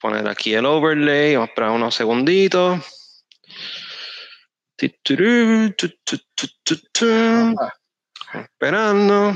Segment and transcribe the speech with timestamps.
[0.00, 2.80] poner aquí el overlay, vamos a esperar unos segunditos.
[8.32, 9.34] Esperando.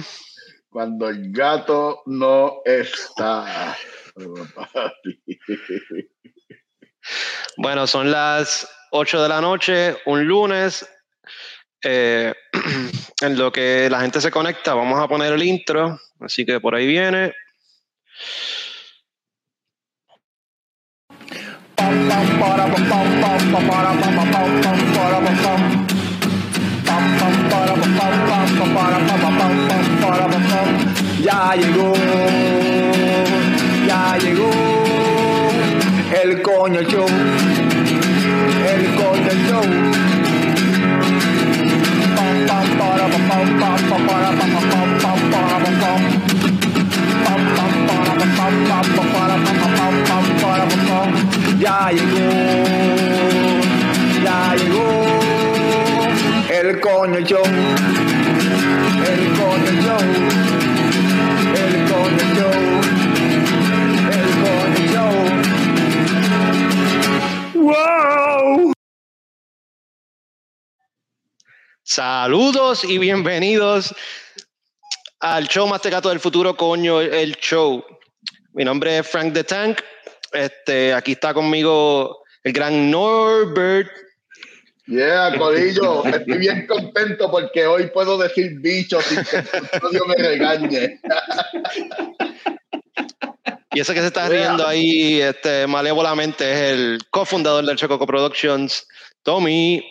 [0.71, 3.77] Cuando el gato no está.
[7.57, 10.89] Bueno, son las 8 de la noche, un lunes.
[11.83, 12.33] Eh,
[13.23, 15.99] en lo que la gente se conecta, vamos a poner el intro.
[16.21, 17.35] Así que por ahí viene.
[31.23, 31.93] Ya llegó,
[33.87, 34.51] ya llegó
[36.23, 37.07] el coño show,
[38.67, 39.63] el coño show.
[42.17, 44.33] Pam, pam, para, pam, pam, pam, para,
[51.59, 52.29] Ya llegó,
[54.23, 55.13] ya llegó
[56.51, 57.45] el coño show,
[59.07, 60.03] el coño show,
[61.55, 62.59] el coño show,
[64.13, 65.15] el coño show.
[67.55, 68.73] ¡Wow!
[71.83, 73.95] Saludos y bienvenidos
[75.21, 77.85] al show más tecato del futuro, coño, el show.
[78.55, 79.79] Mi nombre es Frank the Tank.
[80.31, 83.91] Este, aquí está conmigo el gran Norbert.
[84.87, 90.17] Yeah, Corillo, estoy bien contento porque hoy puedo decir bicho sin que el estudio me
[90.17, 91.01] regañe.
[93.73, 98.87] Y ese que se está riendo ahí este, malévolamente es el cofundador del Chococo Productions,
[99.23, 99.83] Tommy.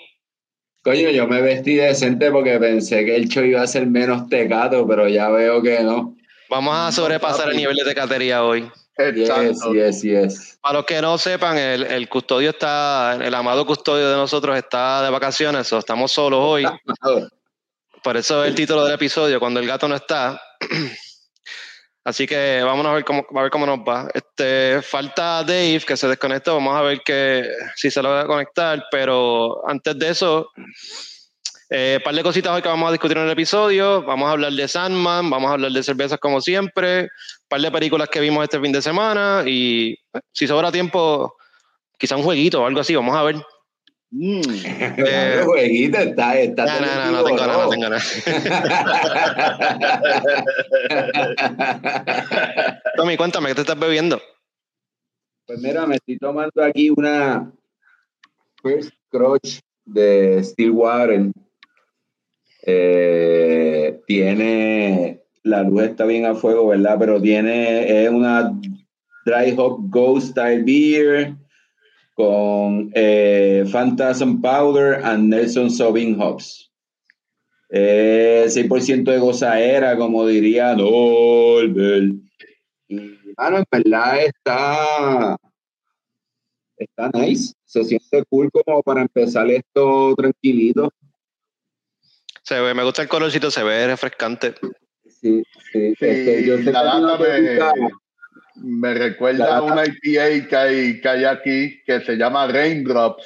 [0.83, 4.85] Coño, yo me vestí decente porque pensé que el show iba a ser menos tecato,
[4.87, 6.15] pero ya veo que no.
[6.51, 8.69] Vamos a sobrepasar el nivel de tecatería hoy.
[8.97, 9.73] Yes, Exacto.
[9.73, 10.59] yes, yes.
[10.61, 15.01] Para los que no sepan, el, el custodio está, el amado custodio de nosotros está
[15.01, 16.65] de vacaciones, o estamos solos hoy.
[18.03, 20.41] Por eso es el título del episodio, cuando el gato no está.
[22.03, 24.09] Así que vámonos a ver cómo, a ver cómo nos va.
[24.13, 26.55] Este, falta Dave, que se desconectó.
[26.55, 28.83] Vamos a ver que, si se lo va a conectar.
[28.91, 30.49] Pero antes de eso,
[31.73, 34.03] eh, par de cositas hoy que vamos a discutir en el episodio.
[34.03, 37.07] Vamos a hablar de Sandman, vamos a hablar de cervezas como siempre,
[37.47, 39.43] par de películas que vimos este fin de semana.
[39.47, 41.33] Y eh, si sobra tiempo,
[41.97, 42.93] quizá un jueguito o algo así.
[42.93, 43.37] Vamos a ver.
[44.09, 44.41] Mm.
[44.65, 48.01] Eh, jueguito está, está No, no, no, no tengo nada, no tengo nada.
[52.97, 54.21] Tommy, cuéntame, ¿qué te estás bebiendo?
[55.47, 57.49] Pues mira, me estoy tomando aquí una
[58.61, 61.31] First Crotch de Stillwater.
[62.63, 66.97] Eh, tiene, la luz está bien a fuego, ¿verdad?
[66.99, 68.51] Pero tiene, es una
[69.25, 71.35] Dry Hop Ghost Style Beer
[72.13, 76.71] con eh, Phantasm Powder and Nelson Sauvin Hops.
[77.69, 82.15] Eh, 6% de gozaera, como diría Norbert.
[82.89, 85.37] En verdad está,
[86.77, 87.53] está nice.
[87.65, 90.91] Se siente cool como para empezar esto tranquilito.
[92.43, 94.55] Se ve, me gusta el colorcito, se ve refrescante.
[95.21, 95.93] Sí, sí.
[95.99, 97.73] Este, yo sé la data
[98.55, 103.23] me, recuerda La a una IPA que hay, que hay aquí que se llama Raindrops.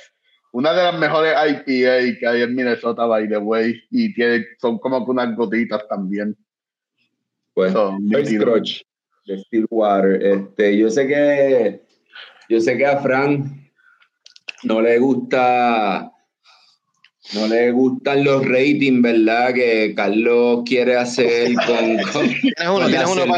[0.51, 3.81] Una de las mejores IPA que hay en Minnesota, by the way.
[3.91, 6.35] Y tiene, son como que unas gotitas también.
[7.53, 8.45] Pues, Son First nítidos.
[8.45, 8.81] Crotch
[9.25, 10.23] de Stillwater.
[10.23, 11.81] Este, yo sé que
[12.49, 13.71] yo sé que a Fran
[14.63, 16.11] no le gusta
[17.33, 19.53] no le gustan los ratings, ¿verdad?
[19.53, 22.87] Que Carlos quiere hacer con, con, Tienes uno, con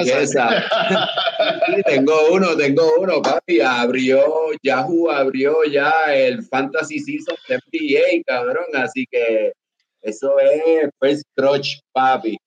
[0.04, 1.76] tienes la uno.
[1.76, 3.62] Sí, tengo uno, tengo uno, papi.
[3.62, 8.66] Abrió, Yahoo abrió ya el Fantasy Season de NBA, cabrón.
[8.74, 9.54] Así que
[10.02, 12.38] eso es First Crotch, papi.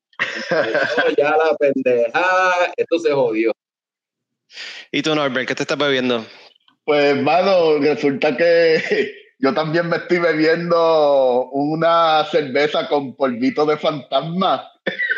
[1.17, 3.53] Ya la pendeja, esto se jodió.
[4.93, 6.27] ¿Y tú, Norbert, qué te estás bebiendo?
[6.84, 14.71] Pues, mano, resulta que yo también me estoy bebiendo una cerveza con polvito de fantasma.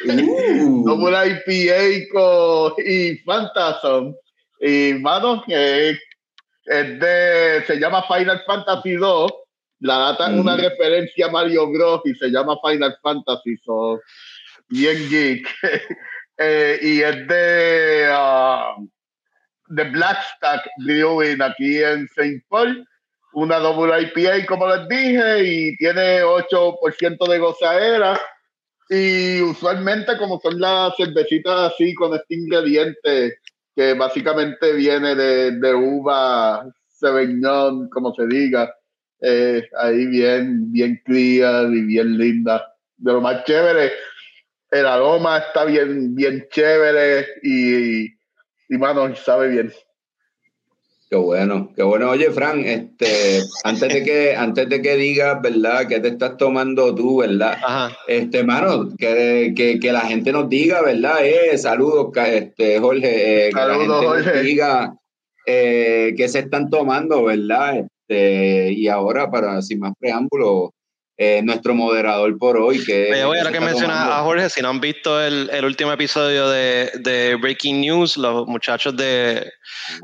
[0.07, 4.15] Uh, Como una IPA con, y Phantasm.
[4.61, 5.99] Y, mano, que es,
[6.67, 9.33] de, se llama Final Fantasy 2.
[9.81, 10.61] La data es una Mm.
[10.61, 12.03] referencia a Mario Bros.
[12.05, 13.57] y se llama Final Fantasy.
[13.65, 14.01] So,
[14.69, 15.49] bien geek.
[16.39, 18.75] Eh, y es de, ah,
[19.69, 22.43] de Blackstack Brewing aquí en St.
[22.49, 22.85] Paul.
[23.35, 28.21] Una doble IPA, como les dije, y tiene 8% de gozaera.
[28.89, 33.39] Y usualmente, como son las cervecitas así con este ingrediente,
[33.75, 38.75] que básicamente viene de, de uva Sauvignon, como se diga,
[39.21, 42.75] eh, ahí bien, bien clear y bien linda.
[42.97, 43.93] De lo más chévere,
[44.71, 49.73] el aroma está bien, bien chévere y, y mano, sabe bien.
[51.13, 52.09] Qué bueno, qué bueno.
[52.09, 55.87] Oye, Fran, este, antes de que, antes de que digas, ¿verdad?
[55.87, 57.53] ¿Qué te estás tomando tú, verdad?
[57.63, 57.95] Ajá.
[58.09, 61.19] Este, mano, que, que, que la gente nos diga, ¿verdad?
[61.23, 63.49] Eh, saludos, este, Jorge.
[63.49, 64.43] eh, que la Saludos, gente nos Jorge.
[64.43, 64.95] diga
[65.45, 67.81] eh, qué se están tomando, ¿verdad?
[68.09, 70.71] Este, y ahora, para sin más preámbulos,
[71.17, 74.71] eh, nuestro moderador por hoy, que Oye, voy, ahora que mencionas a Jorge, si no
[74.71, 79.51] han visto el, el último episodio de, de Breaking News, los muchachos de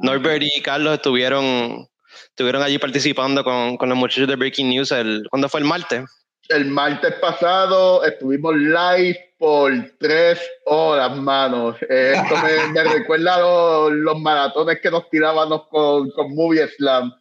[0.03, 1.89] Norbert y Carlos estuvieron,
[2.29, 4.93] estuvieron allí participando con, con los muchachos de Breaking News.
[4.93, 6.05] El, ¿Cuándo fue el martes?
[6.49, 11.77] El martes pasado estuvimos live por tres horas, mano.
[11.89, 17.13] Esto me, me recuerda a los, los maratones que nos tirábamos con, con Movie Slam.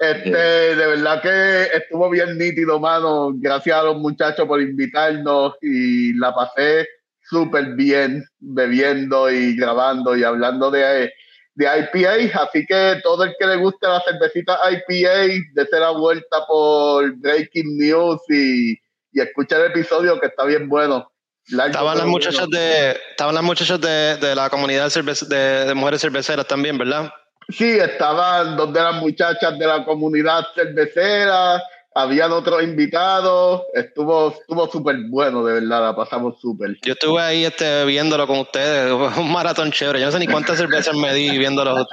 [0.00, 3.32] Este, de verdad que estuvo bien nítido, mano.
[3.34, 6.88] Gracias a los muchachos por invitarnos y la pasé
[7.28, 11.12] súper bien bebiendo y grabando y hablando de,
[11.54, 12.42] de IPA.
[12.42, 17.76] Así que todo el que le guste la cervecita IPA, dése la vuelta por Breaking
[17.76, 18.72] News y,
[19.12, 21.12] y escucha el episodio que está bien bueno.
[21.50, 26.46] Largo, Estaban las muchachas de, estaban las muchachas de, de la comunidad de mujeres cerveceras
[26.46, 27.12] también, ¿verdad?
[27.52, 31.62] Sí, estaban dos de las muchachas de la comunidad cervecera,
[31.94, 36.76] habían otros invitados, estuvo estuvo súper bueno, de verdad, la pasamos súper.
[36.82, 40.00] Yo estuve ahí este, viéndolo con ustedes, fue un maratón chévere.
[40.00, 41.86] Yo no sé ni cuántas cervezas me di viéndolo.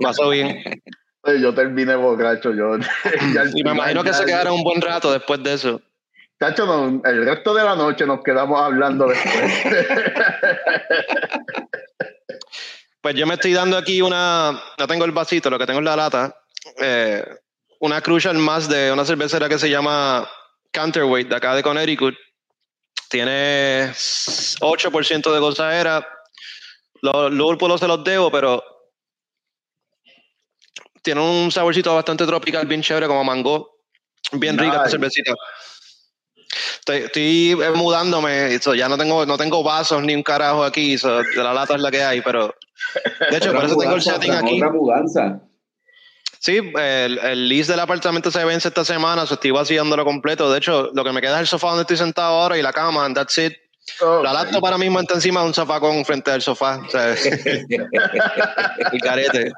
[0.00, 0.62] Pasó bien.
[1.40, 2.76] Yo terminé borracho, yo.
[3.54, 5.82] Y me imagino que se quedaron un buen rato después de eso.
[6.40, 9.64] Chacho, no, el resto de la noche nos quedamos hablando después.
[13.00, 15.84] Pues yo me estoy dando aquí una, no tengo el vasito, lo que tengo es
[15.84, 16.34] la lata,
[16.80, 17.24] eh,
[17.80, 20.28] una Crucial más de una cervecera que se llama
[20.72, 22.16] Counterweight de acá de Connecticut.
[23.08, 23.92] Tiene
[24.60, 26.06] 8% de gozadera.
[27.00, 28.62] Los lúpulos se los debo, pero
[31.02, 33.76] tiene un saborcito bastante tropical, bien chévere, como mango.
[34.32, 34.90] Bien rica esta Nice.
[34.90, 35.32] cervecita.
[36.80, 40.98] Estoy, estoy eh, mudándome, so ya no tengo, no tengo vasos ni un carajo aquí,
[40.98, 42.54] so de la lata es la que hay, pero
[43.30, 44.56] de hecho, por eso tengo el setting aquí.
[44.56, 45.40] Otra mudanza.
[46.40, 50.50] Sí, el, el lease del apartamento se vence esta semana, so estoy vaciándolo completo.
[50.52, 52.72] De hecho, lo que me queda es el sofá donde estoy sentado ahora y la
[52.72, 53.54] cama, and that's it.
[54.02, 56.78] Oh, La laptop ahora mismo está encima de un sofá con frente al sofá.
[56.86, 57.14] O sea,
[58.92, 59.50] el carete.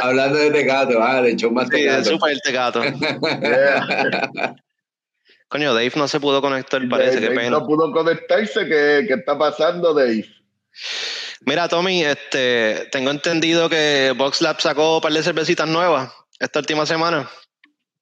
[0.00, 2.10] Hablando de tecato, ah, de hecho más Sí, el tecato.
[2.10, 2.82] super tecato.
[3.40, 4.54] yeah.
[5.48, 7.50] Coño, Dave no se pudo conectar, parece, Dave qué pena.
[7.50, 10.26] No pudo conectarse, ¿qué, qué está pasando, Dave?
[11.46, 16.86] Mira, Tommy, este, tengo entendido que VoxLab sacó un par de cervecitas nuevas esta última
[16.86, 17.28] semana.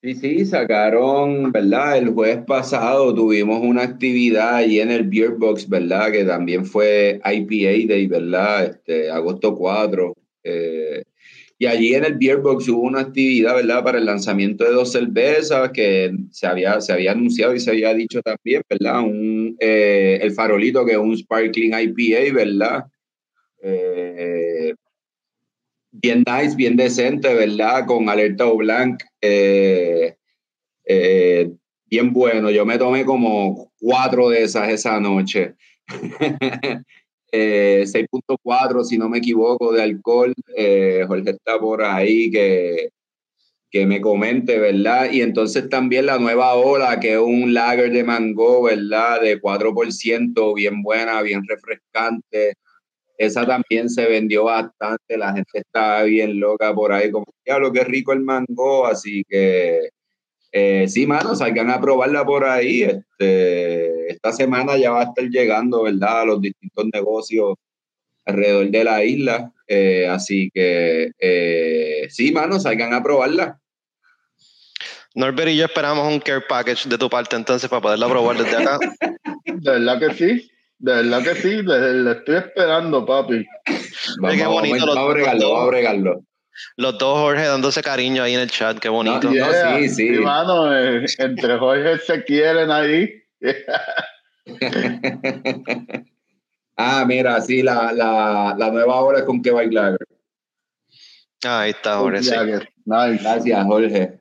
[0.02, 1.98] Sí, sí, sacaron, ¿verdad?
[1.98, 6.12] El jueves pasado tuvimos una actividad ahí en el Beer Box, ¿verdad?
[6.12, 8.64] Que también fue IPA Day, ¿verdad?
[8.66, 10.14] Este, agosto 4.
[10.44, 11.02] eh,
[11.60, 13.82] y allí en el Beer Box hubo una actividad, ¿verdad?
[13.82, 17.92] Para el lanzamiento de dos cervezas que se había, se había anunciado y se había
[17.94, 19.00] dicho también, ¿verdad?
[19.00, 22.84] Un, eh, el farolito que es un Sparkling IPA, ¿verdad?
[23.62, 24.74] Eh,
[25.90, 27.86] bien nice, bien decente, ¿verdad?
[27.86, 29.02] Con alerta o blanc.
[29.20, 30.16] eh,
[30.86, 31.50] eh,
[31.86, 32.50] bien bueno.
[32.50, 35.54] Yo me tomé como cuatro de esas esa noche.
[37.32, 40.34] Eh, 6.4, si no me equivoco, de alcohol.
[41.08, 42.90] Jorge está por ahí que,
[43.70, 45.10] que me comente, ¿verdad?
[45.12, 49.20] Y entonces también la nueva ola, que es un lager de mango, ¿verdad?
[49.22, 52.54] De 4%, bien buena, bien refrescante.
[53.18, 57.84] Esa también se vendió bastante, la gente estaba bien loca por ahí, como, diablo, qué
[57.84, 59.90] rico el mango, así que
[60.52, 62.82] eh, sí, mano, salgan a probarla por ahí.
[62.82, 66.22] Este, esta semana ya va a estar llegando, ¿verdad?
[66.22, 67.54] A los distintos negocios
[68.24, 69.52] alrededor de la isla.
[69.66, 73.60] Eh, así que eh, sí, mano, salgan a probarla.
[75.14, 78.56] Norbert y yo esperamos un care package de tu parte entonces para poderla probar desde
[78.56, 78.78] acá.
[79.44, 83.46] De verdad que sí, de verdad que sí, le, le estoy esperando, papi.
[84.20, 86.24] Vamos, qué vamos, bonito vamos los- a bregarlo, vamos a bregarlo.
[86.76, 89.28] Los dos Jorge dándose cariño ahí en el chat, qué bonito.
[89.28, 90.08] No, Yeah, sí, sí.
[90.10, 93.10] mano, eh, entre Jorge se quieren ahí.
[96.76, 99.96] ah, mira, sí, la, la, la nueva hora es con que bailar.
[101.44, 102.30] Ah, ahí está, Jorge, sí.
[102.84, 103.22] Nice.
[103.22, 104.18] Gracias, Jorge.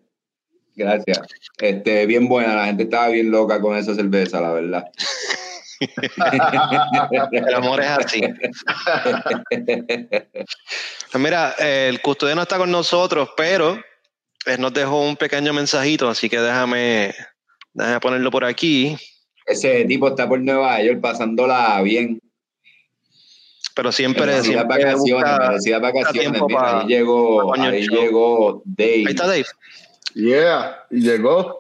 [0.76, 1.20] Gracias.
[1.60, 4.86] Este, bien buena, la gente estaba bien loca con esa cerveza, la verdad.
[7.32, 8.22] El amor es así.
[11.16, 13.80] Mira, el custodio no está con nosotros, pero
[14.46, 17.14] él nos dejó un pequeño mensajito, así que déjame,
[17.74, 18.98] déjame ponerlo por aquí.
[19.46, 22.20] Ese tipo está por Nueva York pasándola bien.
[23.76, 26.42] Pero siempre, Merecidas siempre vacaciones, busca- vacaciones.
[26.48, 28.94] Mira, pa- ahí llegó, ahí llegó Dave.
[28.94, 29.46] Ahí está Dave.
[30.16, 31.60] Yeah, llegó.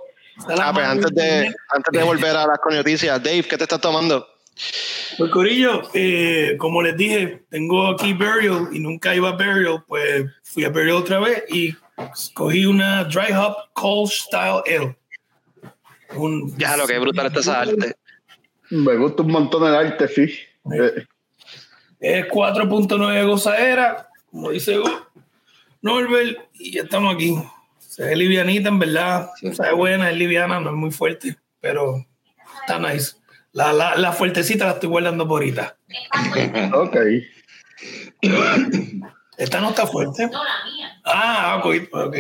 [0.59, 4.27] Ah, pues antes de, antes de volver a las noticias, Dave, ¿qué te estás tomando?
[5.17, 10.25] Pues Corillo, eh, como les dije, tengo aquí Burial y nunca iba a Burial, pues
[10.43, 11.75] fui a Burial otra vez y
[12.33, 14.97] cogí una Dry Hop Cold Style Ale.
[16.15, 17.95] Un- Ya, lo que es brutal está esa arte.
[18.69, 20.33] Me gusta un montón el arte, sí.
[20.73, 21.05] Eh,
[21.99, 24.77] Es 4.9 gozadera, como dice
[25.81, 27.35] Norbert, y ya estamos aquí.
[27.97, 29.31] Se ve livianita, en verdad.
[29.39, 29.49] Sí.
[29.57, 32.05] Ve buena, es liviana, no es muy fuerte, pero
[32.61, 33.15] está nice.
[33.53, 35.79] La, la, la fuertecita la estoy guardando por ahorita.
[36.73, 36.95] ok.
[39.39, 40.27] Esta no está fuerte.
[40.27, 41.01] No, la mía.
[41.05, 42.13] Ah, ok.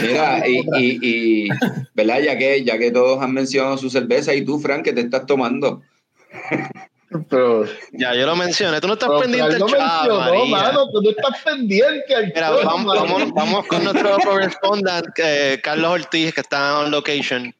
[0.00, 1.48] Mira, y, y, y,
[1.92, 2.20] ¿verdad?
[2.20, 5.26] Ya que, ya que todos han mencionado su cerveza, ¿y tú, Frank, qué te estás
[5.26, 5.82] tomando?
[7.28, 8.80] Pero, Ya, yo lo mencioné.
[8.80, 10.44] Tú no estás pero pendiente no chat, mencionó, María.
[10.46, 13.00] mano, tú no estás pendiente al Mira, show, vamos, mano.
[13.00, 17.52] vamos, vamos con nuestro correspondent, eh, Carlos Ortiz, que está on location.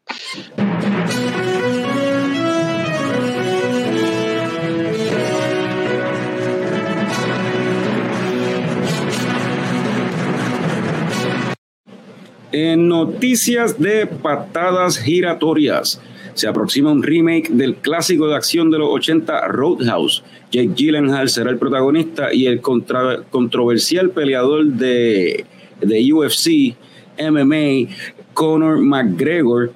[12.52, 16.00] En noticias de patadas giratorias,
[16.34, 20.22] se aproxima un remake del clásico de acción de los 80 Roadhouse.
[20.50, 25.44] Jake Gyllenhaal será el protagonista y el controversial peleador de,
[25.80, 26.74] de UFC,
[27.18, 27.94] MMA,
[28.34, 29.72] Conor McGregor,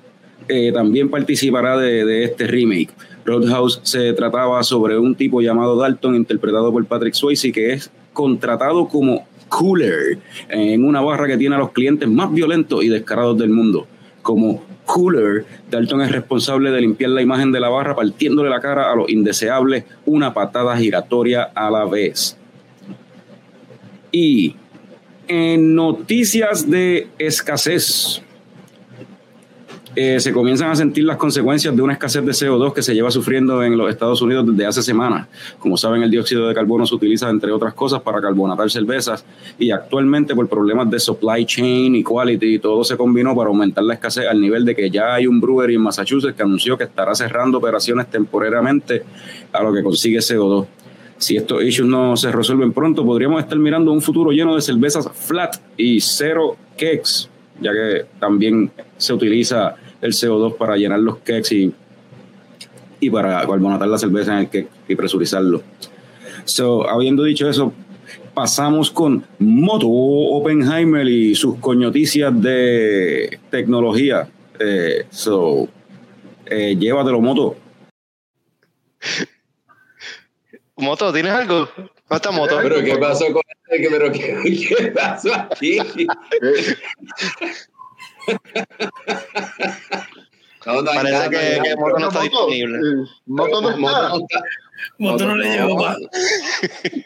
[0.48, 2.90] eh, también participará de, de este remake.
[3.24, 8.88] Roadhouse se trataba sobre un tipo llamado Dalton, interpretado por Patrick Swayze, que es contratado
[8.88, 10.18] como Cooler
[10.48, 13.86] en una barra que tiene a los clientes más violentos y descarados del mundo.
[14.22, 18.90] Como Cooler, Dalton es responsable de limpiar la imagen de la barra partiéndole la cara
[18.90, 22.36] a los indeseables una patada giratoria a la vez.
[24.12, 24.56] Y
[25.26, 28.22] en noticias de escasez,
[29.96, 33.10] eh, se comienzan a sentir las consecuencias de una escasez de CO2 que se lleva
[33.10, 35.28] sufriendo en los Estados Unidos desde hace semanas.
[35.58, 39.24] Como saben, el dióxido de carbono se utiliza, entre otras cosas, para carbonatar cervezas
[39.58, 43.94] y actualmente por problemas de supply chain y quality, todo se combinó para aumentar la
[43.94, 47.14] escasez al nivel de que ya hay un brewery en Massachusetts que anunció que estará
[47.14, 49.02] cerrando operaciones temporariamente
[49.52, 50.66] a lo que consigue CO2.
[51.18, 55.08] Si estos issues no se resuelven pronto, podríamos estar mirando un futuro lleno de cervezas
[55.12, 61.50] flat y cero kegs, ya que también se utiliza el CO2 para llenar los kegs
[61.52, 61.72] y,
[63.00, 65.62] y para carbonatar la cerveza en el keg y presurizarlo.
[66.44, 67.72] So, habiendo dicho eso,
[68.34, 74.28] pasamos con Moto Oppenheimer y sus coñoticias de tecnología.
[74.60, 75.68] Eh, so,
[76.44, 77.56] eh, llévatelo, Moto.
[80.76, 81.66] Moto, ¿tienes algo?
[81.76, 82.58] ¿Dónde está Moto?
[82.62, 83.88] ¿Pero qué pasó con este?
[83.88, 85.78] ¿Pero qué, qué pasó aquí?
[90.66, 92.78] No, Parece nada, que, Moto no está Moto, disponible.
[93.26, 94.08] Moto no Moto está.
[94.08, 94.42] no está.
[94.98, 95.76] Moto no le llegó.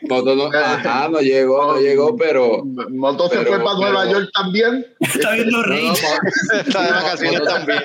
[0.03, 2.65] Moto no, ajá, no llegó, no llegó, pero.
[2.65, 4.87] Moto se Pero- fue para Nueva pero- York también.
[5.01, 5.87] Está viendo No, no, Rey.
[5.89, 7.83] Mo- Está de vacaciones también.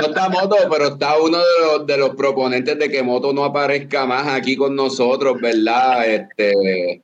[0.00, 3.44] No está Moto, pero está uno de los, de los proponentes de que Moto no
[3.44, 6.06] aparezca más aquí con nosotros, ¿verdad?
[6.06, 7.02] Este,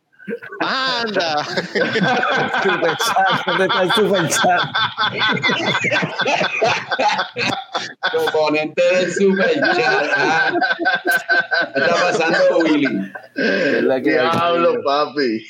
[0.61, 1.45] ¡Anda!
[2.63, 4.61] Super chat, ¿dónde está el super chat?
[8.11, 10.11] proponente del Super Chat.
[10.17, 10.53] Ah.
[11.75, 13.13] ¿Qué está pasando, Willy?
[13.37, 14.31] Es la que hay.
[14.31, 15.47] Diablo, papi.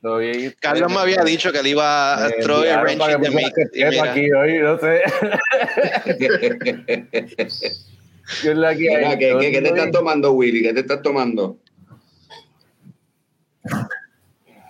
[0.00, 0.54] Todo bien.
[0.60, 3.52] Carlos me había dicho que él iba a Me throw a wrench in the mix.
[4.00, 5.02] Aquí hoy, no sé.
[8.42, 9.18] ¿Qué es la que Mira, hay?
[9.18, 10.62] ¿qué, qué, qué te estás tomando, Willy?
[10.62, 11.58] ¿Qué te estás tomando?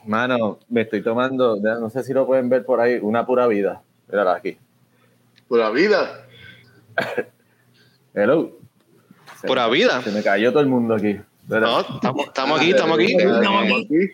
[0.04, 3.82] Mano, me estoy tomando, no sé si lo pueden ver por ahí, una pura vida.
[4.08, 4.56] Mírala aquí.
[5.48, 6.24] Pura vida.
[8.14, 8.52] Hello.
[9.40, 10.02] Se Pura me- vida.
[10.02, 11.20] Se me cayó todo el mundo aquí.
[11.46, 13.12] Mira, No, estamos, estamos aquí, estamos aquí.
[13.16, 14.10] Estamos aquí.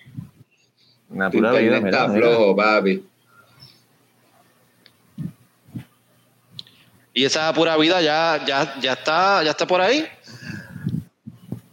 [1.10, 1.80] Una Tu pura vida.
[1.80, 2.26] Mira, está mira.
[2.28, 3.06] flojo, papi.
[7.12, 10.04] Y esa pura vida ya, ya, ya está, ya está por ahí.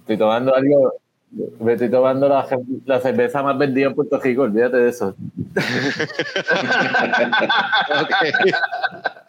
[0.02, 0.94] Estoy tomando algo.
[1.60, 2.46] Me estoy tomando la,
[2.86, 5.16] la cerveza más vendida en Puerto Rico, olvídate de eso.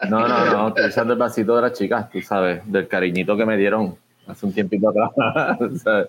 [0.09, 3.45] No, no, no, estoy usando el vasito de las chicas, tú sabes, del cariñito que
[3.45, 3.95] me dieron
[4.27, 5.11] hace un tiempito atrás.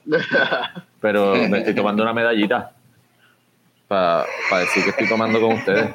[1.00, 2.72] Pero me estoy tomando una medallita
[3.86, 4.26] para
[4.60, 5.94] decir que estoy tomando con ustedes.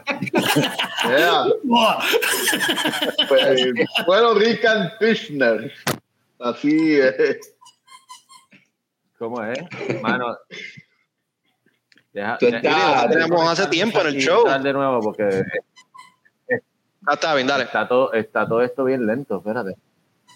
[1.07, 1.45] Yeah.
[3.27, 3.73] Pues,
[4.05, 5.71] bueno, Richard Fishner.
[6.39, 7.55] Así es.
[9.19, 9.59] ¿Cómo es?
[10.01, 10.37] Mano.
[12.13, 14.43] Deja, Tú deja- estás- tenemos hace tiempo en el show.
[14.63, 15.43] de nuevo porque
[17.05, 17.63] Ah, está bien, dale.
[17.65, 19.37] está todo, está todo esto bien lento.
[19.37, 19.75] Espérate.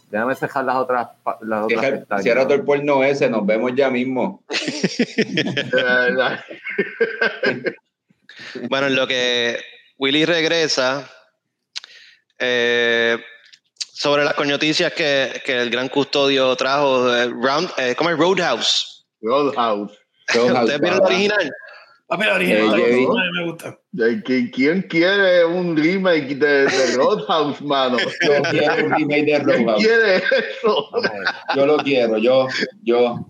[0.09, 1.07] Déjame cejar las otras,
[1.41, 2.19] las otras Deja.
[2.21, 4.43] Cierra todo el porno ese, nos vemos ya mismo.
[4.49, 6.13] Eh,
[8.69, 9.59] Bueno, en lo que
[9.97, 11.07] Willy regresa,
[12.39, 13.17] eh,
[13.95, 18.17] sobre las noticias que, que el gran custodio trajo, eh, Round, eh, ¿cómo es?
[18.17, 19.05] Roadhouse.
[19.21, 19.91] Roadhouse.
[20.29, 21.51] ¿Ustedes vieron el original?
[22.07, 22.79] Papi, la original.
[22.79, 23.03] Eh, Jerry.
[23.05, 23.79] a mí me gusta.
[23.91, 27.97] ¿De qui- ¿Quién quiere un remake de, de Roadhouse, mano?
[27.99, 29.83] Yo quiero un remake de ¿Quién Roadhouse.
[29.85, 30.89] quiere eso?
[30.95, 31.55] A.
[31.55, 32.47] Yo lo quiero, yo,
[32.83, 33.27] yo.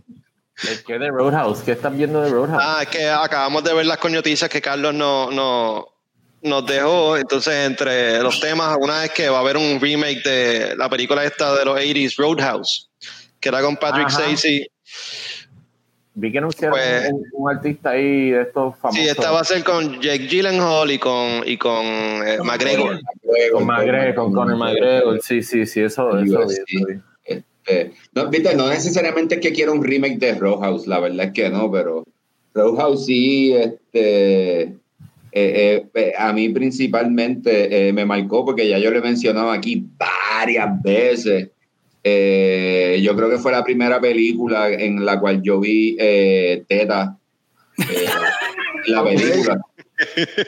[0.87, 2.63] Que de Roadhouse, ¿qué están viendo de Roadhouse?
[2.63, 5.87] Ah, es que acabamos de ver las noticias que Carlos no, no,
[6.43, 7.17] nos dejó.
[7.17, 11.23] Entonces, entre los temas, una es que va a haber un remake de la película
[11.23, 12.89] esta de los 80s, Roadhouse,
[13.39, 14.09] que era con Patrick.
[14.09, 14.67] Swayze.
[16.15, 19.01] Vi que anunciaron pues- un, un artista ahí de estos famosos.
[19.03, 22.99] Sí, esta va a ser con Jake Gyllenhaal y con, y con eh, McGregor.
[23.51, 25.19] Con McGregor, con Conor McGregor.
[25.23, 26.55] Sí, sí, sí, eso, eso, sí.
[26.55, 27.01] eso vi.
[27.65, 31.33] Este, no, viste, no necesariamente es que quiera un remake de Roadhouse, la verdad es
[31.33, 32.03] que no, pero
[32.53, 34.75] Roadhouse sí, este,
[35.35, 39.85] eh, eh, eh, a mí principalmente me marcó porque ya yo lo he mencionado aquí
[39.97, 41.49] varias veces.
[42.03, 45.95] Yo creo que fue la primera película en la cual yo vi
[46.67, 47.17] Teta,
[48.87, 49.61] la película.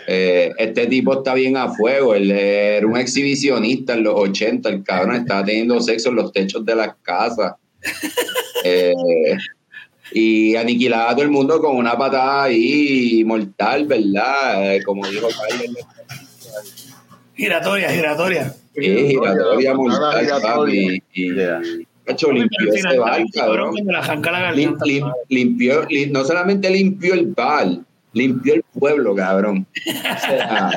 [0.08, 2.16] Eh, este tipo está bien a fuego.
[2.16, 4.70] Él era un exhibicionista en los 80.
[4.70, 7.54] El cabrón estaba teniendo sexo en los techos de las casas.
[8.68, 8.96] Eh,
[10.18, 14.76] y aniquilaba a todo el mundo con una patada ahí mortal, ¿verdad?
[14.76, 15.86] Eh, como dijo Carlos.
[17.36, 18.56] Giratoria, giratoria.
[18.74, 20.94] Sí, giratoria mortal, giratoria.
[21.14, 21.62] Y, Yeah.
[22.32, 23.76] Limpió ese bar, cabrón.
[24.56, 27.68] Lim- lim- limpió, lim- no solamente limpió el bar,
[28.16, 29.68] limpió el pueblo, cabrón.
[29.76, 30.72] O sea,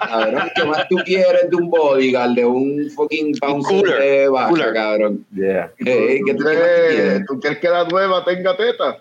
[0.00, 4.48] cabrón, ¿qué más tú quieres de un bodyguard, de un fucking bouncer cooler, de vaca,
[4.50, 4.72] cooler.
[4.74, 5.24] cabrón?
[5.34, 5.72] Yeah.
[5.78, 7.26] ¿qué ¿Tú tú qué tú crees, quieres?
[7.26, 8.98] tú crees que la nueva tenga teta?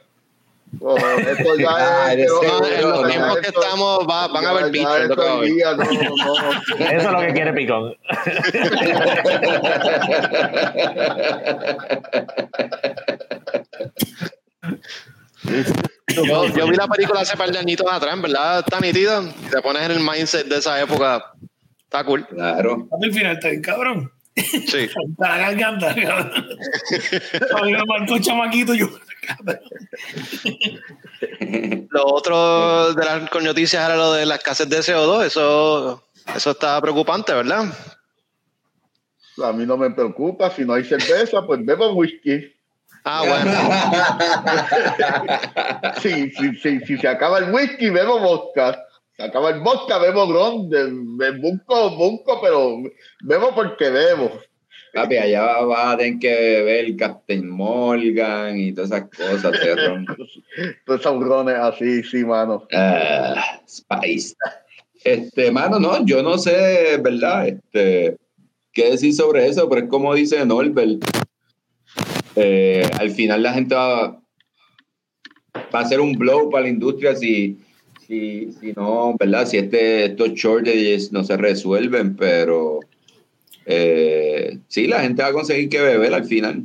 [0.80, 2.20] Oh, esto ya Ah, es.
[2.82, 5.10] en los tiempos que estamos va- van a haber bichos.
[5.10, 5.44] no, no.
[5.44, 5.76] Eso
[6.80, 7.96] es lo que quiere Picón.
[15.44, 18.60] Yo, yo vi la película hace par de añitos atrás, ¿verdad?
[18.60, 19.22] Está nítida.
[19.22, 21.34] Si te pones en el mindset de esa época,
[21.84, 22.26] está cool.
[22.28, 22.88] Claro.
[23.02, 24.12] El final está bien, cabrón.
[24.36, 24.90] Sí.
[25.18, 26.32] Para la garganta, cabrón.
[27.58, 28.90] A mí me marcó chamaquito yo.
[31.90, 35.26] Lo otro de las noticias era lo de la escasez de CO2.
[35.26, 36.04] Eso,
[36.36, 37.66] eso está preocupante, ¿verdad?
[39.44, 40.50] A mí no me preocupa.
[40.52, 42.54] Si no hay cerveza, pues bebo whisky.
[43.06, 43.52] Ah, bueno.
[46.02, 48.86] Si, si, si, si se acaba el whisky, bebo vodka.
[49.16, 50.70] Se acaba el vodka, bebo ron.
[51.40, 52.78] Bunco, bunco, pero
[53.22, 54.32] bebo porque bebo.
[54.94, 59.54] Papi, allá vas a tener que beber Captain Morgan y todas esas cosas,
[59.88, 60.06] ron.
[60.86, 62.68] Todos esos rones así, sí, mano.
[62.72, 64.36] Ah, Spice.
[65.04, 67.48] Este, mano, no, yo no sé, ¿verdad?
[67.48, 68.18] Este,
[68.72, 71.04] qué decir sobre eso, pero es como dice Norbert.
[72.36, 74.20] Eh, al final la gente va,
[75.74, 77.60] va a ser un blow para la industria si,
[78.08, 79.48] si, si no, ¿verdad?
[79.48, 82.80] Si este, estos shortages no se resuelven, pero
[83.66, 86.64] eh, sí, la gente va a conseguir que beber al final.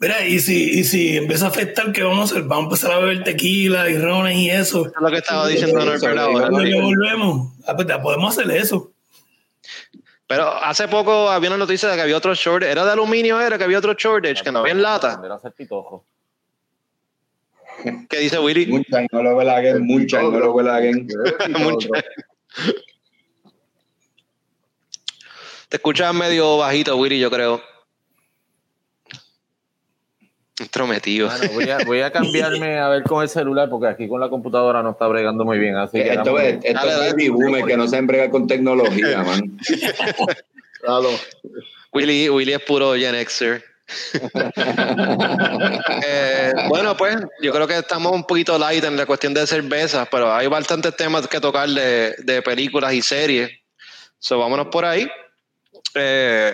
[0.00, 2.48] Mira, y si, y si empieza a afectar, ¿qué vamos a hacer?
[2.48, 4.86] Vamos a empezar a beber tequila y rones y eso.
[4.86, 6.50] Es lo que estaba diciendo Sí, Norbert ahora.
[6.50, 8.91] Volvemos, ah, pues, podemos hacer eso.
[10.32, 12.72] Pero hace poco había una noticia de que había otro shortage.
[12.72, 13.38] ¿Era de aluminio?
[13.38, 14.42] ¿Era que había otro shortage?
[14.42, 15.20] Que no había en lata.
[18.08, 18.64] ¿Qué dice Willy?
[18.64, 21.06] Mucha no lo velaguen, mucha no lo velaguen.
[21.50, 21.90] Mucho.
[25.68, 27.62] Te escuchas medio bajito, Willy, yo creo.
[30.62, 31.28] Intrometido.
[31.28, 34.28] Bueno, voy, a, voy a cambiarme a ver con el celular porque aquí con la
[34.28, 35.76] computadora no está bregando muy bien.
[35.76, 37.10] Así que Esto es, esto Dale, es dale.
[37.10, 39.58] baby boomer que no se embrega con tecnología, man.
[41.92, 43.62] Willy, Willy es puro Gen Xer.
[46.04, 50.08] Eh, bueno, pues yo creo que estamos un poquito light en la cuestión de cervezas,
[50.10, 53.50] pero hay bastantes temas que tocar de, de películas y series.
[54.18, 55.08] So, vámonos por ahí.
[55.94, 56.52] Eh,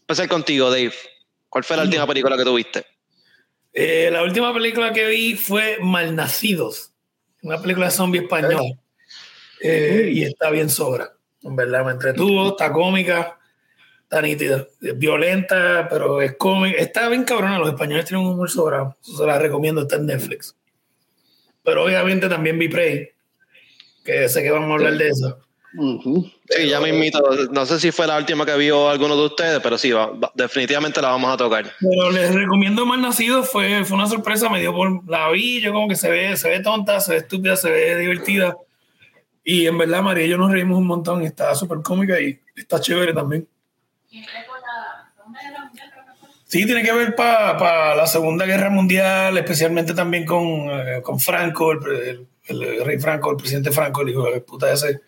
[0.00, 0.92] empezar contigo, Dave.
[1.48, 2.84] ¿Cuál fue la última película que tuviste?
[3.72, 6.92] Eh, la última película que vi fue Malnacidos,
[7.42, 8.60] una película de zombie española.
[9.62, 11.12] Eh, y está bien sobra.
[11.42, 13.38] En verdad, me entretuvo, está cómica,
[14.02, 16.78] está nítida, es violenta, pero es cómica.
[16.78, 18.96] Está bien cabrona, los españoles tienen un humor sobrado.
[19.00, 20.56] Se la recomiendo, está en Netflix.
[21.62, 23.10] Pero obviamente también vi Prey,
[24.04, 25.38] que sé que vamos a hablar de eso.
[25.76, 26.28] Ujú.
[26.48, 27.20] Sí, ya me invito.
[27.52, 30.32] No sé si fue la última que vio alguno de ustedes, pero sí, va- va-
[30.34, 31.64] definitivamente la vamos a tocar.
[31.80, 35.86] Pero les recomiendo Malnacidos, fue, fue una sorpresa, me dio por la vi, yo como
[35.88, 38.56] que se ve, se ve tonta, se ve estúpida, se ve divertida.
[39.44, 42.40] Y en verdad, María y yo nos reímos un montón, y está súper cómica y
[42.56, 43.46] está chévere también.
[46.46, 51.70] Sí, tiene que ver para la Segunda Guerra Mundial, especialmente también con, eh, con Franco,
[51.72, 55.00] el, el- el rey Franco, el presidente Franco, el hijo de puta ese,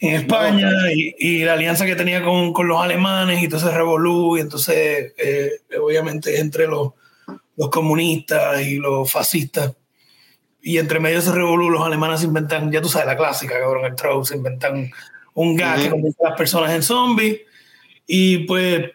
[0.00, 4.36] en España, y, y la alianza que tenía con, con los alemanes, y entonces revolú,
[4.36, 6.92] y entonces eh, obviamente entre los,
[7.56, 9.72] los comunistas y los fascistas,
[10.60, 13.58] y entre medio de ese revolú los alemanes se inventan, ya tú sabes, la clásica,
[13.58, 14.90] cabrón, el troll, se inventan
[15.34, 17.40] un gas que convierte a las personas en zombies,
[18.06, 18.90] y pues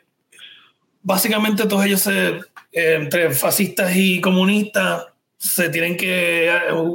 [1.02, 2.28] básicamente todos ellos se,
[2.72, 5.06] eh, entre fascistas y comunistas
[5.38, 6.52] se tienen que eh,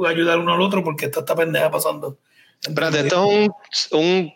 [0.07, 2.19] ayudar uno al otro porque está esta pendeja pasando.
[2.67, 3.25] Espérate, esto
[3.71, 4.33] es un, un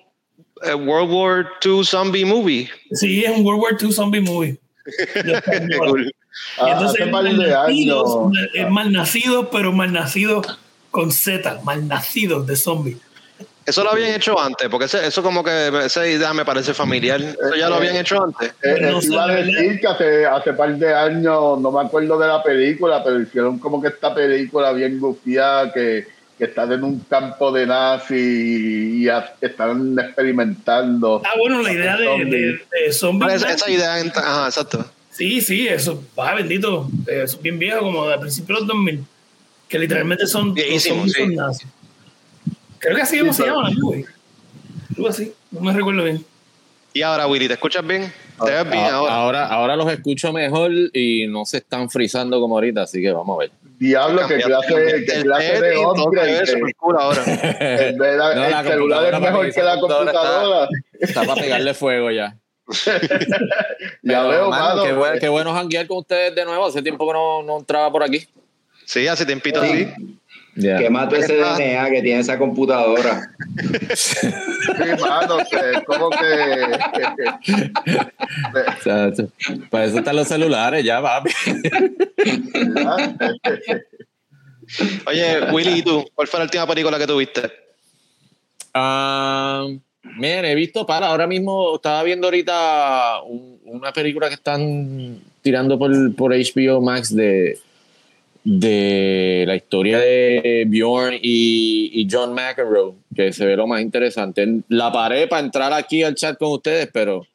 [0.63, 2.70] eh, World War II zombie movie.
[2.92, 4.58] Sí, es un World War II zombie movie.
[5.78, 6.12] Cool.
[6.60, 8.50] Ah, entonces hace par de malnacidos, años.
[8.54, 10.42] es malnacido, pero malnacido
[10.92, 12.98] con Z, malnacidos de zombie.
[13.65, 17.22] Eso lo habían hecho antes, porque ese- eso como que esa idea me parece familiar.
[17.22, 18.54] Eso ya lo habían hecho antes.
[18.63, 22.28] Eh, No iba a decir que hace, hace par de años, no me acuerdo de
[22.28, 26.08] la película, pero hicieron como que esta película bien gufiada que,
[26.39, 28.15] que están en un campo de nazi
[29.04, 31.21] y, a- están experimentando.
[31.25, 33.28] Ah, bueno, la idea de, de, de zombie.
[33.28, 34.89] Pero esa, idea, ajá, exacto.
[35.12, 36.89] Sí, sí, eso, va bendito.
[37.08, 39.06] eh, Eso es bien viejo, como de principios de los 2000.
[39.67, 40.54] Que literalmente son.
[40.54, 41.21] Viejísimo, zombies sí.
[41.23, 41.67] son nazis.
[42.80, 44.06] Creo que así Sí, se llama la movie.
[44.95, 46.25] Algo así, no me recuerdo bien.
[46.93, 48.12] Y ahora, Willy, ¿te escuchas bien?
[48.43, 49.13] Te ves bien ahora.
[49.15, 53.36] ahora, ahora los escucho mejor y no se están frizando como ahorita, así que vamos
[53.36, 53.52] a ver.
[53.80, 55.76] Diablo, qué clase, El clase de
[56.78, 57.24] cool ahora.
[57.26, 60.68] Vez de la- No, la el celular es mejor que la computadora.
[61.00, 62.36] Está para pegarle fuego ya.
[64.04, 64.84] Ya veo, mano, mano.
[64.84, 66.65] qué, bueno, qué bueno janguear con ustedes de nuevo.
[66.65, 68.28] Hace tiempo que no, no entraba por aquí.
[68.86, 69.86] Sí, hace tiempito Sí.
[69.96, 70.20] sí.
[70.56, 70.78] Ya.
[70.78, 73.32] Quema todo ese DNA que tiene esa computadora.
[73.96, 74.28] Sí,
[75.00, 76.26] mano, que es como que.
[78.80, 79.12] O sea,
[79.70, 81.32] para eso están los celulares, ya, papi.
[85.08, 86.06] Oye, Willy, ¿y tú?
[86.14, 87.42] ¿Cuál fue la última película que tuviste?
[88.74, 89.66] Ah,
[90.04, 95.78] miren, he visto para ahora mismo, estaba viendo ahorita un- una película que están tirando
[95.80, 97.58] por, por HBO Max de,
[98.52, 104.62] de la historia de Bjorn y, y John McEnroe, que se ve lo más interesante.
[104.70, 107.28] La paré para entrar aquí al chat con ustedes, pero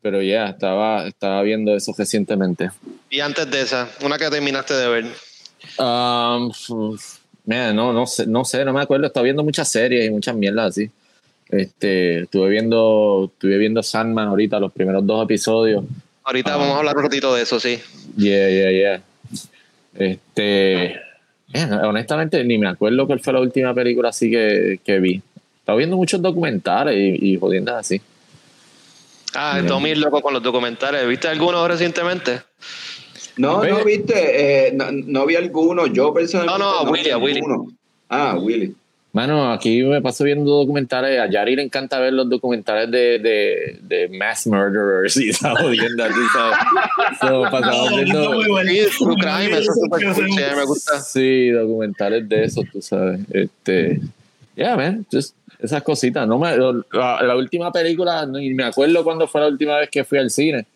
[0.00, 2.70] pero ya estaba, estaba viendo eso recientemente.
[3.10, 5.04] Y antes de esa, una que terminaste de ver.
[5.78, 6.52] Um,
[7.46, 9.06] man, no, no sé, no sé, no me acuerdo.
[9.06, 10.90] Estaba viendo muchas series y muchas mierdas así.
[11.48, 15.84] Este, estuve viendo, estuve viendo Sandman ahorita, los primeros dos episodios.
[16.22, 16.56] Ahorita Ah.
[16.58, 17.80] vamos a hablar un ratito de eso, sí.
[18.16, 19.02] Yeah, yeah, yeah.
[19.96, 21.00] Este,
[21.52, 25.22] man, honestamente, ni me acuerdo cuál fue la última película así que, que vi.
[25.60, 28.00] Estaba viendo muchos documentales y, y jodiendas así.
[29.34, 29.66] Ah, Bien.
[29.66, 31.06] Tommy es loco con los documentales.
[31.08, 32.40] ¿Viste alguno recientemente?
[33.36, 35.86] No, no viste, eh, no, no vi alguno.
[35.86, 36.58] Yo personalmente.
[36.58, 37.38] No, no, vi Willy, a Willy.
[37.40, 37.66] alguno.
[38.08, 38.74] Ah, Willy.
[39.14, 41.20] Mano, aquí me paso viendo documentales.
[41.20, 46.08] A Yari le encanta ver los documentales de, de, de mass murderers y esa jodienda,
[46.08, 46.58] tú sabes.
[47.20, 48.70] So, pasamos No, viendo- muy bueno.
[48.98, 51.00] True Crime, eso es súper me gusta.
[51.00, 53.20] Sí, documentales de eso, tú sabes.
[53.30, 54.00] Este,
[54.56, 56.26] yeah, man, just esas cositas.
[56.26, 56.56] No me,
[56.92, 60.28] la, la última película, ni me acuerdo cuándo fue la última vez que fui al
[60.30, 60.66] cine.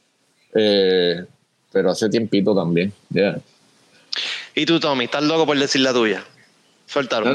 [0.55, 1.25] Eh,
[1.73, 2.93] pero hace tiempito también.
[3.11, 3.41] Yeah.
[4.55, 5.07] ¿Y tú, Tommy?
[5.07, 6.23] ¿Estás loco por decir la tuya?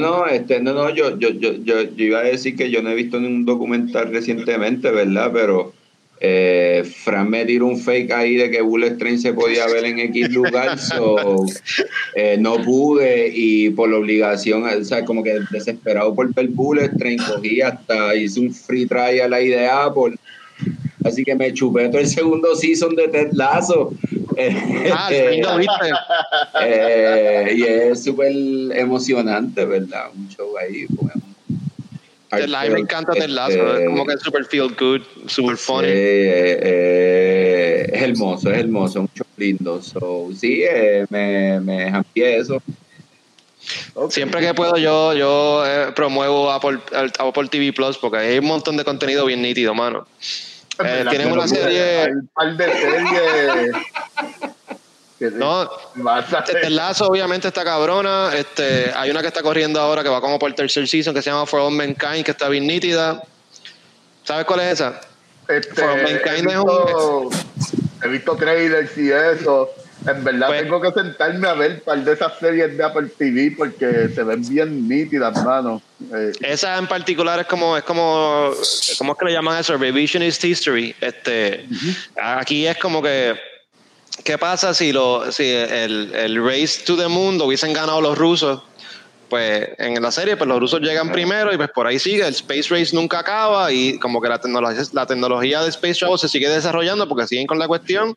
[0.00, 2.90] no, este, no, no, yo, yo, yo, yo, yo iba a decir que yo no
[2.90, 5.30] he visto ningún documental recientemente, ¿verdad?
[5.32, 5.72] Pero
[6.20, 9.98] eh, Fran me tiró un fake ahí de que Bullet Train se podía ver en
[9.98, 11.44] X lugar, so,
[12.16, 16.90] eh, no pude y por la obligación, o sea, como que desesperado por ver Bullet
[16.98, 20.16] Train, cogí hasta, hice un free trial ahí de Apple.
[21.04, 23.92] Así que me chupé todo el segundo season de Ted Lasso.
[24.92, 25.08] Ah,
[25.58, 25.90] viste.
[26.62, 28.32] Eh, y es súper
[28.76, 30.06] emocionante, ¿verdad?
[30.14, 30.86] Un show ahí.
[30.88, 31.22] Bueno.
[32.32, 33.76] Mí me encanta Ted Lasso.
[33.76, 35.88] Es como que es super feel good, super funny.
[35.88, 39.00] eh, eh, es hermoso, es hermoso.
[39.00, 39.82] Un show lindo.
[39.82, 42.60] So, sí, eh, me, me hampié eso.
[44.10, 46.78] Siempre que puedo yo, yo eh, promuevo Apple,
[47.18, 50.06] Apple TV Plus porque hay un montón de contenido bien nítido, mano.
[50.78, 53.76] Eh, tienen una Hay serie, un par de series.
[55.18, 55.70] que no,
[56.46, 60.38] este lazo obviamente está cabrona, este, hay una que está corriendo ahora que va como
[60.38, 63.22] por el tercer season que se llama For All Mankind que está bien nítida.
[64.24, 65.00] ¿Sabes cuál es esa?
[65.48, 67.30] Este, For he, Mankind es visto,
[68.02, 69.70] he visto trailers y eso.
[70.06, 73.08] En verdad Pues- tengo que sentarme a ver un par de esas series de Apple
[73.16, 75.80] TV porque se ven bien nítidas, mano.
[76.14, 78.50] Eh, Esa en particular es como, es como,
[78.98, 79.76] ¿cómo es que le llaman eso?
[79.76, 80.94] Revisionist History.
[81.00, 81.66] Este,
[82.20, 83.34] Aquí es como que,
[84.24, 88.18] ¿qué pasa si, lo, si el, el Race to the Moon lo hubiesen ganado los
[88.18, 88.62] rusos?
[89.30, 92.34] Pues en la serie, pues los rusos llegan primero y pues por ahí sigue, el
[92.34, 96.28] Space Race nunca acaba y como que la tecnología, la tecnología de Space Travel se
[96.28, 98.14] sigue desarrollando porque siguen con la cuestión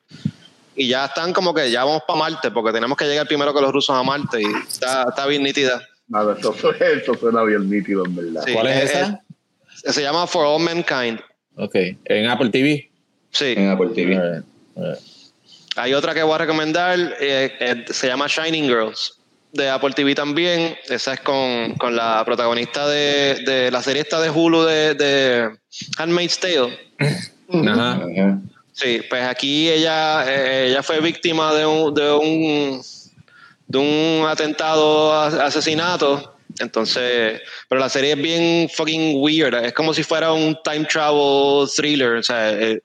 [0.78, 3.60] y ya están como que ya vamos para Marte porque tenemos que llegar primero que
[3.62, 5.82] los rusos a Marte y está, está bien nítida.
[6.08, 8.44] nada, eso, eso suena bien nítido, en verdad.
[8.46, 9.22] Sí, ¿Cuál es esa?
[9.92, 11.20] se llama For All Mankind.
[11.56, 12.90] Ok, en Apple TV.
[13.32, 13.54] Sí.
[13.58, 14.16] En Apple TV.
[14.16, 14.46] Alright,
[14.78, 15.00] alright.
[15.76, 19.20] Hay otra que voy a recomendar, eh, eh, se llama Shining Girls,
[19.54, 20.76] de Apple TV también.
[20.90, 25.50] Esa es con, con la protagonista de, de la serie esta de Hulu de, de
[25.98, 26.78] Handmaid's Tale.
[27.00, 27.92] Ajá.
[27.94, 28.42] Ajá.
[28.80, 32.82] Sí, pues aquí ella, eh, ella fue víctima de un, de un,
[33.68, 35.12] de un atentado,
[35.42, 36.36] asesinato.
[36.60, 39.56] Entonces, pero la serie es bien fucking weird.
[39.66, 42.18] Es como si fuera un time travel thriller.
[42.18, 42.82] O sea, el,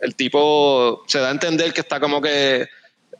[0.00, 2.66] el tipo se da a entender que está como que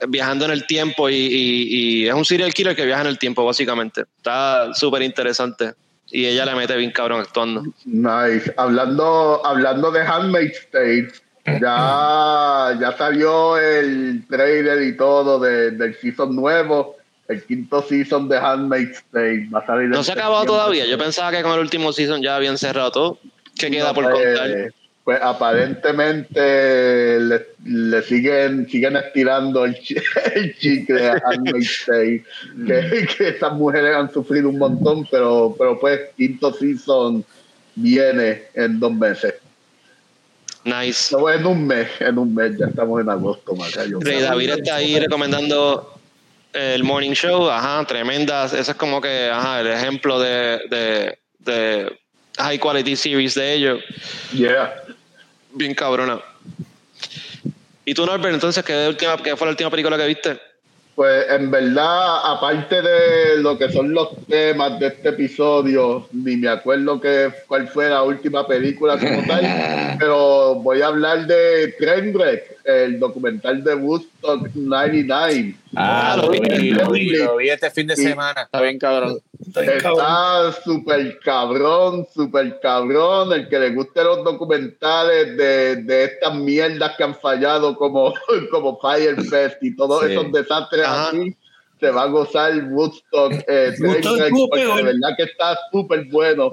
[0.09, 1.69] viajando en el tiempo y, y-
[2.03, 4.03] y es un serial killer que viaja en el tiempo, básicamente.
[4.17, 5.75] Está súper interesante.
[6.11, 7.63] Y ella le mete bien cabrón actuando.
[7.85, 8.53] Nice.
[8.57, 11.09] Hablando, hablando de Handmaid's Tale,
[11.47, 16.97] ya, ya salió el trailer y todo de- del season nuevo,
[17.29, 19.49] el quinto season de Handmaid's Tale.
[19.55, 20.87] Va a salir No se ha acabado todavía.
[20.87, 23.19] Yo pensaba que con el último season ya habían cerrado todo.
[23.59, 24.73] ¿Qué queda No, por pues, contar?
[25.03, 29.97] Pues aparentemente le, le siguen, siguen estirando el, chi-
[30.35, 32.25] el chicle a Handmaid's Tale,
[32.67, 37.25] que, que esas mujeres han sufrido un montón, pero, pero pues quinto season
[37.75, 39.35] viene en dos meses.
[40.65, 41.17] Nice.
[41.17, 43.99] No, en un mes, en un mes, ya estamos en agosto, Macayo.
[44.01, 45.99] Rey David está ahí recomendando
[46.53, 47.49] el Morning Show.
[47.49, 48.53] Ajá, tremendas.
[48.53, 51.99] Ese es como que ajá, el ejemplo de, de, de
[52.37, 53.81] high quality series de ellos.
[54.33, 54.75] Yeah.
[55.53, 56.21] Bien cabrona.
[57.85, 60.41] ¿Y tú, Norbert, entonces, qué, última, qué fue la última película que viste?
[60.95, 66.49] Pues en verdad, aparte de lo que son los temas de este episodio, ni me
[66.49, 72.59] acuerdo que, cuál fue la última película como tal, pero voy a hablar de Trainwreck,
[72.71, 75.57] el documental de Woodstock 99.
[75.77, 78.43] Ah, lo vi, lo vi, lo vi este fin de semana.
[78.43, 79.19] Está bien cabrón.
[79.41, 80.01] Está bien cabrón.
[80.01, 83.33] Está súper cabrón, súper cabrón.
[83.33, 88.13] El que le guste los documentales de, de estas mierdas que han fallado como,
[88.51, 90.13] como Firefest y todos Sí.
[90.13, 91.09] esos desastres Ajá.
[91.09, 91.37] así,
[91.81, 93.33] se va a gozar Woodstock.
[93.49, 94.77] Eh, Woodstock porque peor.
[94.77, 96.51] de verdad que está súper bueno.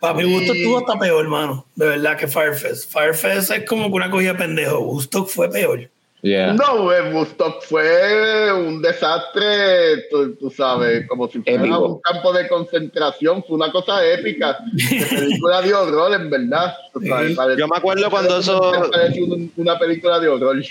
[0.00, 1.66] Para mi gusto estuvo hasta peor, hermano.
[1.76, 2.90] De verdad que Firefest.
[2.92, 4.80] Firefest es como que una cogida pendejo.
[4.80, 5.88] Woodstock fue peor.
[6.22, 6.52] Yeah.
[6.52, 11.86] No, eh, Woodstock fue un desastre, tú, tú sabes, como si fuera Épico.
[11.94, 16.74] un campo de concentración, fue una cosa épica, de película de horror, en verdad.
[16.92, 17.34] tú sabes, Sí.
[17.36, 19.20] parece- Yo me acuerdo cuando eso- Parece
[19.56, 20.62] una película de horror.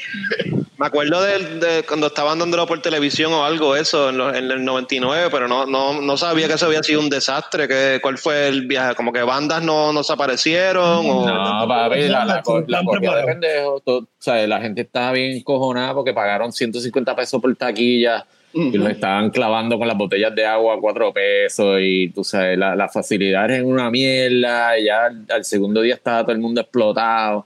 [0.80, 4.50] Me acuerdo de, de cuando estaban dándolo por televisión o algo, eso, en, lo- en
[4.50, 7.68] el 99, pero no, no, no sabía que eso había sido un desastre.
[7.68, 8.96] Que, ¿Cuál fue el viaje?
[8.96, 11.06] Como que bandas no, no se aparecieron.
[11.06, 13.80] O, No, papi, la, la, la cogida de pendejo.
[13.82, 18.78] todo- o sea, la gente estaba bien cojonada porque pagaron 150 pesos por taquilla y
[18.78, 22.76] los estaban clavando con las botellas de agua a cuatro pesos y tú sabes, la,
[22.76, 26.62] la facilidad es una mierda y ya al, al segundo día estaba todo el mundo
[26.62, 27.46] explotado.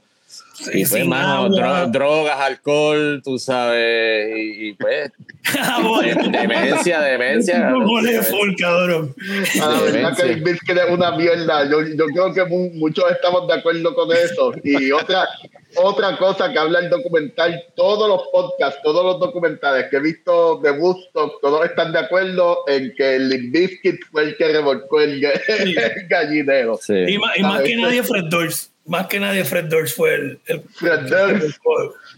[0.71, 5.11] Y pues, mano, dro- drogas, alcohol, tú sabes, y, y pues,
[6.31, 7.59] demencia, demencia.
[7.69, 9.15] No mole full, cabrón.
[9.61, 11.69] Ah, la verdad que el Biscuit es una mierda.
[11.69, 14.53] Yo, yo creo que mu- muchos estamos de acuerdo con eso.
[14.63, 15.27] Y otra,
[15.75, 20.59] otra cosa que habla el documental, todos los podcasts, todos los documentales que he visto
[20.63, 25.19] de Woodstock, todos están de acuerdo en que el Bizkit fue el que revolcó el,
[25.21, 25.75] ga- el
[26.07, 26.77] gallinero.
[26.81, 26.93] Sí.
[27.07, 28.72] Y más, y más que nadie, Fred Durst.
[28.85, 30.39] Más que nadie, Fred Durst fue el.
[30.47, 31.57] el Fred Durst.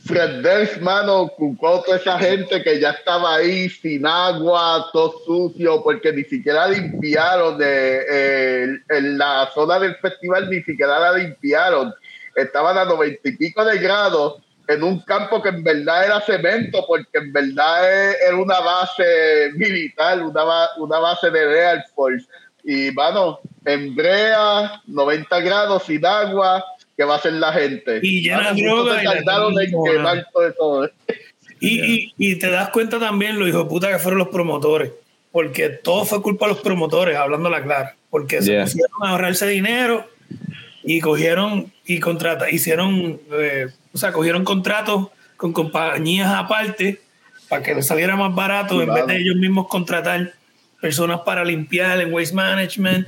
[0.06, 5.84] Fred Durst, mano, cucó toda esa gente que ya estaba ahí sin agua, todo sucio,
[5.84, 11.93] porque ni siquiera limpiaron de, eh, en la zona del festival, ni siquiera la limpiaron.
[12.36, 16.84] Estaban a noventa y pico de grados en un campo que en verdad era cemento,
[16.88, 20.43] porque en verdad es- era una base militar, una,
[20.78, 22.25] una base de Real Force.
[22.65, 26.65] Y, mano, en brea, 90 grados, sin agua,
[26.97, 27.99] ¿qué va a hacer la gente?
[28.01, 30.91] Y llena de droga se y la quemar todo eso.
[31.60, 34.91] Y, y, y te das cuenta también lo hijo de puta que fueron los promotores.
[35.32, 37.95] Porque todo fue culpa de los promotores, hablando la clara.
[38.10, 40.08] Porque se pusieron a ahorrarse dinero
[40.84, 47.01] y cogieron y contrata, hicieron, eh, o sea, cogieron contratos con compañías aparte
[47.49, 50.34] para que les saliera más barato en vez de ellos mismos contratar
[50.80, 53.08] personas para limpiar en waste management.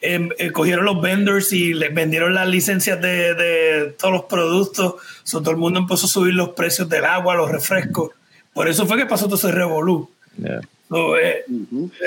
[0.00, 4.96] Em, eh, cogieron los vendors y les vendieron las licencias de, de todos los productos.
[5.22, 8.12] So, todo el mundo empezó a subir los precios del agua, los refrescos.
[8.52, 10.10] Por eso fue que pasó todo ese revolú.
[10.38, 10.60] Yeah.
[10.88, 11.44] So, eh,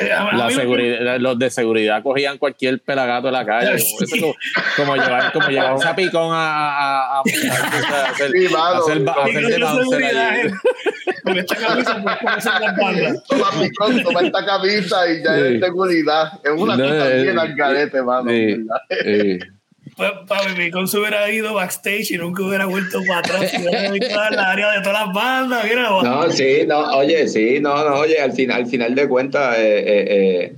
[0.02, 3.78] eh, a- a La seguridad, los de seguridad cogían cualquier pelagato de la calle.
[3.78, 3.96] Sí.
[4.02, 4.36] Eso como,
[4.78, 8.60] como llevar, como llevar un zapicón a, a, a, a hacer, Sí, mano.
[8.60, 10.48] a hacer, a Y hacer no de seguridad, allí.
[10.48, 10.52] eh.
[11.24, 12.02] Con esta camisa
[12.80, 13.24] pues.
[13.28, 15.42] Toma picón, toma esta camisa y ya Sí.
[15.56, 16.32] es seguridad.
[16.44, 18.32] Es una No, cosa bien al garete, mano.
[20.00, 23.52] Papi, Picón se hubiera ido backstage y nunca hubiera vuelto para atrás.
[23.52, 25.64] Se hubiera dedicado a la área de todas las bandas.
[25.66, 29.58] Mira, No, sí, no, oye, sí, no, no, oye, al final, al final de cuentas,
[29.58, 30.56] eh, eh, eh,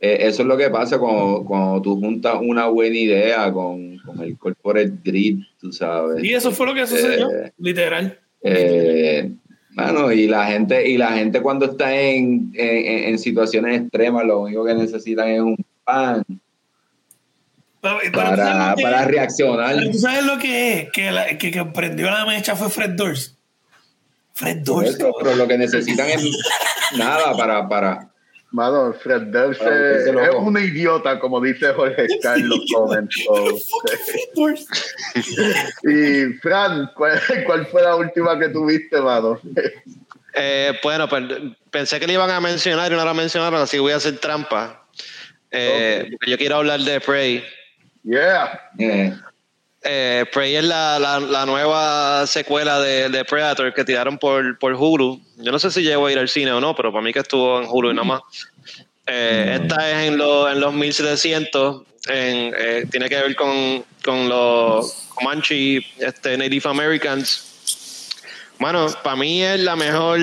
[0.00, 4.20] eh, eso es lo que pasa cuando, cuando tú juntas una buena idea con, con
[4.20, 6.22] el corporate grid, tú sabes.
[6.22, 8.18] Y eso fue lo que sucedió, Eh, literal.
[8.42, 9.30] Eh,
[9.70, 14.40] mano, y la gente, y la gente cuando está en, en, en situaciones extremas, lo
[14.40, 16.24] único que necesitan es un pan
[17.82, 19.74] Pero para, para reaccionar.
[19.74, 22.90] Pero tú sabes lo que es, que, la, que, que prendió la mecha fue Fred
[22.90, 23.36] Durst.
[24.34, 25.00] Fred Durst.
[25.00, 26.24] eso, pero lo que necesitan es
[26.96, 28.12] nada para, para,
[28.52, 33.68] Mano, Fred Durst Para es, es un idiota, como dice Jorge Scar en los comentarios.
[34.06, 34.68] Fred Durst.
[35.84, 39.40] Y Fran, ¿cuál, cuál fue la última que tuviste, mano?
[40.34, 41.24] Eh, bueno, pues,
[41.70, 44.18] pensé que le iban a mencionar y no la mencionaron, así que voy a hacer
[44.18, 44.86] trampa.
[45.50, 47.42] Eh, porque Yo quiero hablar de Prey.
[48.04, 48.60] Yeah.
[48.78, 49.14] eh,
[49.84, 54.74] Eh, Prey es la, la, la nueva secuela de, de Predator que tiraron por, por
[54.74, 55.20] Hulu.
[55.38, 57.18] Yo no sé si llegó a ir al cine o no, pero para mí que
[57.18, 58.20] estuvo en Hulu y nada más.
[59.06, 61.82] Eh, Esta es en, los en los 1700.
[62.08, 67.48] En, eh, tiene que ver con, con los Comanche este, Native Americans.
[68.60, 70.20] Bueno, para mí es la mejor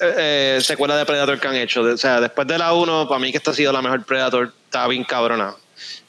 [0.00, 1.82] eh, secuela de Predator que han hecho.
[1.82, 4.50] O sea, después de la 1, para mí que esta ha sido la mejor Predator.
[4.64, 5.54] Está bien cabrona.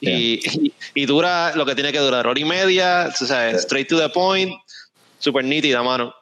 [0.00, 3.88] Y, y, y dura lo que tiene que durar, hora y media, o sea, straight
[3.88, 4.52] to the point,
[5.18, 6.14] super nítida, mano.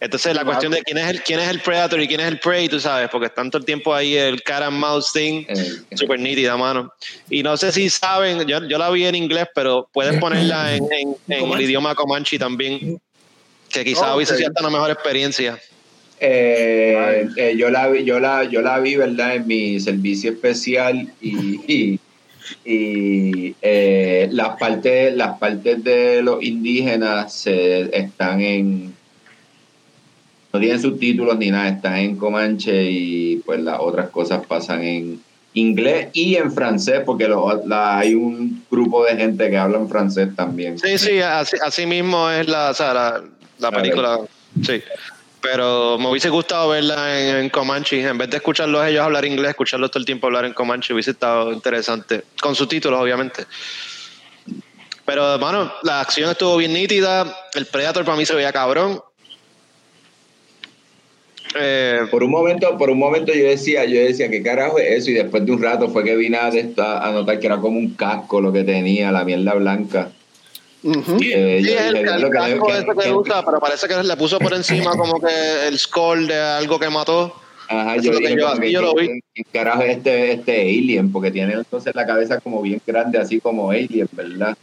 [0.00, 2.38] Entonces, la cuestión de quién es el quién es el Predator y quién es el
[2.38, 5.96] Prey, tú sabes, porque están todo el tiempo ahí el cat and mouse thing, eh,
[5.96, 6.92] super nítida, mano.
[7.30, 10.84] Y no sé si saben, yo, yo la vi en inglés, pero puedes ponerla en,
[10.92, 11.64] en- en el Comanche.
[11.64, 13.00] idioma Comanche también,
[13.70, 14.16] que quizás Ok.
[14.16, 15.58] hubiese sido hasta una mejor experiencia.
[16.20, 19.36] Eh, eh, yo la vi, yo la, yo la vi, ¿verdad?
[19.36, 22.00] En mi servicio especial y, y,
[22.64, 28.94] y, eh, las partes, las partes de los indígenas se, están en
[30.52, 35.22] no tienen subtítulos ni nada, están en Comanche y pues las otras cosas pasan en
[35.54, 39.88] inglés y en francés, porque lo- la- hay un grupo de gente que habla en
[39.88, 40.78] francés también.
[40.78, 43.22] Sí, sí, así, así mismo es la, o sea,
[43.58, 44.18] la, película.
[44.62, 44.82] Sí.
[45.42, 48.00] Pero me hubiese gustado verla en, en Comanche.
[48.00, 50.94] En vez de escucharlos a ellos hablar inglés, escucharlos todo el tiempo hablar en Comanche
[50.94, 52.22] hubiese estado interesante.
[52.40, 53.44] Con subtítulos, obviamente.
[55.04, 57.36] Pero, hermano, la acción estuvo bien nítida.
[57.54, 59.02] El Predator para mí se veía cabrón.
[61.58, 65.10] Eh, Por un momento, por un momento yo decía, yo decía, ¿qué carajo es eso?
[65.10, 67.94] Y después de un rato fue que vine a, a notar que era como un
[67.94, 70.12] casco lo que tenía, la mierda blanca.
[70.84, 74.02] Eh, sí, yo es el, que- casco que- ese que que- usa, pero parece que
[74.02, 77.34] le puso por encima como que el skull de algo que mató.
[77.68, 79.20] Ajá, Eso yo dije, yo- que, yo lo vi.
[79.34, 81.12] ¿qué- carajo es este, este alien?
[81.12, 84.56] Porque tiene entonces la cabeza como bien grande, así como alien, ¿verdad?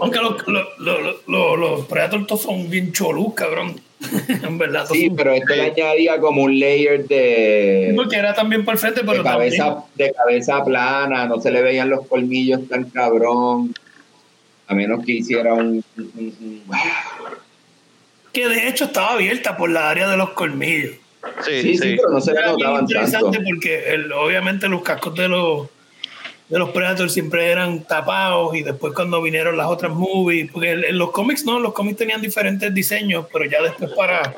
[0.00, 3.80] Aunque los, los, los, los, los Predators todos son bien cholús, cabrón.
[4.28, 4.84] en verdad.
[4.84, 8.78] todos Sí, son- pero esto le añadía como un layer de, Porque era también el
[8.78, 9.56] frente, de pero también.
[9.56, 13.74] cabeza, de cabeza plana, no se le veían los colmillos tan cabrón,
[14.68, 15.82] a menos que hiciera un...
[15.96, 16.62] un- un- un-
[18.32, 20.92] Que de hecho estaba abierta por la área de los colmillos.
[21.44, 21.78] Sí, Sí, sí.
[21.78, 22.92] sí, pero no se le Era bien notaban tanto.
[22.92, 25.68] interesante porque el- obviamente los cascos de los
[26.48, 30.82] de los Predators siempre eran tapados y después cuando vinieron las otras movies, porque en,
[30.84, 34.34] en los cómics no, los cómics tenían diferentes diseños, pero ya después para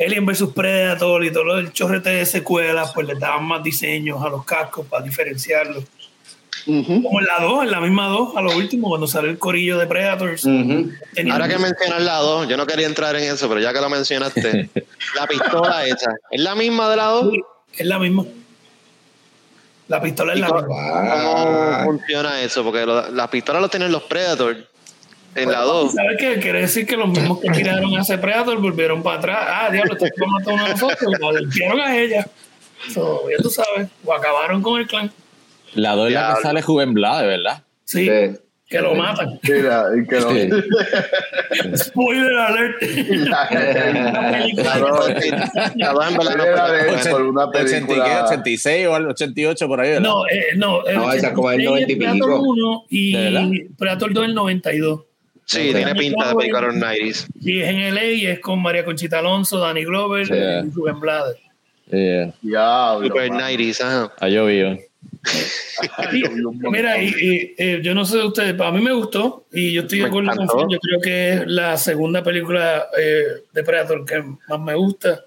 [0.00, 4.30] Alien vs Predator y todo el chorrete de secuelas, pues les daban más diseños a
[4.30, 5.84] los cascos para diferenciarlos.
[6.66, 7.02] Ujú.
[7.02, 9.78] Como en la 2, en la misma 2, a lo último, cuando sale el corillo
[9.78, 10.44] de Predators.
[10.44, 10.90] Ujú.
[11.14, 13.80] tenían- Ahora que mencionas la 2, yo no quería entrar en eso, pero ya que
[13.80, 14.68] lo mencionaste,
[15.16, 17.30] la pistola esa, ¿es la misma de la 2?
[17.32, 17.40] Sí,
[17.78, 18.24] es la misma.
[19.88, 20.66] La pistola es la misma.
[20.66, 22.64] ¿Cómo Ah, funciona eso?
[22.64, 24.58] Porque lo- las pistolas lo tienen los Predators
[25.36, 25.92] en la 2.
[25.92, 26.40] ¿Sabes qué?
[26.40, 29.38] Quiere decir que los mismos que tiraron a ese Predator volvieron para atrás.
[29.48, 32.26] Ah, diablo, este tipo mató a uno de nosotros y la limpiaron a ella.
[32.92, 35.12] So, ya tú sabes, o acabaron con el clan.
[35.76, 37.62] La 2 es la que sale Juven Blade, ¿verdad?
[37.84, 38.38] Sí, sí.
[38.68, 39.38] que lo matan.
[39.44, 40.30] Mira, que no.
[40.32, 40.50] Sí.
[41.76, 42.82] Spoiler alert.
[42.82, 43.48] La
[44.80, 45.08] 2
[45.76, 47.10] la dos en verdad no Era fue de- tan buena.
[47.10, 48.24] por una 80 y qué, película.
[48.26, 50.02] 86 o algo, 88 por ahí, ¿verdad?
[50.02, 50.84] No, eh, no.
[50.86, 52.42] el No, esa es como el 86 90 y Predator pico.
[52.42, 53.48] 1 ¿De verdad?
[53.52, 55.00] y Predator 2 el 92.
[55.44, 57.26] Sí, tiene pinta de Picaron 90s.
[57.40, 60.32] Y es en LA y es con María Conchita Alonso, Danny Glover Sí.
[60.34, 61.36] y Rubén Blades.
[61.90, 63.06] Yeah, Diablo.
[63.06, 63.44] Super mano.
[63.46, 64.12] 90s, ajá.
[64.18, 64.70] ha llovido.
[64.70, 64.86] Ay, yo vi un montón.
[66.70, 69.82] Mira, y, y, eh, yo no sé de ustedes, a mí me gustó y yo
[69.82, 70.48] estoy de acuerdo con.
[70.48, 70.66] Phil.
[70.70, 75.24] Yo creo que es la segunda película eh, de Predator que más me gusta.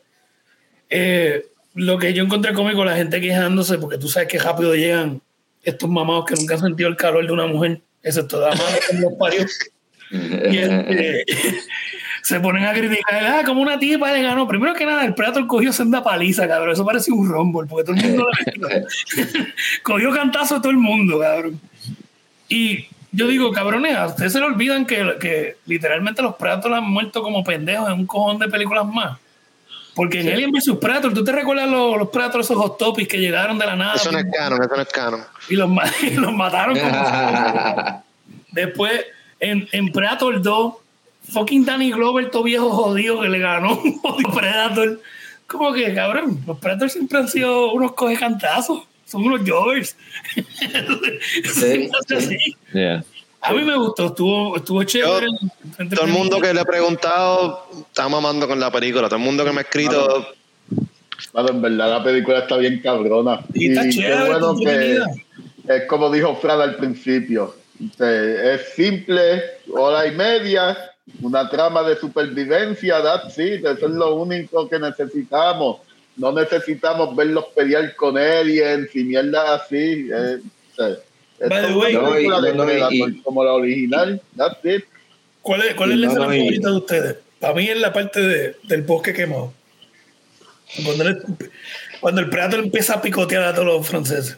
[0.89, 1.45] Eh,
[1.75, 5.21] lo que yo encontré cómico, la gente quejándose, porque tú sabes que rápido llegan
[5.63, 8.97] estos mamados que nunca han sentido el calor de una mujer, excepto de madre que
[8.97, 9.45] los parió.
[10.11, 11.23] Y este,
[12.21, 14.47] se ponen a criticar, ah, como una tipa le ganó.
[14.47, 16.73] Primero que nada, el Predator cogió senda paliza, cabrón.
[16.73, 18.27] Eso parece un rumble, porque todo el mundo
[19.83, 21.59] cogió cantazo a todo el mundo, cabrón.
[22.47, 26.83] Y yo digo, cabrones, a ustedes se le olvidan que, que literalmente los Predators han
[26.89, 29.17] muerto como pendejos en un cojón de películas más.
[29.95, 33.17] Porque en Alien vs Predator, ¿tú te recuerdas los, los Predators, esos hot topics que
[33.17, 35.21] llegaron de la nada Eso no es canon, eso no es canon.
[35.49, 35.69] y los,
[36.03, 38.03] y los mataron como
[38.51, 39.05] Después,
[39.39, 40.73] en, en Predator 2,
[41.29, 45.01] fucking Danny Glover, todo viejo jodido que le ganó un jodido Predator.
[45.47, 48.83] Como que, cabrón, los Predators siempre han sido unos coge cantazos.
[49.05, 49.95] Son unos joggers.
[51.43, 51.89] Sí.
[52.73, 53.03] Yeah.
[53.41, 55.27] A mí me gustó, estuvo, estuvo chévere.
[55.95, 59.07] Todo el mundo que le he preguntado está mamando con la película.
[59.07, 60.27] Todo el mundo que me ha escrito,
[61.31, 63.41] Claro, en verdad la película está bien cabrona.
[63.53, 64.99] Y está qué chévere, bueno que
[65.67, 67.55] es como dijo Fran al principio.
[67.79, 69.41] Este, Es simple,
[69.73, 70.77] hora y media,
[71.21, 75.77] una trama de supervivencia, that's it, eso es lo único que necesitamos.
[76.15, 80.09] No necesitamos verlos pelear con aliens y mierda así.
[80.13, 80.39] eh,
[81.39, 84.83] es By the como way- No, y- de no, y- como la original, that's it.
[85.41, 87.15] ¿Cuál es, cuál es la No, escena no, y- favorita de ustedes?
[87.39, 89.53] Para mí es la parte de- del bosque quemado.
[90.83, 91.23] Cuando, el-
[92.01, 94.37] cuando el Predator empieza a picotear a todos los franceses.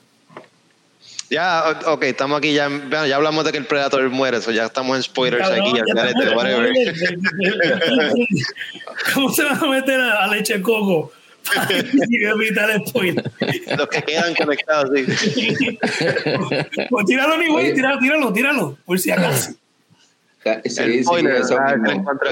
[1.31, 4.65] Ya, ok, estamos aquí, ya, bueno, ya hablamos de que el Predator muere, eso ya
[4.65, 6.71] estamos en spoilers Cabrón, aquí, ya al garete, está- whatever.
[9.13, 11.11] ¿Cómo se van a meter a, a leche coco?
[11.55, 11.67] Para
[12.35, 13.31] evitar el spoiler.
[13.77, 15.05] Los que quedan conectados, sí.
[16.89, 19.51] Pues tíralo ni güey, tíralo, tíralo, tíralo, por si acaso.
[20.43, 21.75] Sí, El sí, eso ah,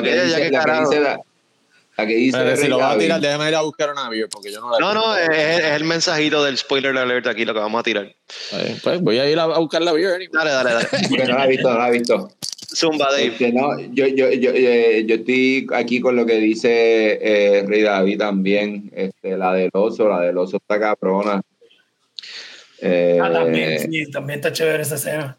[0.02, 1.20] que ya que que dice la-
[2.00, 4.28] la que dice Pero si lo vas a tirar, déjame ir a buscar una beer
[4.30, 7.54] porque yo no la No, no, es, es el mensajito del spoiler alert aquí lo
[7.54, 8.06] que vamos a tirar.
[8.06, 10.28] Eh, Pues voy a ir a, buscar la anyway.
[10.32, 10.88] Dale, dale, dale.
[11.10, 12.30] Porque no la he visto, no la he visto.
[12.76, 13.28] Zumba, Dave.
[13.28, 17.82] Este, no, yo, yo, yo, eh, yo estoy aquí con lo que dice eh, Rey
[17.82, 18.91] David también.
[18.93, 21.41] Este, la del oso, la del oso está cabrona.
[22.82, 25.38] Eh, Ah, también, sí, también está chévere esa escena.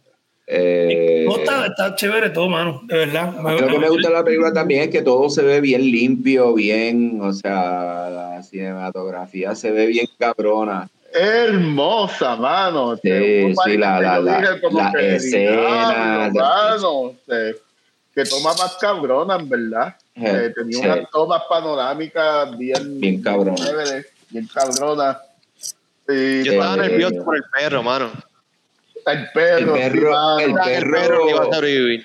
[0.53, 3.32] Eh, No, está, está chévere todo, mano, de verdad.
[3.40, 6.53] lo que me gusta de la película también es que todo se ve bien limpio,
[6.55, 10.88] bien, o sea, la cinematografía se ve bien cabrona.
[11.12, 12.96] hermosa, mano.
[12.96, 13.01] Sí,
[13.64, 17.14] sí, la- que la- la- la que, escena, diablo, mano,
[18.14, 19.96] que toma más cabrona, en verdad.
[20.16, 20.84] Eh, Eh, tenía sí.
[20.84, 23.64] unas tomas panorámicas bien, Bien cabrona.
[24.30, 25.16] bien cabronas.
[26.09, 28.11] Y Yo estaba nervioso por el perro, mano.
[29.07, 32.05] El perro, El perro- el perro- perro iba a sobrevivir.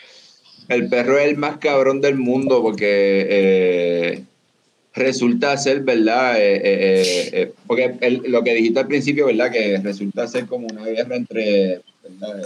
[0.68, 4.24] El perro es el más cabrón del mundo porque eh,
[4.96, 6.38] resulta ser, ¿verdad?
[6.39, 9.52] Eh, eh, porque el- lo que dijiste al principio, ¿verdad?
[9.52, 12.41] Que resulta ser como una guerra entre ¿verdad?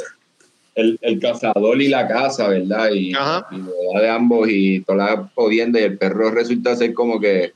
[0.76, 2.92] El, el cazador y la caza, ¿verdad?
[2.92, 3.48] Y, Ajá.
[3.52, 7.20] y la edad de ambos y toda la jodienda y el perro resulta ser como
[7.20, 7.52] que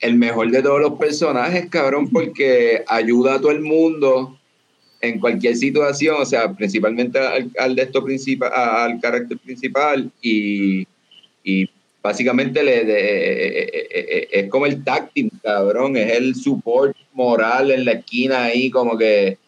[0.00, 4.38] el mejor de todos los personajes, cabrón, porque ayuda a todo el mundo
[5.04, 10.86] en cualquier situación, o sea, principalmente al, al de esto principal, al carácter principal y,
[11.42, 11.68] y
[12.02, 17.70] básicamente le de- eh, eh, eh, es como el táctil, cabrón, es el support moral
[17.70, 19.38] en la esquina ahí, como que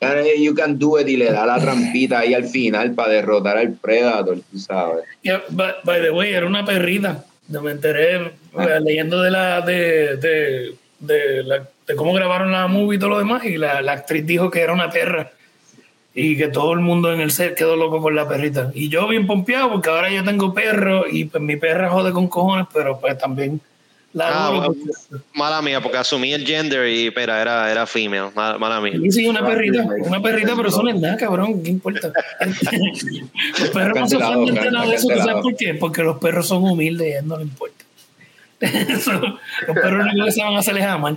[0.00, 3.56] "Hey, you can do it y le da la trampita ahí al final para derrotar
[3.58, 5.04] al Predator, tú sabes.
[5.22, 7.24] Yeah, by, by the way, era una perrita.
[7.48, 8.30] Me enteré eh,
[8.82, 13.18] leyendo de la de, de, de, la- de cómo grabaron la movie y todo lo
[13.18, 13.44] demás.
[13.44, 15.30] Y la, la actriz dijo que era una perra.
[16.14, 18.70] y que todo el mundo en el set quedó loco con la perrita.
[18.74, 22.26] Y yo bien pompeado porque ahora yo tengo perro y pues mi perra jode con
[22.28, 23.60] cojones, pero pues también
[24.14, 24.74] la Ah, bueno,
[25.34, 28.30] mala mía, porque asumí el gender y espera, era, era female.
[28.34, 28.94] Mala, mala mía.
[29.02, 32.10] Y sí, una perrita, una perrita, pero es nada, cabrón, ¿qué importa?
[33.60, 35.74] los perros no se ofenden nada de eso, ¿tú sabes por qué?
[35.74, 37.75] Porque los perros son humildes y a él no le importa.
[38.60, 41.16] Eso, los perros que se van a hacer es amar.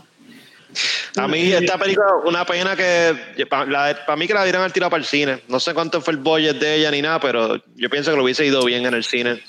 [1.16, 5.00] A mí esta película, una pena que para mí que la dieran al tiro para
[5.02, 5.42] el cine.
[5.48, 8.24] No sé cuánto fue el budget de ella ni nada, pero yo pienso que lo
[8.24, 9.42] hubiese ido bien en el cine.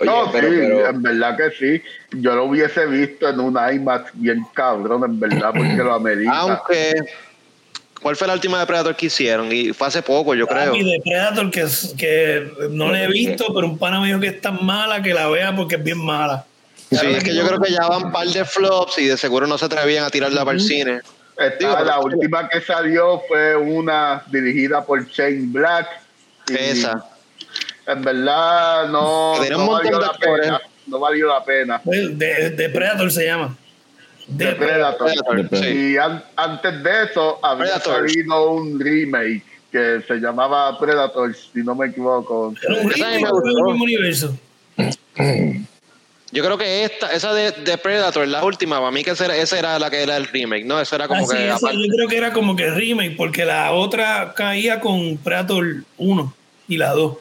[0.00, 1.82] Oye, no, pero, sí, pero- en verdad que sí.
[2.20, 6.38] Yo lo hubiese visto en un IMAX bien cabrón, en verdad, porque lo amerita.
[6.38, 6.94] Aunque,
[8.00, 9.50] ¿cuál fue la última de Predator que hicieron?
[9.50, 10.76] Y fue hace poco, yo creo.
[10.76, 11.66] Y de Predator, que,
[11.96, 15.12] que no la he visto, pero un pana me dijo que es tan mala que
[15.12, 16.46] la vea porque es bien mala.
[16.90, 19.46] Sí, es que yo creo que ya van un par de flops y de seguro
[19.46, 21.00] no se atrevían a tirarla para el cine.
[21.36, 25.86] La pero- última que salió fue una dirigida por Shane Black.
[26.48, 27.04] Esa.
[27.86, 30.60] En verdad no, no valió la pena.
[30.86, 31.80] No valió la pena.
[31.84, 33.56] De, de Predator se llama.
[34.26, 35.06] De De Predator.
[35.24, 35.92] Predator, sí.
[35.92, 41.74] Y an- antes de eso había salido un remake que se llamaba Predator, si no
[41.74, 42.54] me equivoco.
[42.62, 44.36] Era un remake del mismo universo.
[46.30, 49.36] Yo creo que esta, esa de, de Predator, la última, para mí que esa era,
[49.36, 50.78] esa era la que era el remake, ¿no?
[50.78, 53.16] Eso era como Ah, sí, que esa aparte- yo creo que era como que remake,
[53.16, 55.64] porque la otra caía con Predator
[55.96, 56.34] 1
[56.68, 57.16] y la 2.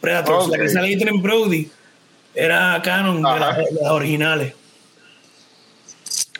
[0.00, 1.70] Predator, la que sale Adrian Brody,
[2.34, 3.38] era canon de, Ajá.
[3.38, 4.54] las- de las originales.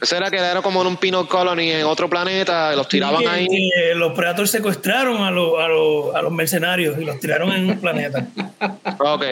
[0.01, 3.49] Esa era que era como en un Penal Colony en otro planeta, los tiraban ahí.
[3.97, 7.81] los Predators secuestraron a, los- a, los- a los mercenarios y los tiraron en un
[7.81, 8.27] planeta.
[9.01, 9.25] Ok.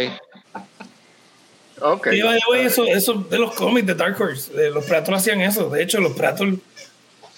[1.80, 2.08] Ok.
[2.12, 5.18] Y, by the way, eso, eso de los cómics de Dark Horse, eh, los Predators
[5.18, 5.68] hacían eso.
[5.68, 6.54] De hecho, los Predators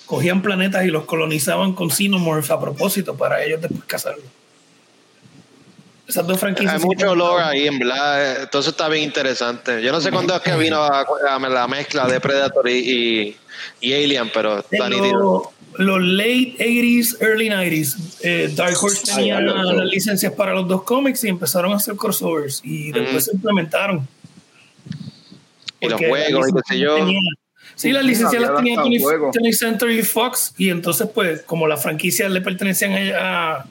[0.06, 4.24] cogían planetas y los colonizaban con Xenomorphs a propósito para ellos después cazarlos.
[6.06, 6.74] Esas dos franquicias.
[6.74, 8.42] Hay mucho olor ahí, en verdad.
[8.42, 9.82] Entonces está bien interesante.
[9.82, 13.36] Yo no sé cuándo es que vino a- a la mezcla de Predator y, y,
[13.80, 15.52] y Alien, pero está En nítido.
[15.76, 21.22] los, late 80s, early 90s, eh, Dark Horse tenía las licencias para los dos cómics
[21.24, 24.08] y empezaron a hacer crossovers y después se implementaron.
[25.80, 26.94] Y los Porque juegos y qué sé yo.
[26.96, 27.20] tenía-
[27.74, 29.36] Sí, las licencias las tenía hasta 20th juegos.
[29.36, 33.66] 20th Century Fox y entonces pues como las franquicias le pertenecían a- a-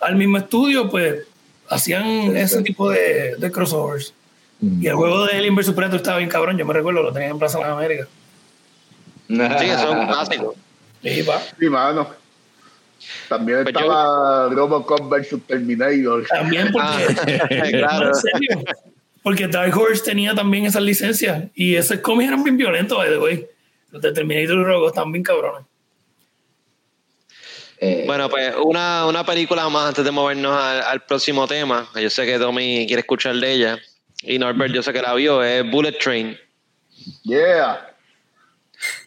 [0.00, 1.26] al mismo estudio, pues
[1.68, 4.14] hacían ese tipo de, de crossovers.
[4.62, 7.28] Y el juego de Alien vs Predator estaba bien cabrón, yo me recuerdo, lo tenía
[7.28, 8.08] en Plaza de las Américas.
[9.28, 10.54] Sí, eso es un clásico.
[11.02, 11.40] Y va.
[11.58, 12.08] Sí, mano.
[13.28, 16.26] También Pues yo- estaba Robocop vs Terminator.
[16.28, 16.86] También porque,
[17.40, 18.08] Ah, claro.
[18.08, 18.64] en serio,
[19.22, 23.18] porque Dark Horse tenía también esas licencias y esos cómics eran bien violentos, by the
[23.18, 23.46] way.
[23.90, 25.66] Los de Terminator y estaban bien cabrones.
[27.80, 31.88] eh, Bueno, pues una, una película más antes de movernos al, al próximo tema.
[32.00, 33.78] Yo sé que Tommy quiere escuchar de ella.
[34.22, 36.38] Y Norbert, yo sé que la vio, es Bullet Train.
[37.24, 37.89] Yeah.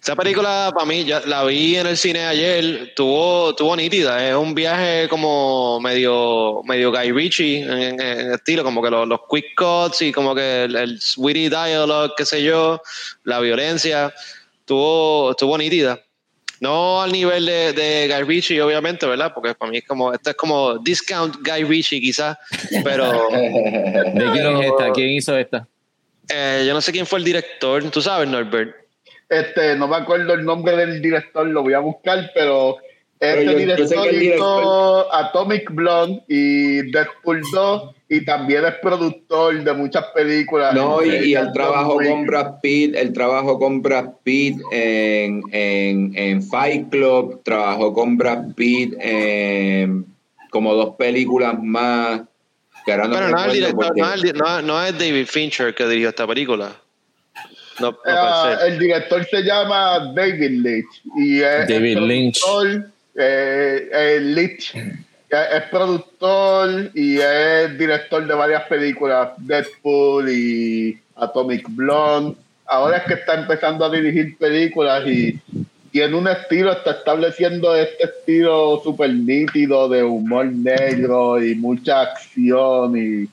[0.04, 4.28] Esa película, para mí, ya la vi en el cine ayer, tuvo, tuvo nítida.
[4.28, 9.22] Es un viaje como medio, medio Guy Ritchie en, en- estilo, como que los, los
[9.32, 12.82] quick cuts y como que el, el witty dialogue, qué sé yo,
[13.24, 14.14] la violencia,
[14.66, 15.97] tuvo, estuvo nítida.
[16.60, 19.32] No al nivel de, de Guy Ritchie, obviamente, ¿verdad?
[19.34, 22.38] Porque para mí es como, esto es como discount Guy Ritchie quizás,
[22.84, 24.91] pero ¿De quién es esta?
[24.91, 25.66] ¿Quién hizo esta?
[26.28, 28.82] eh, yo no sé quién fue el director, tú sabes, Norbert.
[29.30, 32.78] Este, no me acuerdo el nombre del director, lo voy a buscar, pero
[33.19, 40.05] este yo- director hizo Atomic Blonde y Deadpool 2 y también es productor de muchas
[40.13, 40.76] películas.
[40.76, 42.09] No, y, y el trabajo Wick.
[42.09, 48.17] con Brad Pitt, el trabajo con Brad Pitt en, en, en Fight Club, trabajó con
[48.17, 50.05] Brad Pitt en
[50.51, 52.21] como dos películas más.
[52.86, 53.51] Que ahora no Pero no es, el
[54.21, 56.76] director, no es David Fincher que dirigió esta película.
[57.80, 58.71] No, no ser.
[58.71, 62.39] el director se llama David Lynch y es, David es Lynch.
[62.41, 64.95] productor, eh, eh, Lynch eh,
[65.30, 72.38] es productor y es director de varias películas, Deadpool y Atomic Blonde.
[72.65, 75.39] Ahora es que está empezando a dirigir películas y
[75.91, 82.97] tiene un estilo, está estableciendo este estilo súper nítido de humor negro y mucha acción
[82.97, 83.30] y,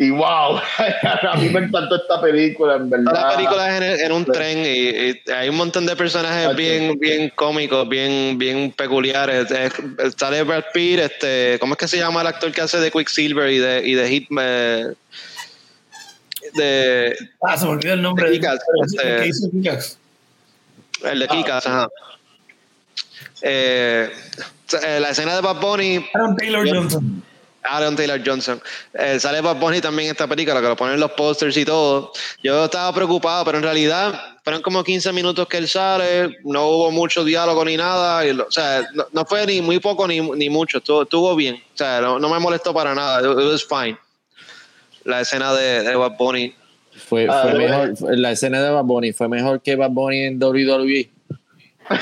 [0.00, 0.58] y wow,
[1.32, 3.12] a mí me encantó esta película, en verdad.
[3.12, 6.98] La película es en, en un tren y, y hay un montón de personajes bien,
[7.00, 9.50] bien cómicos, bien, bien peculiares.
[9.50, 12.90] Es- sale Brad Pitt, este, ¿cómo es que se llama el actor que hace de
[12.92, 14.96] Quicksilver y de, y de Hitman?
[16.54, 18.30] De, Ah, se me olvidó el nombre.
[18.30, 19.98] De Kick-Ass, el este- que hizo Kick-Ass.
[21.04, 21.88] el de Ah, Kikas, ajá.
[23.42, 24.10] Eh,
[24.84, 27.22] eh, la escena de Bad Bunny, Aaron Taylor Johnson.
[27.64, 28.60] Aaron Taylor Johnson,
[28.94, 31.64] eh, sale Bad Bunny también en esta película, que lo ponen en los posters y
[31.64, 32.12] todo.
[32.42, 36.90] Yo estaba preocupado, pero en realidad fueron como 15 minutos que él sale, no hubo
[36.90, 40.20] mucho diálogo ni nada, y lo- o sea, no, no fue ni muy poco ni,
[40.20, 43.44] ni mucho, estuvo, estuvo bien, o sea, no, no me molestó para nada, it, it
[43.52, 43.98] was fine.
[45.04, 46.54] La escena de, de Bad Bunny.
[47.08, 47.68] Fue, Ah, fue eh.
[47.68, 51.10] mejor, fue- la escena de Bad Bunny fue mejor que Bad Bunny en WWE.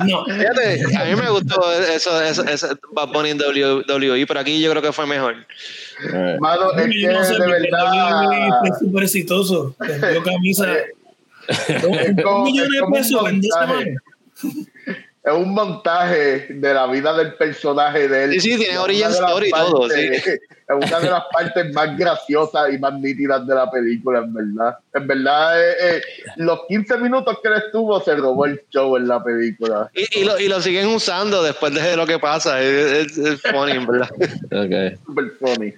[0.00, 4.60] No, Fíjate, a mí me gustó eso, eso, eso Bad Bunny en WWE, pero aquí
[4.60, 5.36] yo creo que fue mejor.
[6.12, 8.26] Eh, Mano, es que no sé, de verdad.
[8.26, 9.76] WWE fue súper exitoso.
[9.78, 10.66] Vendió camisa.
[11.48, 13.96] Es Un millón de pesos en dos montaje.
[15.24, 18.32] Es un montaje de la vida del personaje de él.
[18.40, 22.72] Sí, sí, tiene origin story y todo, partes- Es una de las partes más graciosas
[22.72, 24.78] y más nítidas de la película, en verdad.
[24.94, 26.02] En verdad, eh, eh,
[26.36, 29.90] los 15 minutos que él estuvo se robó el show en la película.
[29.94, 33.12] Y, y, lo, y lo siguen usando después de lo que pasa, es,
[33.42, 34.08] funny, en verdad.
[34.18, 34.98] ok.
[35.06, 35.74] Super funny.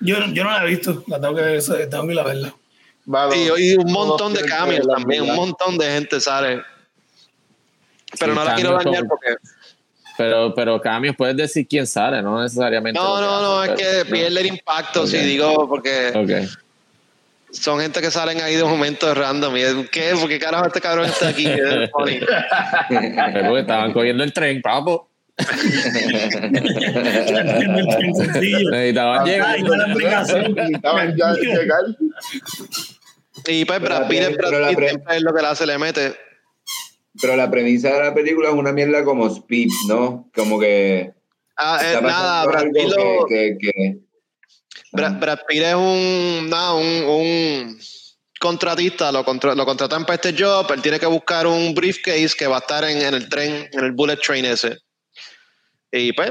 [0.00, 2.54] Yo, yo no la he visto, la tengo que, tengo que ir a verla.
[3.06, 6.62] Mano, Y, y un montón de cambios también, un montón de gente sale.
[8.18, 9.36] Pero Sí, no la quiero dañar porque...
[10.16, 12.98] Pero, pero cambios, puedes decir quién sale, no necesariamente.
[12.98, 16.30] No, no, no, hace, es que pierde el impacto si digo, porque Ok.
[17.52, 19.56] son gente que salen ahí de momentos random.
[19.56, 20.14] Y es, ¿qué?
[20.18, 21.46] ¿Por qué carajo este cabrón está aquí?
[21.48, 22.26] Es porque
[23.60, 25.08] estaban cogiendo el tren, papo.
[28.14, 28.70] Sencillo.
[28.70, 29.50] Necesitaban llegar.
[29.50, 30.52] Ay, la aplicación.
[30.54, 31.84] Necesitaban ya llegar.
[33.46, 36.16] Y pues Brad Pitt, es Brad Pitt lo que la se le mete.
[37.20, 40.30] Pero la premisa de la película es una mierda como Speed, ¿no?
[40.34, 41.12] Como que.
[41.56, 43.98] Ah, eh, está nada, Brad Pitt, lo- que, que- que-
[44.92, 47.78] Brad, Brad Pitt es un, nada, un, un
[48.40, 52.46] contratista, lo, contra- lo contratan para este job, él tiene que buscar un briefcase que
[52.46, 54.78] va a estar en, en el tren, en el bullet train ese.
[55.90, 56.30] Y pues,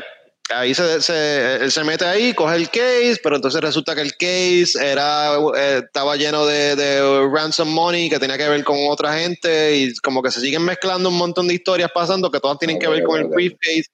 [0.49, 4.13] ahí se, se, él se mete ahí, coge el case, pero entonces resulta que el
[4.13, 9.17] case era, eh, estaba lleno de, de ransom money que tenía que ver con otra
[9.17, 12.79] gente y como que se siguen mezclando un montón de historias pasando que todas tienen
[12.79, 13.85] que ver con el briefcase.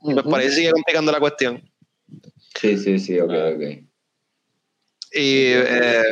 [0.00, 1.62] Pues por ahí sigue complicando la cuestión.
[2.60, 3.62] Sí, sí, sí, ok, ok.
[5.12, 6.02] Y eh,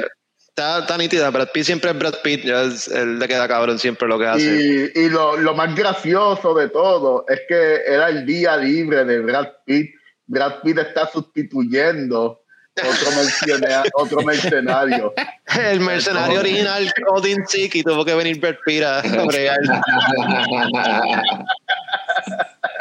[0.56, 1.30] está, está nítida.
[1.30, 2.44] Brad Pitt siempre es Brad Pitt.
[2.44, 4.90] ya es- él le queda cabrón siempre lo que hace.
[4.94, 9.20] Y, y lo, lo más gracioso de todo es que era el día libre de
[9.20, 9.90] Brad Pitt.
[10.26, 12.40] Brad Pitt está sustituyendo
[12.74, 15.14] otro, mercena- otro mercenario.
[15.58, 19.58] El mercenario original, Odin Sick, y tuvo que venir Brad Pitt a bregar.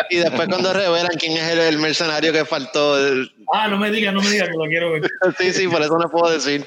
[0.10, 3.90] Y después cuando revelan quién es el, el mercenario que faltó, el- Ah, no me
[3.90, 5.02] digas, no me digas que lo quiero ver.
[5.40, 6.64] sí, sí, por eso no puedo decir.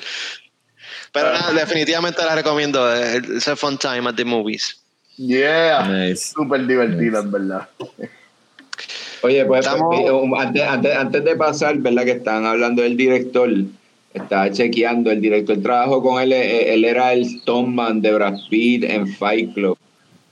[1.13, 2.95] Pero nada, definitivamente la recomiendo.
[2.95, 4.79] eh, It's a fun time at the movies.
[5.17, 5.89] Yeah.
[5.89, 6.33] Nice.
[6.35, 7.69] Súper divertida, en verdad.
[9.23, 12.05] Oye, pues, Estamos- um, antes, antes, antes de pasar, ¿verdad?
[12.05, 13.51] Que estaban hablando del director.
[14.15, 18.85] Estaba chequeando, el director trabajó con él, eh, él era el Stoneman de Brad Pitt
[18.85, 19.77] en Fight Club.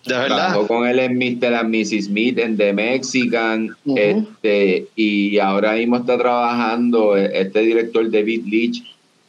[0.05, 0.37] De verdad.
[0.51, 1.53] Trabajó con él en Mr.
[1.55, 2.07] and Mrs.
[2.07, 8.85] Smith, en The Mexican, este, y ahora mismo está trabajando, eh, este director David Leitch,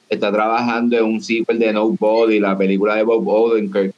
[0.10, 3.94] está trabajando en un sequel de Nobody, la película de Bob Odenkirk.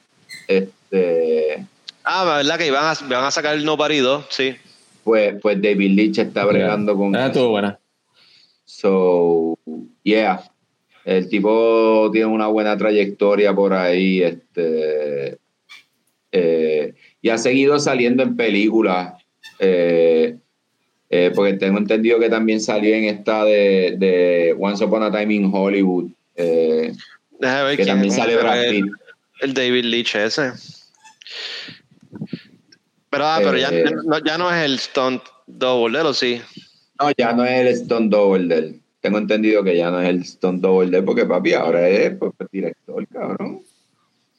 [0.47, 1.65] Este,
[2.03, 4.55] Ah, verdad que iban a, van a sacar el Nobody 2, sí.
[5.03, 7.27] pues, pues David Leitch está bregando con Ah, eso.
[7.27, 7.79] estuvo buena.
[8.65, 9.57] So,
[10.03, 10.41] yeah.
[11.05, 15.37] El tipo tiene una buena trayectoria por ahí, este,
[16.31, 19.13] eh, y ha seguido saliendo en películas,
[19.59, 20.37] eh,
[21.09, 25.33] eh, porque tengo entendido que también salió en esta de, de Once Upon a Time
[25.33, 26.93] in Hollywood, eh,
[27.39, 28.93] ver que quién- también sale Brad el, Pitt.
[29.41, 30.51] el David Leitch ese.
[33.09, 36.01] Pero, ah, pero ya, Eh, no, ya no es el Stunt Double, ¿eh?
[36.03, 36.41] ¿o sí?
[37.01, 38.81] No, ya no es el Stone Double de él.
[39.01, 42.11] Tengo entendido que ya no es el Stone Double de él, porque papi ahora es
[42.17, 43.61] pues, director, cabrón.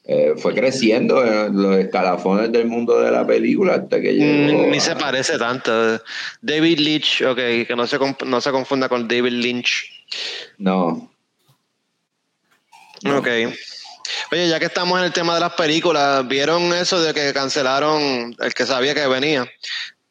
[0.03, 4.65] Eh, fue creciendo en los escalafones del mundo de la película hasta que llegó.
[4.65, 5.71] Mm, Ni a- se parece tanto.
[6.41, 7.35] David Leitch, ok,
[7.67, 9.83] que no se, no se confunda con David Lynch.
[10.57, 11.11] No.
[13.05, 13.27] Ok.
[14.31, 18.35] Oye, ya que estamos en el tema de las películas, ¿vieron eso de que cancelaron,
[18.39, 19.45] el que sabía que venía,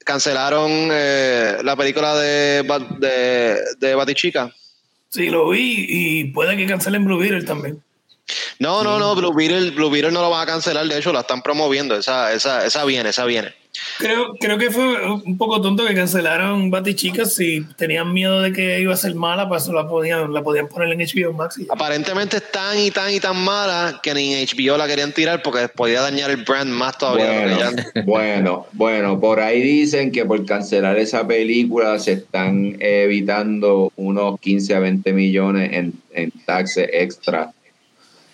[0.05, 4.51] cancelaron eh, la película de, Bat- de, de Batichica?
[5.09, 7.83] Sí, lo vi y puede que cancelen Blue Beetle también.
[8.59, 11.21] No, no, no, Blue Beetle, Blue Beetle no lo van a cancelar, de hecho la
[11.21, 13.55] están promoviendo, esa, esa, esa viene, esa viene.
[13.99, 18.81] Creo, creo que fue un poco tonto que cancelaron Batichicas si tenían miedo de que
[18.81, 21.59] iba a ser mala, pues la podían, la podían poner en HBO Max.
[21.59, 21.67] y.
[21.71, 25.43] Aparentemente es tan y tan y tan mala que ni en HBO la querían tirar
[25.43, 27.73] porque podía dañar el brand más todavía.
[28.05, 34.75] bueno, bueno, por ahí dicen que por cancelar esa película se están evitando unos 15
[34.75, 37.53] a 20 millones en, en taxes extra.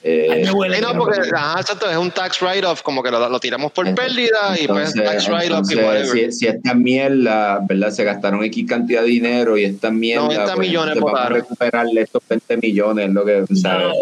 [0.09, 1.36] Eh, Sí, no, que porque no.
[1.36, 4.94] ajá, exacto, es un tax write-off, como que lo, lo tiramos por pérdida y pues
[4.94, 6.32] entonces, tax write-off y whatever.
[6.32, 7.90] si, si esta mierda, ¿verdad?
[7.90, 10.24] Se gastaron X cantidad de dinero y esta mierda.
[10.26, 11.38] 90 millones entonces vamos a votaron.
[11.40, 13.92] recuperarle estos 20 millones, lo que, ¿sabes?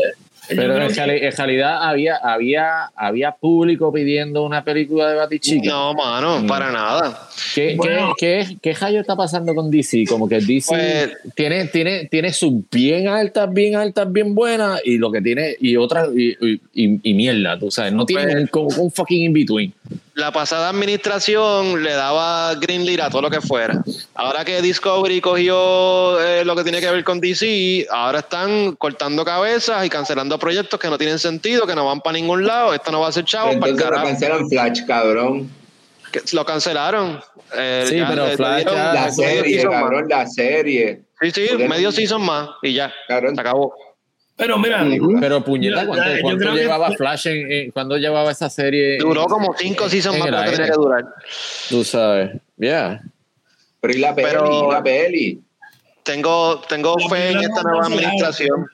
[0.49, 5.68] Pero en, que- en realidad había, había, había público pidiendo una película de Batichica.
[5.70, 6.47] No, mano, Mm.
[6.47, 7.28] para nada.
[7.55, 8.12] ¿Qué, Bueno.
[8.18, 10.05] qué, qué, qué rayo está pasando con DC?
[10.09, 14.99] Como que DC Pues- tiene, tiene, tiene sus bien altas, bien altas, bien buenas, y
[14.99, 18.34] lo que tiene, y otras, y, y, y- y mierda, tú sabes, no tiene Pues-
[18.36, 19.72] un, como un fucking in between.
[20.15, 23.83] La pasada administración le daba green light a todo lo que fuera.
[24.15, 29.25] Ahora que Discovery cogió eh, lo que tiene que ver con DC, ahora están cortando
[29.25, 32.73] cabezas y cancelando proyectos que no tienen sentido, que no van para ningún lado.
[32.75, 34.07] Esto no va a ser chavo para Entonces lo carajo.
[34.07, 35.51] cancelan Flash, cabrón.
[36.12, 37.21] Que Lo cancelaron.
[37.57, 39.81] Eh, Sí, pero Flash ya- La serie, season más.
[39.83, 41.03] cabrón, la serie.
[41.21, 42.93] Sí, sí, Porque- medio season más y ya.
[43.09, 43.35] Cabrón.
[43.35, 43.75] Se acabó.
[44.37, 44.85] Pero mira,
[45.20, 46.05] Pero puñeta, ¿cuánto,
[46.53, 48.99] que- llevaba Flash en, en- cuándo llevaba esa serie?
[48.99, 51.05] Duró como cinco seasons más el lo que tenía que durar.
[51.68, 53.01] Tú sabes, yeah.
[53.80, 55.41] Pero y la peli, Pero- y la peli.
[56.03, 58.66] Tengo, tengo La fe en esta nueva administración.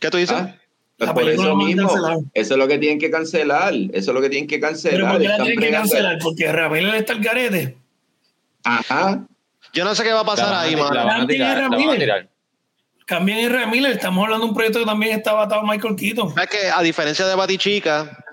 [0.00, 0.36] ¿Qué tú dices?
[0.38, 0.54] Ah,
[0.96, 2.24] pues por película eso mismo.
[2.32, 3.74] Eso es lo que tienen que cancelar.
[3.74, 5.10] Eso es lo que tienen que pero cancelar.
[5.12, 6.18] ¿por qué tienen que cancelar?
[6.22, 7.76] Porque Ramírez está al garete.
[8.64, 9.24] Ajá.
[9.74, 11.26] Yo no sé qué va a La pasar van a ahí, mano.
[13.08, 13.18] A a.
[13.18, 13.96] Cambien en Ramírez.
[13.96, 16.34] Estamos hablando de un proyecto que también estaba atado a Michael Keaton.
[16.40, 18.24] Es que a diferencia de Batichica,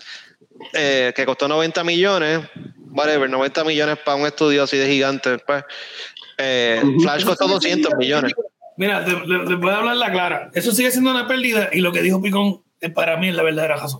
[0.73, 2.41] eh, que costó 90 millones,
[2.91, 5.63] whatever, 90 millones para un estudio así de gigante, pues,
[6.37, 8.33] eh, Flash costó 200 millones.
[8.77, 10.49] Mira, te- les voy a hablar la clara.
[10.53, 12.63] Eso sigue siendo una pérdida y lo que dijo Picón
[12.95, 13.99] para mí es la verdadera razón.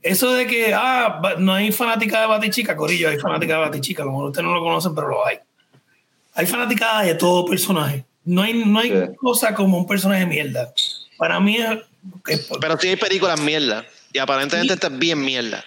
[0.00, 4.26] Eso de que ah, no hay fanática de Batichica, Corillo, hay fanática de Batichica, como
[4.26, 5.38] ustedes no lo conocen, pero lo hay.
[6.34, 8.04] Hay fanática de todo personaje.
[8.24, 8.96] No hay, no hay Sí.
[9.16, 10.72] cosa como un personaje mierda.
[11.16, 11.78] Para mí es.
[12.28, 13.84] es- Pero sí hay películas mierda.
[14.14, 15.64] Y aparentemente esta es bien mierda.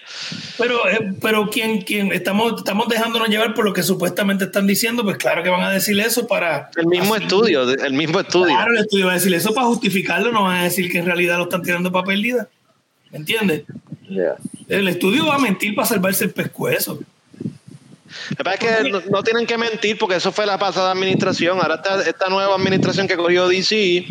[0.56, 5.02] pero, eh, pero quien, quien estamos, estamos dejándonos llevar por lo que supuestamente están diciendo,
[5.02, 6.70] pues claro que van a decir eso para.
[6.76, 8.54] El mismo así- estudio, el mismo estudio.
[8.54, 11.06] Claro, el estudio va a decir eso para justificarlo, no van a decir que en
[11.06, 12.48] realidad lo están tirando para pérdida.
[13.10, 13.64] ¿Me entiendes?
[14.08, 14.36] Yeah.
[14.68, 17.00] El estudio va a mentir para salvarse el pescuezo.
[18.42, 21.58] Pasa es que no, no tienen que mentir porque eso fue la pasada administración.
[21.60, 24.04] Ahora esta, esta nueva administración que cogió DC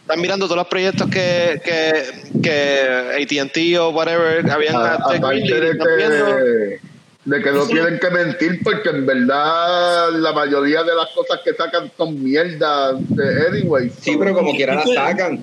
[0.00, 6.80] están mirando todos los proyectos que, que, que ATT o whatever habían A- Greenlit, de
[7.26, 11.54] de que no tienen que mentir porque en verdad la mayoría de las cosas que
[11.54, 13.90] sacan son mierda de anyway.
[14.00, 15.42] Sí, pero como quiera la sacan.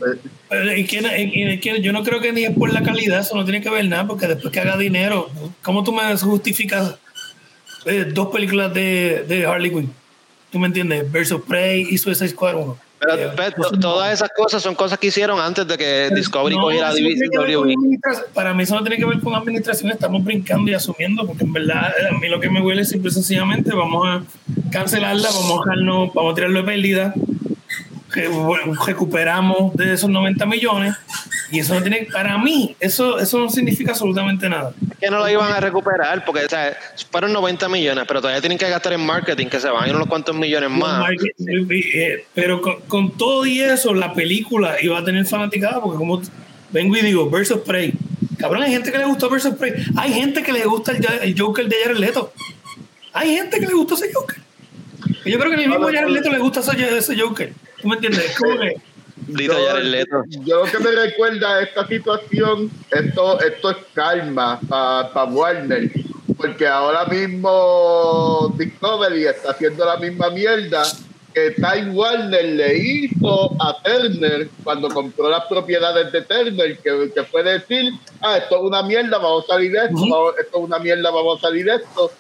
[0.50, 3.20] Pero, ¿y quién- y- y quién- yo no creo que ni es por la calidad,
[3.20, 5.30] eso no tiene que ver nada, porque después que haga dinero,
[5.62, 6.96] ¿cómo tú me justificas
[7.86, 9.94] eh, dos películas de, de Harley Quinn?
[10.52, 11.12] ¿Tú me entiendes?
[11.12, 12.78] Versus Prey y Suicide Squad 1.
[13.00, 16.56] Pero, Eh, pero, no- todas esas cosas son cosas que hicieron antes de que Discovery
[16.56, 17.76] No, cogiera WWE.
[18.34, 21.52] Para mí eso no tiene que ver con administración, estamos brincando y asumiendo, porque en
[21.54, 24.24] verdad eh, a mí lo que me huele es simple y sencillamente vamos a
[24.72, 27.14] cancelarla, vamos a dejarnos, vamos a tirarlo de pérdida,
[28.86, 30.96] recuperamos de esos 90 millones
[31.52, 34.74] y eso no tiene, para mí, eso, eso no significa absolutamente nada.
[35.00, 36.76] que no lo iban a recuperar porque o sea,
[37.12, 39.96] fueron 90 millones, pero todavía tienen que gastar en marketing, que se van a ir
[39.96, 41.12] unos cuantos millones más.
[41.12, 46.22] Eh, Pero con, con todo y eso, la película iba a tener fanaticada, porque como
[46.72, 47.94] vengo y digo, Versus Prey.
[48.38, 49.74] Cabrón, hay gente que le gustó Versus Prey.
[49.96, 52.34] Hay gente que le gusta el, el Joker de Jared Leto.
[53.14, 54.40] Hay gente que le gustó ese Joker.
[55.26, 57.54] Yo creo que ni mismo Jared Leto le gusta ese, ese Joker.
[57.84, 58.36] ¿Tú me entiendes?
[58.40, 58.76] Como que-
[59.28, 59.54] Dito
[60.46, 65.92] yo lo que me recuerda a esta situación, esto, esto es calma para Warner,
[66.36, 70.84] porque ahora mismo Discovery está haciendo la misma mierda
[71.34, 77.24] que Time Warner le hizo a Turner cuando compró las propiedades de Turner, que, que
[77.24, 80.64] fue decir, ah, esto es una mierda, vamos a salir de esto, vamos- esto es
[80.64, 82.12] una mierda, vamos a salir de esto.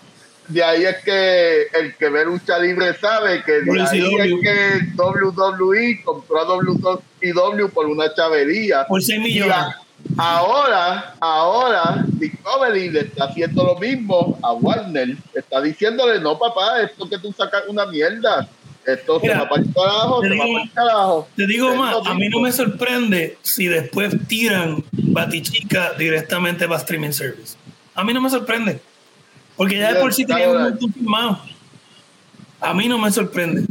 [0.48, 4.22] De ahí es que el que ve lucha libre sabe que de ahí WCW.
[4.22, 8.86] es que WWE compró a WCW por una chavería.
[8.88, 9.56] por 6 Y millones.
[10.18, 15.16] ahora, ahora, Discovery le está haciendo lo mismo a Warner.
[15.34, 18.48] Está diciéndole, no papá, esto que tú sacas una mierda.
[18.86, 21.28] Esto Mira, se va para el carajo, te se va digo- para el carajo.
[21.38, 26.80] Te digo Es más, a mí no me sorprende si después tiran Batichica directamente para
[26.82, 27.56] streaming service.
[27.96, 28.82] A mí no me sorprende.
[29.56, 31.39] Porque ya de por sí tenían un montón firmado.
[32.62, 33.66] A mí no me sorprende.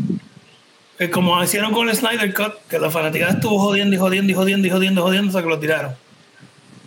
[0.99, 4.35] Es como hicieron con el Snyder Cut, que la fanaticada estuvo jodiendo y jodiendo y
[4.35, 5.95] jodiendo y jodiendo y jodiendo hasta que lo tiraron.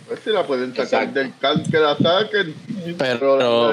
[0.08, 1.18] Pues si la pueden sacar Exacto.
[1.18, 2.54] del can que la saquen.
[2.96, 3.72] Pero,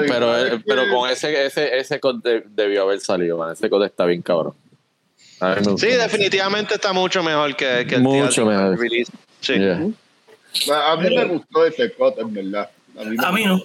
[0.66, 3.52] pero, que- con ese, ese, ese code de- debió haber salido, man.
[3.52, 4.54] Ese code está bien cabrón.
[5.78, 8.78] Sí, definitivamente está mucho mejor que, que el Mucho mejor.
[8.78, 9.12] release.
[9.40, 9.54] Sí.
[9.54, 9.80] Yeah.
[10.92, 12.70] A mí me gustó ese cut, en verdad.
[12.98, 13.62] A mí, A mí no.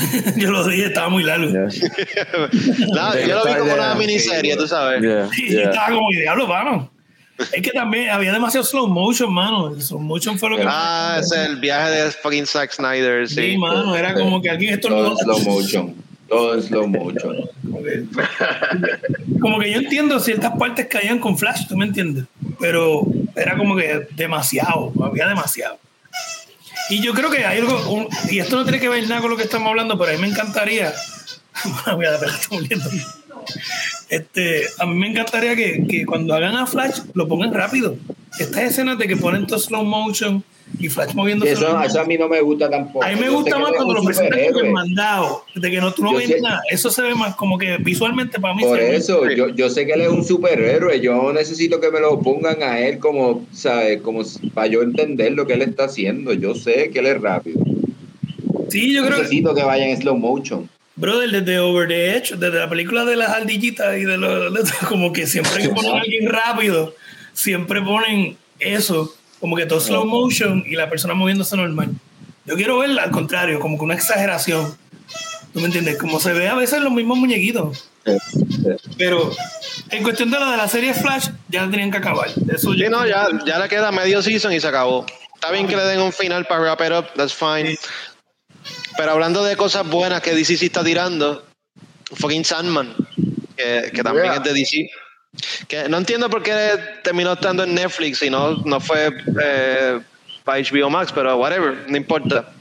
[0.36, 1.50] Yo lo dije, estaba muy largo.
[1.50, 1.68] Yeah.
[2.94, 5.00] Nada, yo lo vi como una miniserie, tú sabes.
[5.02, 5.70] Yeah, Sí, yeah.
[5.70, 6.90] estaba como diablo, mano.
[7.52, 9.68] Es que también había demasiado slow motion, mano.
[9.68, 10.64] El slow motion fue lo que.
[10.66, 13.58] Ah, ese es el viaje de fucking Zack Snyder, sí, sí.
[13.58, 13.94] mano.
[13.94, 15.16] Era como que alguien esto Todo no.
[15.16, 15.94] slow motion.
[16.28, 17.36] Todo en slow motion.
[17.62, 18.04] Como que,
[19.40, 22.24] como que yo entiendo ciertas partes caían con flash, ¿tú me entiendes?
[22.58, 25.78] Pero era como que demasiado, había demasiado.
[26.90, 29.30] Y yo creo que hay algo, un- y esto no tiene que ver nada con
[29.30, 30.92] lo que estamos hablando, pero a mí me encantaría,
[31.94, 32.90] voy a estoy muriendo.
[34.10, 37.96] Este, a mí me encantaría que, que cuando hagan a Flash lo pongan rápido.
[38.38, 40.42] Estas escenas de que ponen todo slow motion
[40.78, 41.52] y Flash moviéndose.
[41.52, 43.04] Eso, eso a mí no me gusta tampoco.
[43.04, 45.92] A mí me Yo gusta más cuando lo presentan como el mandado, de que no,
[45.92, 46.60] tú no Yo ves sé- nada.
[46.70, 48.62] Eso se ve más como que visualmente para mí.
[48.62, 51.00] Por se ve- eso, yo, yo sé que él es un superhéroe.
[51.00, 54.00] Yo necesito que me lo pongan a él como, ¿sabes?
[54.02, 54.22] Como
[54.54, 56.32] para yo entender lo que él está haciendo.
[56.32, 57.60] Yo sé que él es rápido.
[58.70, 60.68] Sí, yo creo que, necesito que vaya en slow motion.
[60.98, 64.86] Brother, desde Over the Edge, desde la película de las ardillitas y de los, de-
[64.88, 66.94] como que siempre que ponen a alguien rápido,
[67.32, 71.88] siempre ponen eso, como que todo slow motion y la persona moviéndose normal.
[72.44, 74.76] Yo quiero verla al contrario, como que una exageración.
[75.52, 75.96] ¿Tú me entiendes?
[75.96, 77.88] Como se ve a veces los mismos muñequitos.
[78.96, 79.30] Pero
[79.90, 82.28] en cuestión de la de la serie Flash, ya la tenían que acabar.
[82.52, 85.06] Eso Sí, yo- no, ya, ya le queda medio season y se acabó.
[85.34, 87.70] Está bien que le den un final para wrap it up, that's fine.
[87.76, 87.78] Sí.
[88.98, 91.44] Pero hablando de cosas buenas que DC sí está tirando,
[92.16, 92.94] fucking Sandman,
[93.56, 94.34] que, que también Yeah.
[94.36, 94.90] es de DC.
[95.68, 96.52] Que no entiendo por qué
[97.04, 100.00] terminó estando en Netflix y no, no fue eh,
[100.42, 102.52] para HBO Max, pero whatever, no importa.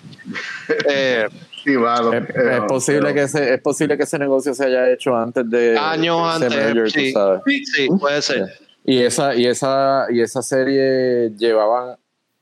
[0.89, 1.27] Eh,
[1.63, 4.65] Sí, mano, Es, pero- es posible pero- que ese, es posible que ese negocio se
[4.65, 7.11] haya hecho antes de Años ese antes, merger, tú sí.
[7.11, 7.41] sabes.
[7.75, 8.53] sí, puede ser.
[8.85, 11.97] Y esa, y esa, y esa serie llevaban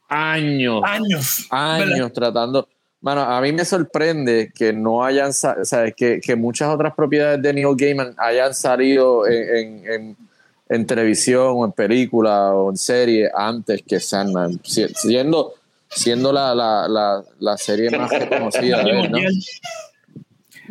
[0.09, 1.47] años, años.
[1.49, 2.67] años tratando.
[3.05, 7.39] Mano, a mí me sorprende que no hayan, o sea, que, que muchas otras propiedades
[7.39, 10.17] de Neil Gaiman hayan salido en, en, en-
[10.67, 15.53] en televisión o en película o en serie antes que Sandman, si- siendo,
[15.87, 19.19] siendo la, la, la, la serie más reconocida de él, ¿no?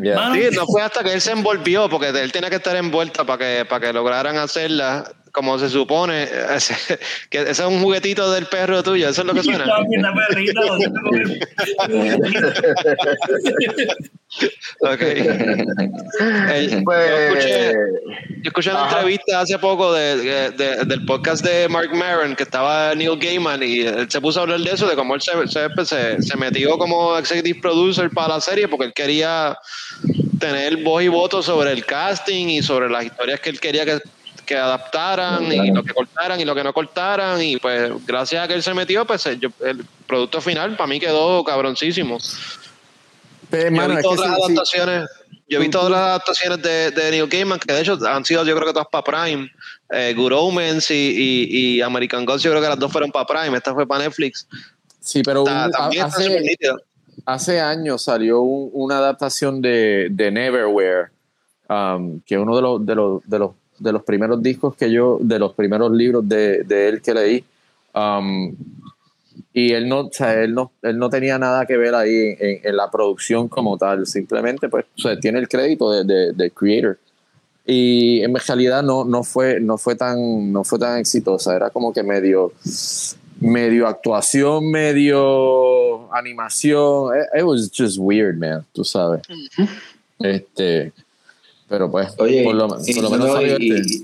[0.03, 0.17] Yeah.
[0.17, 3.25] Mano, Sí, no fue hasta que él se envolvió, porque él tenía que estar envuelta
[3.25, 6.23] para que, para que lograran hacerla como se supone.
[6.55, 9.67] Ese- que ese es un juguetito del perro tuyo, eso es lo que suena.
[15.01, 17.73] Eh, yo Pues, escuché,
[18.43, 18.97] yo escuché una Ajá.
[18.99, 23.63] entrevista hace poco de, de- de- del podcast de Mark Maron, que estaba Neil Gaiman,
[23.63, 26.37] y él se puso a hablar de eso, de cómo él se, se, se- se
[26.37, 29.57] metió como executive producer para la serie, porque él quería
[30.41, 34.01] tener voz y voto sobre el casting y sobre las historias que él quería que,
[34.45, 37.41] que adaptaran y lo que cortaran y lo que no cortaran.
[37.43, 39.41] Y pues gracias a que él se metió, pues el
[40.07, 42.19] producto final para mí quedó cabroncísimo.
[43.51, 44.43] Pero, Yo he visto es que otras sí, sí.
[44.53, 45.09] adaptaciones.
[45.47, 48.55] Yo he visto otras adaptaciones de, de Neil Gaiman que de hecho han sido yo
[48.57, 49.51] creo que todas para Prime.
[49.91, 53.27] Eh, Good Omens y, y, y American Gods yo creo que las dos fueron para
[53.27, 53.57] Prime.
[53.57, 54.47] Esta fue para Netflix.
[55.01, 56.07] Sí, pero Está- un- también
[57.27, 61.09] hace, años salió un- una adaptación de, de Neverwhere,
[61.69, 63.51] um, que es uno de los, de, los, de, los,
[63.85, 67.45] de los primeros discos que yo, de los primeros libros de, de él que leí.
[67.95, 68.57] Um,
[69.53, 72.61] y él no, o sea, él no, él no tenía nada que ver ahí en,
[72.65, 76.51] en la producción como tal, simplemente pues o sea, tiene el crédito de, de, de
[76.51, 76.99] creator.
[77.67, 81.93] Y en realidad no, no, fue, no, fue tan, no fue tan exitosa, era como
[81.93, 82.53] que medio,
[83.41, 87.17] medio actuación, medio animación.
[87.17, 89.23] It, it was just weird, man, tú sabes.
[90.19, 90.93] Este,
[91.75, 94.03] pero pues, Oye, por lo, por y- lo menos no, salió y- y-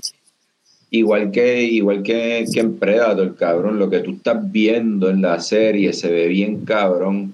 [0.99, 5.39] igual que igual que, que en Predator, cabrón, lo que tú estás viendo en la
[5.39, 7.33] serie se ve bien cabrón.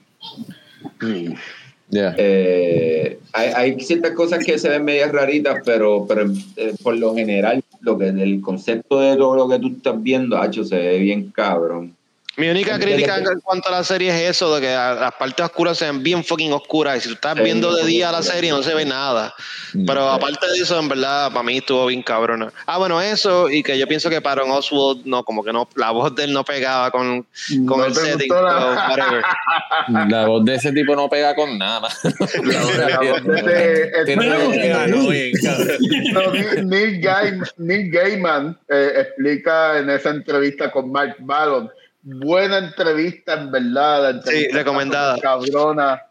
[1.90, 2.14] Yeah.
[2.20, 7.16] Eh, hay, hay ciertas cosas que se ven medias raritas, pero, pero eh, por lo
[7.16, 11.00] general, lo que el concepto de todo lo que tú estás viendo, hacho, se ve
[11.00, 11.96] bien cabrón.
[12.38, 15.76] Mi única crítica en cuanto a la serie es eso, de que las partes oscuras
[15.78, 18.62] se ven bien fucking oscuras y si tú estás viendo de día la serie no
[18.62, 19.34] se ve nada.
[19.88, 22.52] Pero aparte de eso, en verdad, para mí estuvo bien cabrona.
[22.68, 25.90] Ah, bueno, eso y que yo pienso que para Oswald, no, como que no, la
[25.90, 27.26] voz de él no pegaba con,
[27.68, 28.30] con No el setting.
[28.32, 29.24] la-.
[30.08, 31.88] La voz de ese tipo no pega con nada.
[32.44, 35.78] La voz de ese- Tiene una voz que ganó bien, cabrón.
[36.14, 41.70] No, Neil, Neil Gaiman, Neil Gaiman, eh, explica en esa entrevista con Mark Ballon.
[42.10, 44.04] Buena entrevista, en verdad.
[44.04, 45.20] la entrevista Sí, recomendada.
[45.20, 46.02] Cabrona.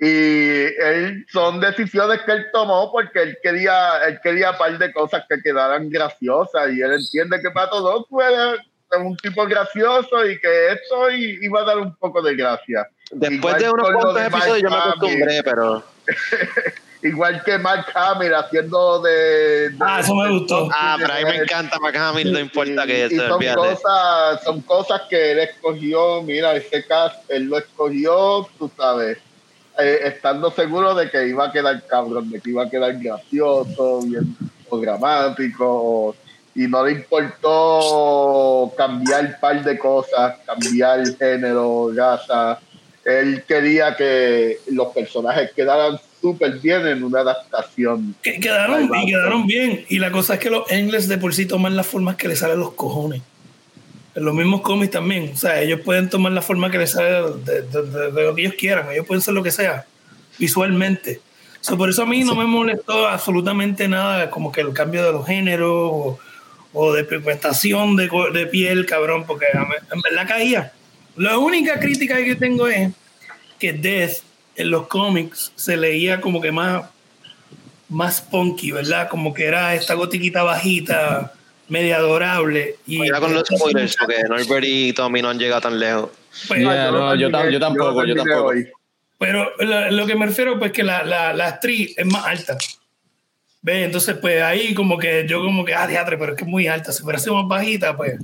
[0.00, 4.92] Y él, son decisiones que él tomó porque él quería, él quería un par de
[4.92, 10.26] cosas que quedaran graciosas y él entiende que Pato Dos puede es un tipo gracioso
[10.26, 12.88] y que esto iba a dar un poco de gracia.
[13.12, 15.84] Después Igual de unos cuantos episodios yo me acostumbré, pero...
[17.00, 20.68] Igual que Mark Hamill haciendo de, de- Ah, eso me gustó.
[20.74, 24.42] Ah, pero a mí me encanta Mark Hamill, no importa que y eso, son cosas,
[24.44, 29.18] son cosas que él escogió, mira, este cast, él lo escogió, tú sabes,
[29.78, 34.00] eh, estando seguro de que iba a quedar cabrón, de que iba a quedar gracioso,
[34.02, 34.36] bien
[34.68, 36.16] o dramático,
[36.56, 42.58] y no le importó cambiar un par de cosas, cambiar género, raza.
[43.04, 48.14] Él quería que los personajes quedaran súper bien en una adaptación.
[48.22, 49.84] Que quedaron, y quedaron bien.
[49.88, 52.38] Y la cosa es que los Engles de por sí toman las formas que les
[52.38, 53.22] salen los cojones.
[54.14, 55.30] En los mismos cómics también.
[55.32, 57.10] O sea, ellos pueden tomar la forma que les sale
[57.44, 58.90] de, de- de- de lo que ellos quieran.
[58.90, 59.86] Ellos pueden ser lo que sea,
[60.38, 61.20] visualmente.
[61.60, 65.12] So, por eso a mí no me molestó absolutamente nada, como que el cambio de
[65.12, 66.18] los géneros o,
[66.72, 70.72] o de pigmentación de, de piel, cabrón, porque en verdad caía.
[71.16, 72.90] La única crítica que tengo es
[73.58, 74.18] que Death
[74.58, 76.84] en los cómics se leía como que más
[77.88, 79.08] más punky, ¿verdad?
[79.08, 81.32] Como que era esta gotiquita bajita,
[81.68, 82.76] media adorable.
[82.86, 86.10] Y con los spoilers, porque Norbert y Tommy no han llegado tan lejos.
[86.48, 88.52] Pues, Yeah, no, yo tam- yo tampoco, yo tampoco.
[89.18, 92.58] Pero lo, lo que me refiero, pues que la, la, la actriz es más alta.
[93.62, 93.86] ¿Ves?
[93.86, 96.68] Entonces, pues ahí como que yo como que, ah, teatro, pero es que es muy
[96.68, 96.92] alta.
[96.92, 98.14] Si fuera sido más bajita, pues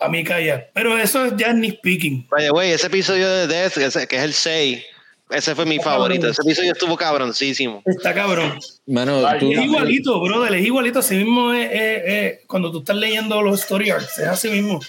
[0.00, 0.68] a mí caía.
[0.74, 2.26] Pero eso ya es ni speaking.
[2.30, 3.74] Vaya, güey, ese episodio de Death,
[4.08, 4.84] que es el 6,
[5.30, 6.28] ese fue mi favorito.
[6.28, 7.82] Ese episodio estuvo cabroncísimo.
[7.86, 8.58] Está cabrón.
[8.86, 10.98] Mano, tú- Es igualito, brother, es igualito.
[11.00, 14.80] Así mismo es, es- es cuando tú estás leyendo los story arcs, es así mismo.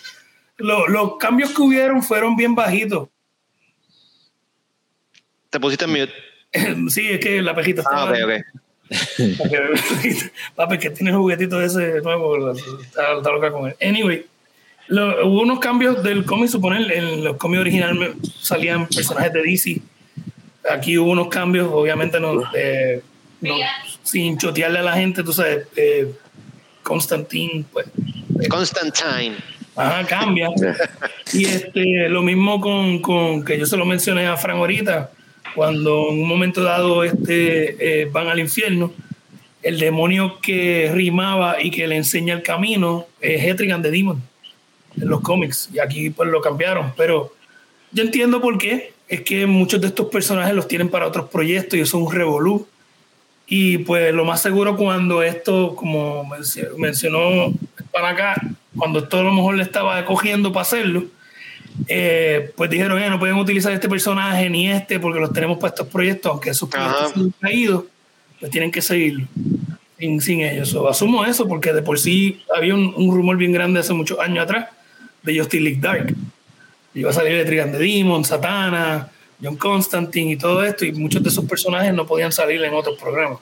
[0.57, 3.09] Lo- los cambios que hubieron fueron bien bajitos.
[5.49, 6.13] Te pusiste en mute.
[6.89, 7.91] Sí, es que la pejita está.
[7.93, 8.31] Ah, ok, ok.
[10.55, 13.75] Papi, que tiene el juguetito ese nuevo, está, está loca con él.
[13.81, 14.25] Anyway,
[14.87, 19.81] lo- hubo unos cambios del cómic, suponer, en los cómics originales salían personajes de DC.
[20.69, 23.01] Aquí hubo unos cambios, obviamente, no, eh,
[23.41, 23.55] no-
[24.03, 26.11] sin chotearle a la gente, tú sabes, eh,
[26.83, 27.87] Constantine, pues,
[28.49, 29.35] Constantine.
[29.75, 30.49] ajá, cambia.
[31.33, 35.09] Y este, lo mismo con, con que yo se lo mencioné a Fran ahorita,
[35.55, 38.93] cuando en un momento dado este, eh, van al infierno,
[39.63, 44.21] el demonio que rimaba y que le enseña el camino es Etrigan de Demon
[45.01, 45.69] en los cómics.
[45.73, 47.33] Y aquí pues lo cambiaron, pero
[47.91, 48.93] yo entiendo por qué.
[49.07, 52.11] Es que muchos de estos personajes los tienen para otros proyectos y eso es un
[52.13, 52.67] revolú.
[53.47, 57.53] Y pues lo más seguro cuando esto, como mencio- mencionó
[57.91, 58.41] para acá,
[58.75, 61.05] cuando esto a lo mejor le estaba cogiendo para hacerlo,
[61.87, 65.69] eh, pues dijeron, "Eh, no pueden utilizar este personaje ni este porque los tenemos para
[65.69, 67.87] estos proyectos, aunque esos proyectos se han caído,
[68.39, 69.27] pues tienen que seguir
[69.99, 70.69] sin, sin ellos.
[70.69, 74.17] So, asumo eso porque de por sí había un, un rumor bien grande hace muchos
[74.19, 74.69] años atrás
[75.21, 76.15] de Justice League Dark.
[76.95, 81.21] Iba a salir de Trigan de Demon, Satana, John Constantine y todo esto, y muchos
[81.21, 83.39] de esos personajes no podían salir en otros programas.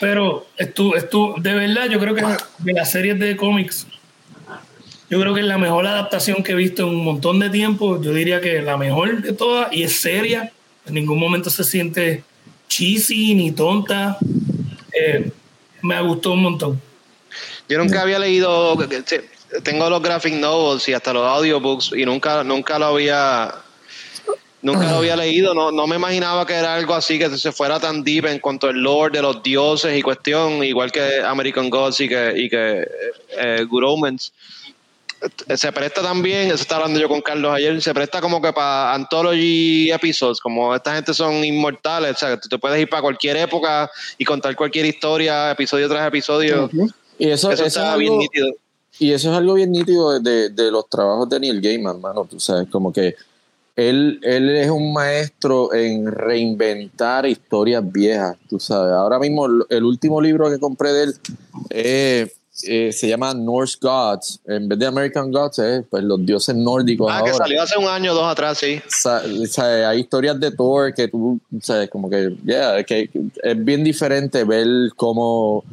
[0.00, 2.22] Pero esto, esto, de verdad, yo creo que
[2.58, 3.86] de las series de cómics,
[5.08, 8.00] yo creo que es la mejor adaptación que he visto en un montón de tiempo.
[8.02, 10.52] Yo diría que la mejor de todas y es seria.
[10.86, 12.24] En ningún momento se siente
[12.68, 14.18] cheesy ni tonta.
[14.92, 15.30] Eh,
[15.82, 16.80] me gustó un montón.
[17.68, 18.76] Yo nunca había leído,
[19.62, 23.54] tengo los graphic novels y hasta los audiobooks y nunca, nunca lo había,
[24.62, 25.54] nunca lo había leído.
[25.54, 28.68] No, no me imaginaba que era algo así que se fuera tan deep en cuanto
[28.68, 32.86] al lore de los dioses y cuestión, igual que American Gods y que, y que
[33.38, 34.32] eh, Good Omens.
[35.48, 38.52] Eh, Se presta también, eso estaba hablando yo con Carlos ayer, se presta como que
[38.52, 42.88] para anthology episodes, como esta gente son inmortales, o sea, que tú te puedes ir
[42.90, 46.68] para cualquier época y contar cualquier historia, episodio tras episodio.
[47.18, 48.48] y eso, Eso eso es está bien algo- nítido.
[48.98, 52.26] Y eso es algo bien nítido de, de los trabajos de Neil Gaiman, mano.
[52.28, 53.14] Tú sabes, como que
[53.76, 58.92] él, él es un maestro en reinventar historias viejas, tú sabes.
[58.92, 61.14] Ahora mismo, el último libro que compré de él
[61.70, 62.32] es
[62.62, 64.40] eh, se llama Norse Gods.
[64.46, 67.10] En vez de American Gods, es pues los dioses nórdicos.
[67.12, 67.44] Ah, que ahora.
[67.44, 68.80] salió hace un año o dos atrás, sí.
[68.86, 73.10] Sa- sea, hay historias de Thor que tú, sabes, como que, yeah, que
[73.42, 75.64] es bien diferente ver cómo,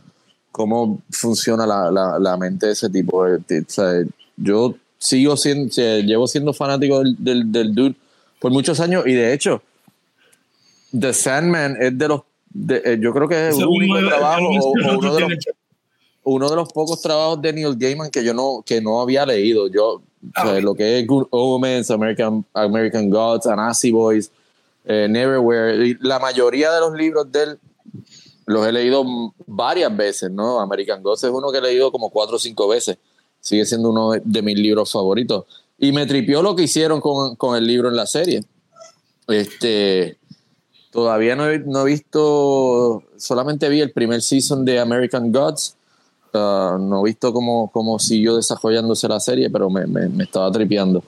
[0.52, 3.28] cómo funciona la, la, la mente de ese tipo.
[3.28, 4.04] Eh, O sea,
[4.38, 7.96] yo sigo siendo, llevo siendo fanático del, del, del dude
[8.40, 9.62] por muchos años y de hecho,
[10.98, 14.72] The Sandman es de los, de- eh, yo creo que es el único trabajo o,
[14.98, 15.32] uno de los
[16.24, 19.68] uno de los pocos trabajos de Neil Gaiman que yo no, que no había leído.
[19.68, 20.02] Yo, o
[20.36, 20.60] sea, Ah.
[20.62, 24.32] lo que es Good Omens, American, American Gods, Anansi Boys,
[24.86, 27.60] eh, Neverwhere, la mayoría de los libros de él
[28.52, 29.04] los he leído
[29.48, 30.60] varias veces, ¿no?
[30.60, 32.98] American Gods es uno que he leído como cuatro o cinco veces.
[33.40, 35.46] Sigue siendo uno de mis libros favoritos.
[35.80, 38.44] Y me tripió lo que hicieron con, con el libro en la serie.
[39.28, 40.18] Este,
[40.92, 45.76] todavía no he, no he visto, solamente vi el primer season de American Gods.
[46.34, 50.52] Uh, no he visto cómo, cómo siguió desarrollándose la serie, pero me, me, me estaba
[50.52, 51.04] tripeando.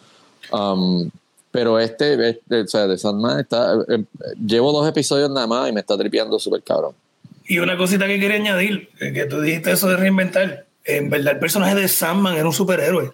[0.51, 1.09] Um,
[1.51, 3.75] pero este, este, o sea, de Sandman está.
[3.87, 4.03] eh,
[4.43, 6.95] llevo dos episodios nada más y me está tripeando súper cabrón.
[7.47, 10.65] Y una cosita que quería añadir, eh, que tú dijiste eso de reinventar.
[10.85, 13.11] En verdad, el personaje de Sandman era un superhéroe.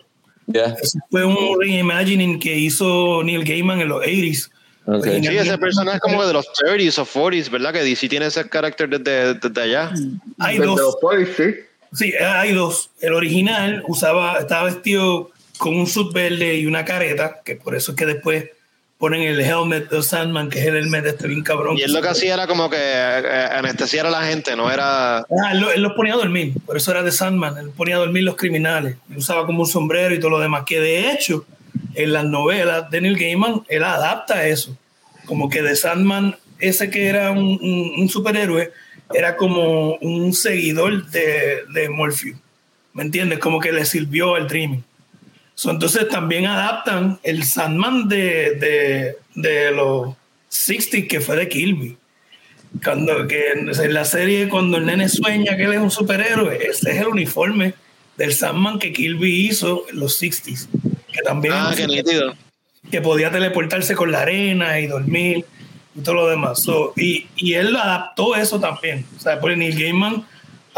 [0.47, 4.49] Ya, Eso fue un reimagining que hizo Neil Gaiman en los 80s.
[4.85, 5.05] ok.
[5.05, 7.73] Sí, ese personaje es como de los 30s o 40s, ¿verdad?
[7.73, 9.91] Que DC tiene ese carácter desde, desde allá.
[10.39, 10.79] Hay Desde dos.
[10.79, 11.43] los Polis, sí.
[11.93, 12.89] Sí, hay dos.
[13.01, 17.91] El original usaba, estaba vestido con un suit verde y una careta, que por eso
[17.91, 18.45] es que después
[18.99, 21.77] ponen el helmet de Sandman, que es el helmet este bien cabrón.
[21.77, 25.19] Y él lo que hacía era como que eh, anestesiar a la gente, no era...
[25.19, 27.99] Ah, él, él los ponía a dormir, por eso era de Sandman, él ponía a
[27.99, 31.45] dormir los criminales, él usaba como un sombrero y todo lo demás, que de hecho
[31.95, 34.77] en las novelas de Neil Gaiman, él adapta eso,
[35.25, 38.71] como que de Sandman, ese que era un, un- un superhéroe,
[39.13, 42.37] era como un seguidor de, de Morpheus,
[42.93, 43.39] ¿me entiendes?
[43.39, 44.83] Como que le sirvió el Dreaming.
[45.59, 50.15] So, entonces también adaptan el Sandman de, de, de los
[50.47, 51.97] 60 que fue de Kirby.
[52.81, 56.91] Cuando que en la serie, cuando el nene sueña que él es un superhéroe, ese
[56.91, 57.73] es el uniforme
[58.15, 60.69] del Sandman que Kirby hizo en los 60s.
[61.11, 62.35] Que también Ah, qué nítido.
[62.89, 65.43] que podía teleportarse con la arena y dormir
[65.93, 66.61] y todo lo demás.
[66.63, 69.05] So, y, y él adaptó eso también.
[69.17, 70.25] O sea, por Neil Gaiman,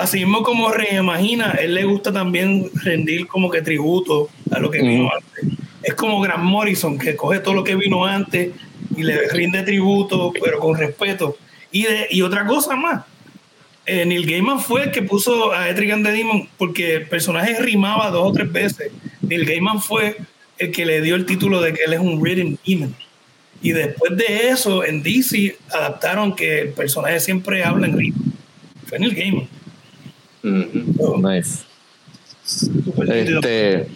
[0.02, 4.82] así mismo como reimagina, él le gusta también rendir como que tributo a lo que
[4.82, 5.58] vino antes.
[5.84, 8.50] Es como Grant Morrison, que coge todo lo que vino antes
[8.96, 11.38] y le rinde tributo, pero con respeto.
[11.72, 13.06] Y, de, y otra cosa más,
[13.86, 18.10] eh, Neil Gaiman fue el que puso a Etrigan the Demon porque el personaje rimaba
[18.10, 18.92] dos o tres veces.
[19.22, 20.18] Neil Gaiman fue
[20.58, 22.96] el que le dio el título de que él es un written demon.
[23.64, 28.18] Y después de eso, en DC adaptaron que el personaje siempre habla en rima.
[28.88, 29.61] Fue Neil Gaiman.
[30.44, 31.64] Nice.
[33.08, 33.88] Este,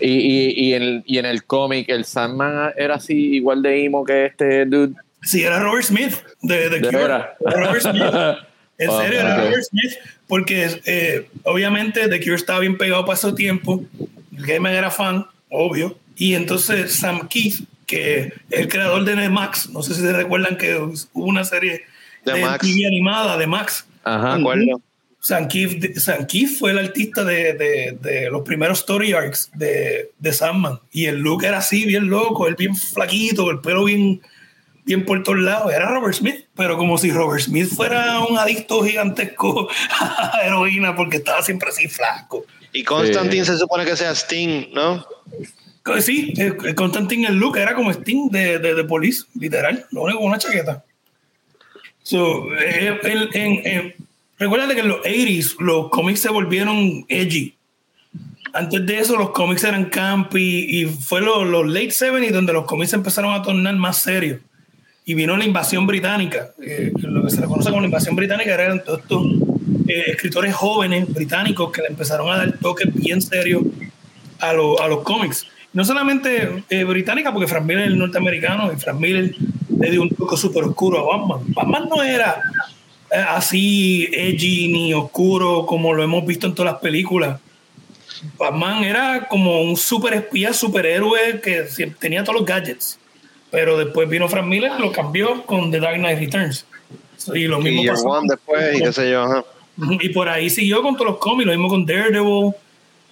[0.00, 4.04] y, y, y, en, y en el cómic, el Sandman era así igual de emo
[4.04, 4.94] que este dude.
[5.22, 7.04] Sí, era Robert Smith de, The De Cure.
[7.04, 8.02] Era Robert Smith.
[8.76, 9.36] En Ah, serio, era.
[9.36, 9.92] Robert Smith,
[10.26, 13.84] porque eh, obviamente The Cure estaba bien pegado para ese tiempo.
[14.36, 15.96] El Gaiman era fan, obvio.
[16.16, 20.12] Y entonces Sam Keith, que es el creador de The Max, no sé si se
[20.12, 21.82] recuerdan que hubo una serie
[22.24, 22.66] De de, Max.
[22.66, 23.86] TV animada de Max.
[24.02, 24.34] Ajá.
[24.34, 24.80] Me acuerdo.
[25.26, 30.78] Sam Keith fue el artista de, de- de los primeros story arcs de, de Sandman.
[30.92, 34.20] Y el look era así, bien loco, él bien flaquito, el pelo bien,
[34.84, 35.72] bien por todos lados.
[35.72, 39.68] Era Robert Smith, pero como si Robert Smith fuera un adicto gigantesco
[40.00, 42.44] a heroína porque estaba siempre así flaco.
[42.74, 45.06] Y Constantine se supone que sea Sting, ¿no?
[46.00, 50.18] Sí, eh, Constantine el look era como Sting de, de, de Police, literal, lo único
[50.18, 50.84] con una chaqueta.
[52.02, 53.94] So, eh, en- en- en-
[54.44, 57.54] recuérdate que en los 80s los cómics se volvieron edgy.
[58.52, 62.90] Antes de eso los cómics eran campy y fue los, late 70s donde los cómics
[62.90, 64.40] se empezaron a tornar más serios.
[65.06, 66.50] Y vino la invasión británica.
[66.62, 69.26] eh, lo que se le conoce como la invasión británica eran todos estos
[69.88, 73.64] eh, escritores jóvenes británicos que le empezaron a dar toques bien serios
[74.38, 75.46] a, lo- a los cómics.
[75.72, 79.34] No solamente eh, británica, porque Frank Miller es norteamericano y Frank Miller
[79.80, 81.40] le dio un toque súper oscuro a Batman.
[81.48, 82.40] Batman no era
[83.28, 87.40] así edgy ni oscuro como lo hemos visto en todas las películas.
[88.38, 91.66] Batman era como un super espía, superhéroe que
[91.98, 92.98] tenía todos los gadgets.
[93.50, 96.66] Pero después vino Frank Miller lo cambió con The Dark Knight Returns.
[97.34, 99.22] Y lo mismo Y pasó One después, y qué sé yo.
[99.22, 99.44] ajá.
[100.00, 102.52] Y por ahí siguió con todos los cómics, lo mismo con Daredevil,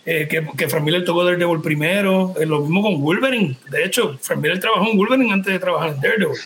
[0.05, 3.57] eh, que, que Frank Miller tocó Daredevil primero, eh, lo mismo con Wolverine.
[3.71, 6.39] De hecho, Frank Miller trabajó en Wolverine antes de trabajar en Daredevil,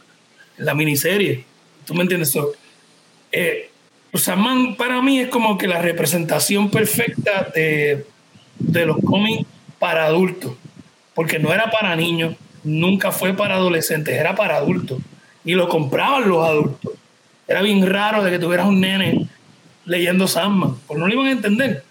[0.59, 1.45] en la miniserie.
[1.87, 2.31] ¿Tú me entiendes?
[2.33, 2.53] So,
[3.33, 3.71] eh,
[4.15, 8.07] Sandman para mí es como que la representación perfecta de,
[8.59, 9.47] de los cómics
[9.79, 10.55] para adultos,
[11.15, 12.35] porque no era para niños,
[12.65, 15.01] nunca fue para adolescentes, era para adultos.
[15.45, 16.93] Y lo compraban los adultos.
[17.47, 19.29] Era bien raro de que tuvieras un nene
[19.85, 21.85] leyendo Sandman, pues no lo iban a entender.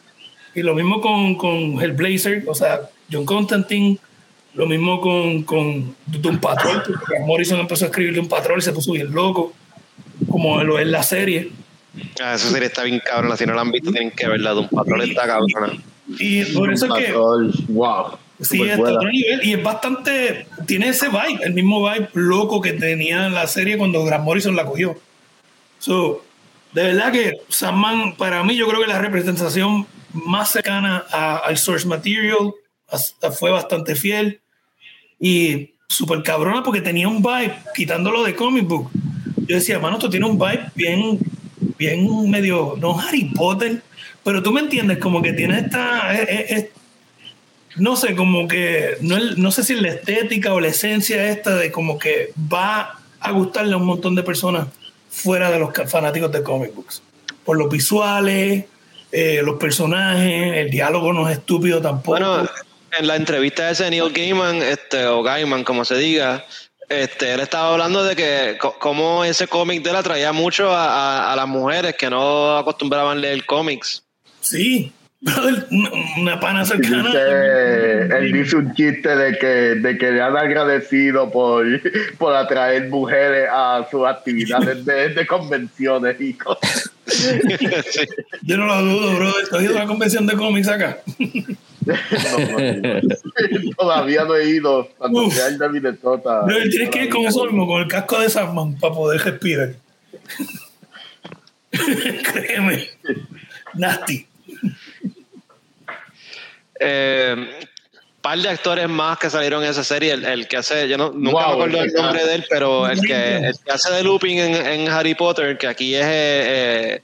[0.54, 2.82] Y lo mismo con, con Hellblazer, o sea,
[3.12, 3.98] John Constantine,
[4.54, 8.72] lo mismo con, con Doom Patrol, porque Morrison empezó a escribir Doom Patrol y se
[8.72, 9.54] puso bien loco,
[10.30, 11.52] como lo es la serie.
[12.22, 13.38] Ah, esa serie está bien cabrona.
[13.38, 14.52] Si no la han visto, tienen que verla.
[14.52, 15.74] Doom Patrol está cabrona.
[16.20, 17.14] Y por eso es que
[17.70, 18.18] wow.
[18.42, 20.46] Sí, está a otro nivel y es bastante.
[20.68, 24.66] Tiene ese vibe, el mismo vibe loco que tenía la serie cuando Grant Morrison la
[24.66, 25.00] cogió.
[25.80, 26.24] So,
[26.74, 31.58] de verdad que Sandman, para mí, yo creo que la representación más cercana a- al
[31.58, 32.54] source material
[33.40, 34.42] fue bastante fiel
[35.20, 38.92] y súper cabrona porque tenía un vibe, quitándolo de comic book.
[39.48, 41.20] Yo decía, mano, esto tiene un vibe bien,
[41.78, 43.82] bien medio, no Harry Potter,
[44.24, 46.14] pero tú me entiendes, como que tiene esta.
[46.14, 46.66] es- es- es-
[47.78, 51.72] no sé, como que no, no sé si la estética o la esencia esta de
[51.72, 54.68] como que va a gustarle a un montón de personas
[55.10, 57.02] fuera de los fanáticos de comic books.
[57.44, 58.66] Por los visuales,
[59.12, 62.12] eh, los personajes, el diálogo no es estúpido tampoco.
[62.18, 62.50] Bueno,
[62.98, 66.46] en la entrevista de ese Neil Gaiman, este, o Gaiman, como se diga,
[66.90, 71.34] este, él estaba hablando de que cómo ese cómic de él atraía mucho a, a-
[71.34, 74.04] a las mujeres que no acostumbraban leer cómics.
[74.42, 74.92] sí,
[75.72, 75.90] una,
[76.20, 77.04] una pana cercana.
[77.08, 81.66] Dice, él dice un chiste de que, de que le han agradecido por,
[82.20, 86.92] por atraer mujeres a sus actividades de, de convenciones y cosas.
[87.08, 87.40] Sí.
[88.44, 89.34] Yo no lo dudo, bro.
[89.52, 90.98] ¿Has ido a una convención de cómics acá?
[91.86, 91.94] No,
[92.40, 93.76] no, no.
[93.78, 95.36] Todavía no he ido cuando Uf.
[95.36, 96.42] de Minnesota.
[96.42, 99.76] Bro, tienes que ir con eso mismo, con el casco de Sandman, para poder respirar.
[102.34, 102.90] Créeme.
[103.74, 104.26] Nasty.
[106.80, 107.66] Eh,
[108.26, 110.14] par de actores más que salieron en esa serie.
[110.14, 112.88] El, el que hace, yo no, nunca Wow, me acuerdo el nombre de él, pero
[112.88, 116.10] el que, el que hace de Lupin en, en Harry Potter, que aquí es eh,
[116.96, 117.02] eh,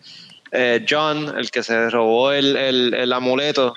[0.51, 3.75] eh, John, el que se robó el, el, el amuleto.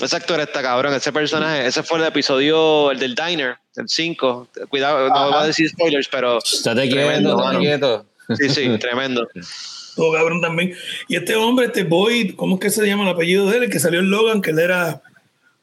[0.00, 4.48] Ese actor está cabrón, ese personaje, ese fue el episodio, el del Diner, el 5.
[4.68, 5.26] Cuidado, no Ajá.
[5.26, 8.06] voy a decir spoilers, pero Estate Tremendo, quieto, quieto.
[8.36, 9.28] sí, sí, tremendo.
[9.96, 10.74] Todo cabrón también.
[11.08, 13.62] Y este hombre, este Boyd, ¿cómo es que se llama el apellido de él?
[13.64, 15.02] El que salió en Logan, que él era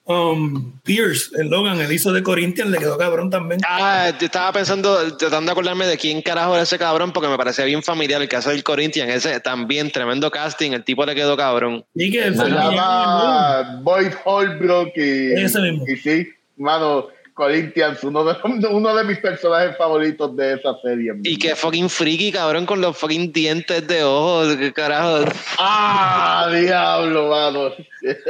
[0.08, 3.62] um, Pierce, el Logan, el hizo de Corinthians, le quedó cabrón también.
[3.68, 7.38] Ah, yo estaba pensando, tratando de acordarme de quién carajo era ese cabrón, porque me
[7.38, 9.14] parecía bien familiar el caso del Corinthians.
[9.14, 11.86] Ese también, tremendo casting, el tipo le quedó cabrón.
[11.94, 15.86] Y que Se llama Boyd Holbrook y, Ese mismo.
[15.88, 16.28] y sí,
[16.58, 18.36] mano, Corinthians, uno de,
[18.72, 21.14] uno de mis personajes favoritos de esa serie.
[21.24, 25.26] Y que fucking freaky, cabrón, con los fucking dientes de ojos, qué carajo.
[25.60, 27.72] ¡Ah, diablo, mano!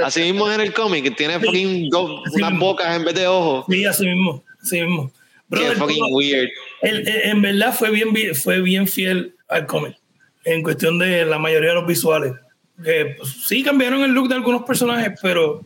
[0.04, 2.66] Así mismo en el cómic, tiene fucking dos, unas mismo.
[2.66, 3.66] bocas en vez de ojos.
[3.70, 5.10] Sí, así mismo, así mismo.
[5.10, 6.50] Qué Brother, fucking todo- weird.
[6.82, 9.96] él- él- en verdad fue bien, fue bien fiel al cómic,
[10.44, 12.34] en cuestión de la mayoría de los visuales.
[12.84, 15.66] Que, pues, sí cambiaron el look de algunos personajes, pero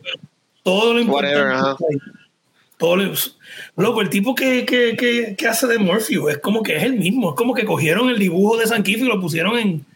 [0.62, 1.76] todo lo importante Whatever,
[2.96, 3.14] lo-
[3.76, 6.94] loco, el tipo que, que, que, que hace de Morpheus es como que es el
[6.94, 7.30] mismo.
[7.30, 9.86] Es como que cogieron el dibujo de San y lo pusieron en.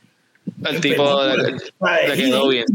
[0.65, 1.37] El en tipo película.
[1.37, 2.67] le, Ay, le quedó bien.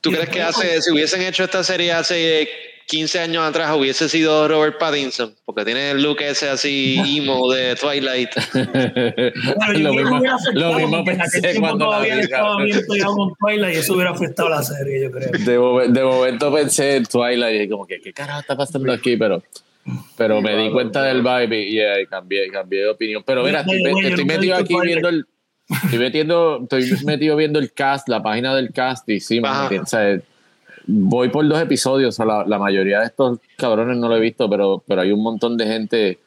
[0.00, 2.48] ¿Tú Y crees que hace, si hubiesen hecho esta serie hace
[2.88, 5.34] 15 años atrás, hubiese sido Robert Pattinson?
[5.44, 8.30] Porque tiene el look ese así emo de Twilight.
[8.54, 10.20] Bueno, lo mismo,
[10.54, 12.64] lo mismo en pensé cuando la todavía estaba cabrón.
[12.64, 15.30] bien pegado con Twilight y eso hubiera afectado la serie, yo creo.
[15.30, 19.18] De, de momento pensé en Twilight y como que, ¿qué carajo está pasando aquí?
[19.18, 19.42] Pero,
[20.16, 23.22] pero me di cuenta del vibe y, yeah, y cambié, cambié de opinión.
[23.26, 24.86] Pero mira, estoy, estoy metido aquí Twilight.
[24.86, 25.26] viendo el...
[25.84, 29.84] Estoy, metiendo, estoy metido viendo el cast, la página del cast y sí, metí, o
[29.84, 30.18] sea,
[30.90, 34.20] voy por dos episodios, o sea, la, la mayoría de estos cabrones no lo he
[34.20, 36.18] visto, pero, pero hay un montón de gente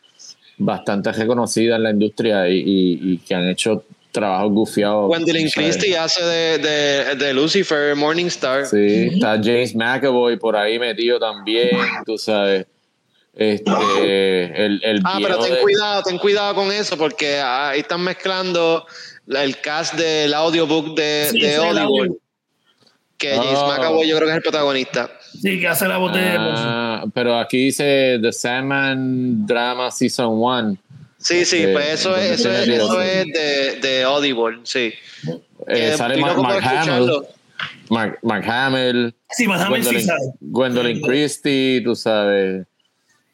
[0.58, 5.10] bastante reconocida en la industria y, y- y que han hecho trabajos gufiados.
[5.26, 8.66] Sea, Christie hace de, de, de Lucifer, Morningstar.
[8.68, 11.70] Sí, está James McAvoy por ahí metido también,
[12.06, 12.66] tú sabes.
[13.34, 18.02] Este, el, el Ah, pero ten de- cuidado, ten cuidado con eso, porque ahí están
[18.04, 18.86] mezclando
[19.26, 22.12] la- el cast del audiobook de, Sí, de Audible,
[23.22, 23.68] que James Oh.
[23.68, 25.12] McAvoy yo creo que es el protagonista.
[25.42, 26.36] Sí, que hace la voz de.
[26.38, 30.78] Ah, pero aquí dice The Sandman Drama Season 1.
[31.18, 34.92] Sí, sí, Este, pues eso es, eso es, eso de, de Audible, sí.
[35.68, 37.12] Eh, Que sale Mark, Mark Hamill.
[37.90, 39.14] Mark, Mark Hamill.
[39.30, 40.22] Sí, más Hamill sí Gwendolyn, sabe.
[40.40, 42.66] Gwendolyn Christie, tú sabes.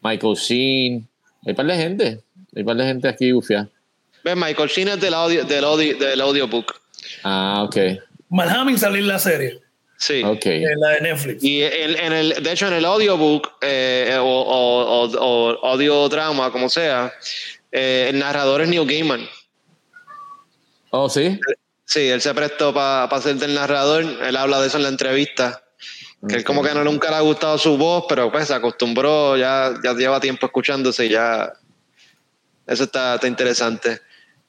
[0.03, 1.07] Michael Sheen.
[1.45, 2.05] Hay un par de gente.
[2.55, 3.69] Hay un par de gente aquí, ufia.
[4.23, 6.75] Ves, Michael Sheen es del, audio, del, audio, del audiobook.
[7.23, 7.77] Ah, ok.
[8.29, 9.59] Mark Hamill salió en la serie,
[9.97, 10.21] Sí.
[10.21, 11.43] En la de Netflix.
[11.43, 16.07] Y en, en el, de hecho, en el audiobook eh, o, o, o, o audio
[16.07, 17.11] drama, como sea,
[17.71, 19.27] eh, el narrador es Neil Gaiman.
[20.91, 21.39] Oh, sí.
[21.85, 24.03] Sí, él se prestó para hacer del narrador.
[24.03, 25.63] Él habla de eso en la entrevista.
[26.27, 29.37] Que él como que no nunca le ha gustado su voz, pero pues se acostumbró,
[29.37, 31.53] ya, ya lleva tiempo escuchándose y ya.
[32.65, 34.01] Eso está, está interesante.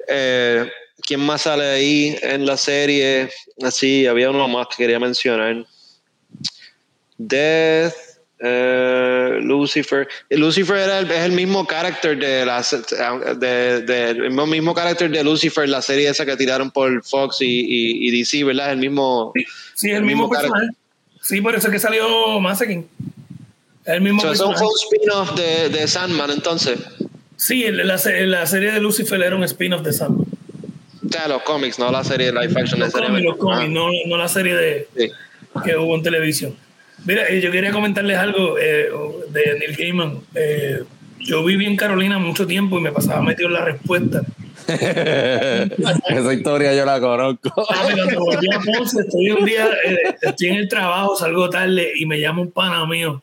[0.07, 0.69] Eh,
[1.07, 3.31] ¿Quién más sale ahí en la serie?
[3.63, 5.65] Así, había uno más que quería mencionar.
[7.17, 7.95] Death,
[8.41, 10.07] eh, Lucifer.
[10.31, 12.65] Lucifer era el- es el mismo carácter de la
[13.37, 17.47] de, de- el mismo, carácter de Lucifer, la serie esa que tiraron por Fox y,
[17.47, 18.73] y, y DC, ¿verdad?
[18.73, 19.33] El mismo.
[19.75, 20.67] Sí, el mismo mismo personaje.
[21.21, 22.87] Sí, por eso es que salió Masekin.
[23.85, 26.79] El mismo So, fue un spin-off de, de Sandman, entonces.
[27.37, 30.25] Sí, la, la serie de Lucifer era un spin-off de Sam.
[31.05, 33.89] O sea, los cómics, no la serie live action Los cómics, los cómics, Ah, no,
[34.07, 35.11] no la serie de, sí.
[35.65, 36.57] que hubo en televisión.
[37.05, 38.91] Mira, eh, yo quería comentarles algo eh,
[39.31, 40.21] de Neil Gaiman.
[40.35, 40.83] Eh,
[41.21, 44.23] yo viví en Carolina mucho tiempo y me pasaba metido en la respuesta.
[44.69, 47.51] Esa historia yo la conozco.
[47.55, 51.93] Papi, cuando volví a Ponce, estoy un día, eh, estoy en el trabajo, salgo tarde
[51.97, 53.23] y me llama un pana mío.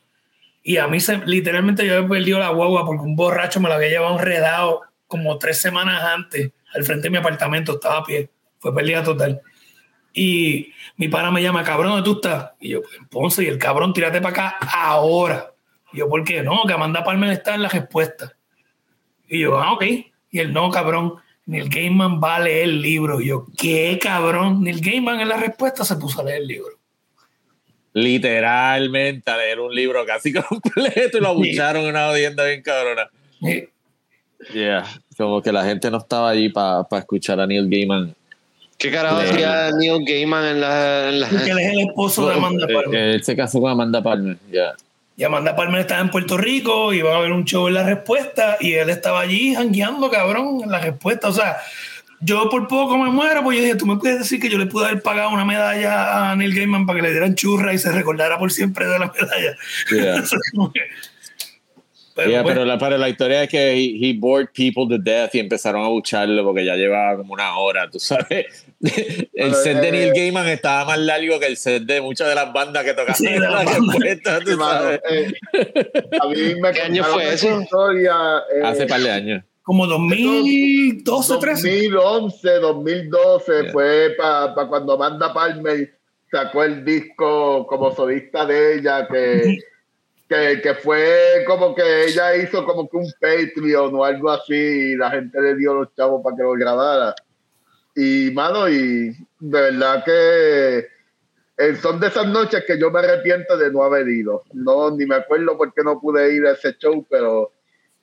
[0.63, 3.75] Y a mí se, literalmente yo había perdido la guagua porque un borracho me la
[3.75, 8.29] había llevado enredado como tres semanas antes al frente de mi apartamento, estaba a pie.
[8.59, 9.41] Fue pérdida total.
[10.13, 12.51] Y mi pana me llama, cabrón, ¿dónde tú estás?
[12.59, 15.51] Y yo, pues en Ponce, y el cabrón, tírate para acá ahora.
[15.91, 16.41] Y yo, ¿por qué?
[16.41, 18.33] No, que Amanda Palmer está en la respuesta.
[19.27, 19.83] Y yo, ah, ok.
[20.31, 21.15] Y él, no, cabrón,
[21.45, 23.19] Neil Gaiman va a leer el libro.
[23.21, 24.63] Y yo, ¿qué, cabrón?
[24.63, 26.79] Neil Gaiman en la respuesta se puso a leer el libro.
[27.93, 33.09] Literalmente a leer un libro casi completo y lo abucharon en una audiencia bien cabrona.
[33.41, 33.69] Y-
[34.53, 34.85] Yeah.
[35.17, 38.13] Como que la gente no estaba allí para escuchar a Neil Gaiman.
[38.77, 41.09] ¿Qué carajo hacía Neil Gaiman en la.
[41.09, 43.01] En la Porque él es el esposo de Amanda Eh, Palmer.
[43.01, 44.37] Él se casó con Amanda Palmer.
[44.51, 44.73] ya.
[45.17, 48.57] Y Amanda Palmer estaba en Puerto Rico, iba a haber un show en la respuesta
[48.59, 51.29] y él estaba allí jangueando, cabrón, en la respuesta.
[51.29, 51.55] O sea,
[52.19, 54.65] yo por poco me muero, pues yo dije, tú me puedes decir que yo le
[54.65, 57.93] pude haber pagado una medalla a Neil Gaiman para que le dieran churra y se
[57.93, 59.55] recordara por siempre de la medalla.
[59.89, 60.15] Yeah.
[60.23, 60.81] Eso es como que-
[62.15, 64.97] Pero, Yeah, bueno, pero, la, pero la historia es que he, he bored people to
[65.03, 68.65] death y empezaron a bucharlo porque ya llevaba como una hora, tú sabes.
[69.33, 72.35] El set de eh, Neil Gaiman estaba más largo que el set de muchas de
[72.35, 73.65] las bandas que tocaban Sí, la
[74.43, 75.01] tú sabes.
[75.09, 75.33] eh,
[76.21, 77.61] a mí me ¿Qué año fue eso?
[77.61, 78.13] Historia,
[78.55, 79.43] eh, Hace par de años.
[79.63, 81.69] como 2012, 13.
[81.89, 83.71] 2011, 2012 Yeah.
[83.71, 85.93] fue para cuando Amanda Palmer
[86.31, 89.57] sacó el disco como solista de ella, que,
[90.27, 94.95] que, que fue como que ella hizo como que un Patreon o algo así, y
[94.95, 97.15] la gente le dio los chavos para que lo grabara.
[97.95, 100.87] Y, mano, y de verdad que
[101.57, 104.43] eh, son de esas noches que yo me arrepiento de no haber ido.
[104.53, 107.51] No, ni me acuerdo por qué no pude ir a ese show, pero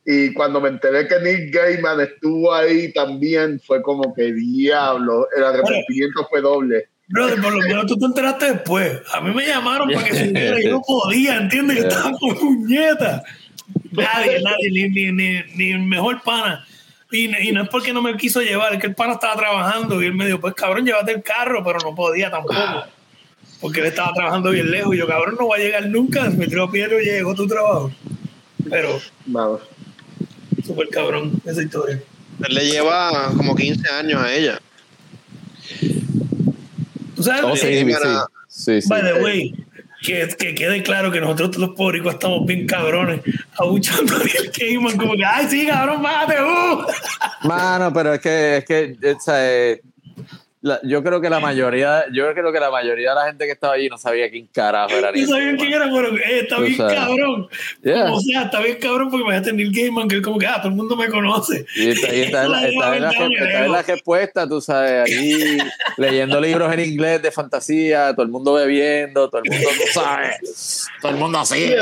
[0.04, 5.44] y cuando me enteré que Nick Gaiman estuvo ahí también, fue como que diablo, el
[5.44, 6.88] arrepentimiento fue doble.
[7.08, 9.00] Brother, por lo menos tú te enteraste después.
[9.12, 11.78] A mí me llamaron para que subiera y yo no podía, ¿entiendes?
[11.78, 13.22] Yo estaba con puñeta.
[13.90, 16.64] Nadie, nadie, ni, ni, ni, ni el mejor pana.
[17.10, 20.02] Y, y no es porque no me quiso llevar, es que el pana estaba trabajando
[20.02, 22.84] y él me dijo, pues cabrón, llévate el carro, pero no podía tampoco.
[23.60, 26.30] Porque él estaba trabajando bien lejos y yo, cabrón, no va a llegar nunca.
[26.30, 27.92] Me tiró piedra y llegó tu trabajo.
[28.70, 29.60] Pero, Vamos.
[30.64, 32.00] súper cabrón esa historia.
[32.48, 34.58] Él le lleva como 15 años a ella.
[37.22, 37.44] ¿Tú sabes?
[37.44, 38.88] Oh, sí, sí, para- sí, sí.
[38.88, 39.54] By the way,
[40.02, 43.20] que, que quede claro que nosotros los pobres estamos bien cabrones,
[43.56, 47.46] abuchando a Neil Gaiman como que, ay, sí, cabrón, bájate, uh".
[47.46, 49.80] Mano, pero es que, es que o sea, eh,
[50.62, 53.52] la- yo creo que la mayoría, yo creo que la mayoría de la gente que
[53.52, 56.76] estaba allí no sabía quién carajo era No sabían quién era, pero eh, está bien
[56.76, 56.94] sabes.
[56.94, 57.48] cabrón.
[57.82, 58.12] Yeah.
[58.12, 60.68] O sea, está bien cabrón porque imagínate Neil Gaiman, que es como que, ah, todo
[60.68, 61.66] el mundo me conoce.
[61.76, 65.58] Y está, y está la, está en la- está en la respuesta, tú sabes, allí
[65.96, 70.86] leyendo libros en inglés de fantasía, todo el mundo bebiendo, todo el mundo, tú sabes,
[71.00, 71.54] todo el mundo así.
[71.56, 71.76] Sí, eh,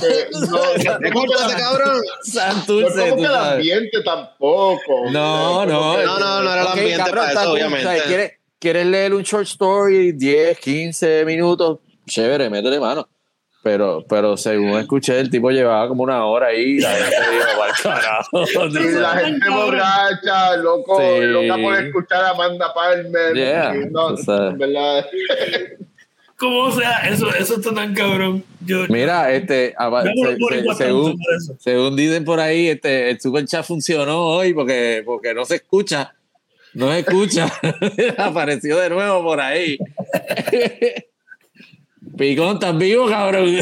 [0.00, 1.96] que no, no cabrón.
[1.96, 5.10] no es Santurce, como tú que el ambiente tampoco.
[5.10, 5.96] No, no.
[6.00, 8.19] No, no, no era el ambiente cabrón, para eso, obviamente.
[8.60, 11.78] ¿Quieres, ¿Quieres leer un short story, 10, 15 minutos?
[12.06, 13.08] Chévere, métele mano.
[13.62, 16.78] Pero, pero según escuché, el tipo llevaba como una hora ahí.
[16.80, 18.44] La gente dijo, "Vale, carajo".
[18.88, 21.20] Y la gente borracha, loco, Sí.
[21.26, 23.34] loca por escuchar a Amanda Palmer.
[23.34, 24.48] Yeah, y no, o sea.
[24.48, 25.06] en verdad.
[26.38, 28.42] Como sea, eso, eso está tan cabrón.
[28.64, 31.56] Yo, Mira, este, yo se- se- según, tanto por eso.
[31.58, 36.14] según dicen por ahí, este, el super chat funcionó hoy porque, porque no se escucha.
[36.74, 37.52] No se escucha.
[38.18, 39.78] Apareció de nuevo por ahí.
[42.16, 43.58] Picón, ¿estás vivo, cabrón?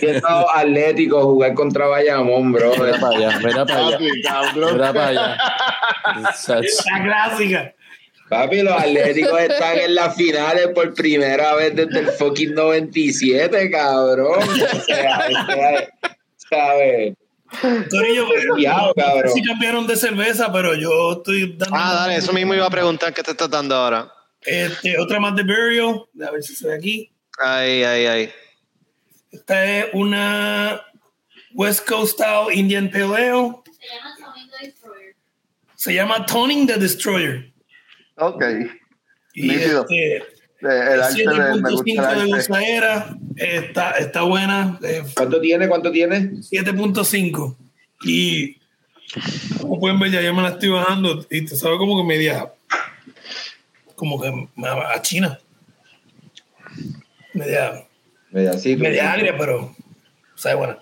[0.00, 2.72] Estaba atlético jugar contra Bayamón, bro.
[2.78, 3.98] Mira para allá, mira para allá.
[4.54, 5.12] Mira para.
[5.12, 7.74] La clásica.
[8.28, 14.38] Papi, los atléticos están en las finales por primera vez desde el fucking 97, cabrón.
[14.38, 15.88] O sea, o sea,
[16.48, 17.14] ¿sabes?
[17.90, 18.26] Corillo,
[18.96, 19.32] cabrón.
[19.34, 23.12] sí cambiaron de cerveza, pero yo estoy dando Ah, dale, eso mismo iba a preguntar
[23.12, 24.12] qué te estás dando ahora.
[24.42, 26.04] este, otra más de Burial.
[26.26, 27.12] A ver si se ve aquí.
[27.38, 28.30] Ay, ay, ay.
[29.32, 30.80] Esta es una
[31.54, 33.52] West Coast Style Indian Pale Ale.
[33.74, 35.14] Se llama Tommy the Destroyer.
[35.76, 37.52] Se llama Toning the Destroyer.
[38.16, 38.44] Ok.
[39.34, 40.22] Y este,
[40.62, 42.30] El arte de, me 7.5 gusta de el arte.
[42.30, 43.16] gozadera.
[43.36, 44.78] Está, está buena.
[44.82, 45.68] eh, ¿Cuánto tiene?
[45.68, 46.32] ¿Cuánto tiene?
[46.32, 47.56] 7.5.
[48.04, 48.56] Y
[49.60, 51.24] como pueden ver, ya yo me la estoy bajando.
[51.30, 52.52] Y te sabe como que media.
[53.94, 55.38] Como que me- a China.
[57.32, 57.84] Media,
[58.30, 59.74] Media, sí, media agria, pero
[60.34, 60.78] sabe buena.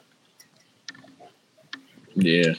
[2.15, 2.57] Yeah.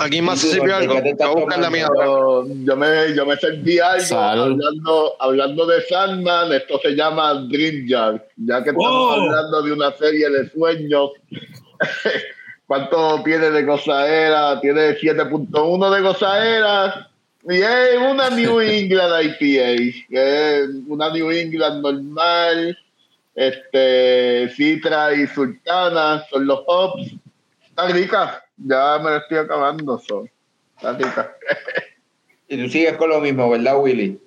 [0.00, 1.48] ¿Aquí más se ¿Y tú, sirvió Jorge, algo?
[1.60, 1.88] la mía.
[2.04, 4.42] Yo, me, yo me serví algo Salud.
[4.52, 9.12] hablando, hablando de Sandman, esto se llama Dream Jar, ya que estamos Oh.
[9.12, 11.10] hablando de una serie de sueños.
[12.66, 14.60] ¿Cuánto tiene de gozaera?
[14.60, 17.10] Tiene 7.1 de gozaera.
[17.48, 22.76] Y es una New England IPA, es una New England normal.
[23.34, 27.12] Este, Citra y Sultana son los hops.
[27.68, 29.98] Está rica, ya me la estoy acabando.
[29.98, 30.30] Son.
[32.48, 34.20] Y tú sigues con lo mismo, ¿verdad, Willy?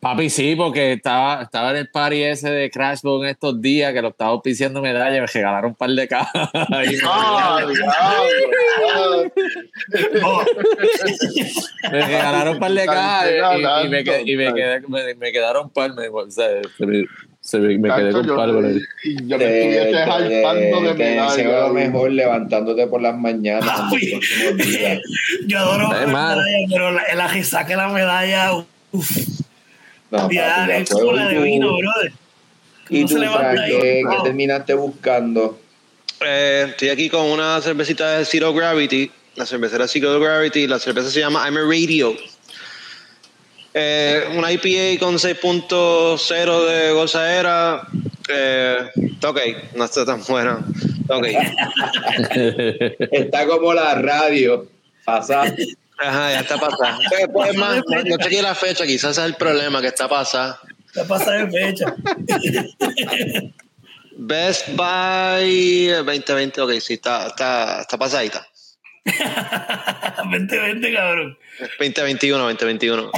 [0.00, 4.08] Papi, sí, porque estaba, estaba en el party ese de Crashbone estos días que lo
[4.08, 6.50] estaba auspiciando medalla y me regalaron un par de cajas.
[6.68, 9.32] Me- ¡Ah, diablo!
[11.90, 15.14] Me regalaron un par de cajas y, y me, qued- y me, Tanto, quedé- me,
[15.14, 15.94] me quedaron par.
[15.94, 16.48] Me, o sea,
[17.44, 18.24] se me, me, quedé con
[19.04, 21.60] y yo me estuviese jalpando de te medalla.
[21.68, 23.80] lo mejor levantándote por las mañanas
[25.46, 28.54] yo adoro medalla, pero la, la que saque la medalla,
[28.92, 29.10] uf,
[30.10, 32.12] No, ya, es como la de ¿Y tú- vino, brother.
[32.88, 33.20] ¿Y No tú, se
[33.66, 35.60] qué, terminaste buscando?
[36.24, 39.10] Eh, estoy aquí con una cervecita de Zero Gravity.
[39.36, 40.66] La cervecera Zero Gravity.
[40.66, 42.14] La cerveza se llama I'm a Radio.
[43.76, 47.88] Eh, una IPA con 6.0 de gozadera.
[48.28, 49.40] Eh, está ok,
[49.74, 50.64] no está tan buena.
[51.00, 51.26] Está ok.
[53.12, 54.66] Está como la radio.
[55.04, 55.52] Pasada.
[55.98, 56.98] Ajá, ya está pasada.
[57.18, 60.60] Eh, pues, más, no, chequeé la fecha, quizás ese es el problema que está pasada.
[60.94, 61.94] Ya pasa de fecha.
[64.16, 68.46] Best Buy 2020, ok, sí, está, está, está pasadita.
[70.30, 71.38] 2020, cabrón.
[71.78, 73.10] 2021, 2021.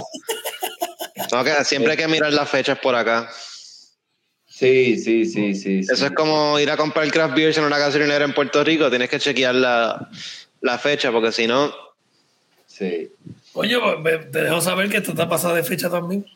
[1.30, 3.28] Tengo que- siempre hay que mirar las fechas por acá.
[4.46, 5.82] Sí, sí, sí, sí.
[5.84, 5.92] sí.
[5.92, 8.88] Eso es como ir a comprar craft beers en una gasolinera en Puerto Rico.
[8.88, 10.08] Tienes que chequear la,
[10.62, 11.72] la fecha porque si no,
[12.66, 13.10] Sí.
[13.54, 16.26] Coño, pues, te dejo saber que esto está pasada de fecha también.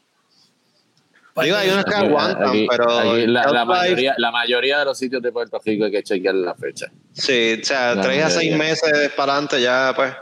[1.43, 5.21] digo, hay unos que aguantan, Aquí- pero aquí la, mayoría, la mayoría de los sitios
[5.23, 6.91] de Puerto Rico hay que chequear la fecha.
[7.13, 10.13] Sí, o sea, La tres a seis meses para adelante ya, pues.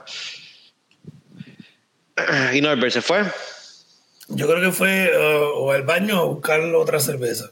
[2.55, 3.23] Y Norbert se fue.
[4.29, 7.51] Yo creo que fue uh, o al baño a buscar otra cerveza.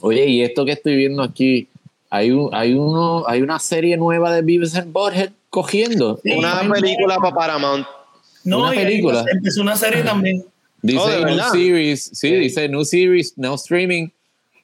[0.00, 1.68] Oye, y esto que estoy viendo aquí,
[2.10, 6.20] hay, un, hay, uno, hay una serie nueva de Beavis and Butthead cogiendo.
[6.22, 6.32] Sí.
[6.32, 7.86] Una película para Paramount.
[8.44, 9.24] No, Una película.
[9.30, 10.44] Empezó una serie también.
[10.80, 14.10] Dice Oh, ¿de new series, sí, dice new series, now streaming,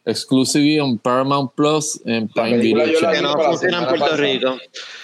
[0.07, 4.17] exclusively on Paramount Plus and La Prime Video la Que no la funciona en Puerto.
[4.17, 4.59] Rico.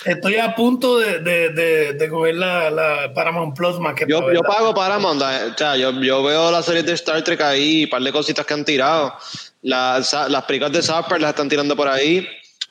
[0.04, 4.20] Estoy a punto de, de, de, de coger la, la Paramount Plus más que Yo,
[4.20, 5.22] para yo pago Paramount.
[5.22, 8.12] eh, O sea, yo, yo veo las series de Star Trek ahí, un par de
[8.12, 9.14] cositas que han tirado.
[9.62, 12.26] Las, las películas de Park las están tirando por ahí.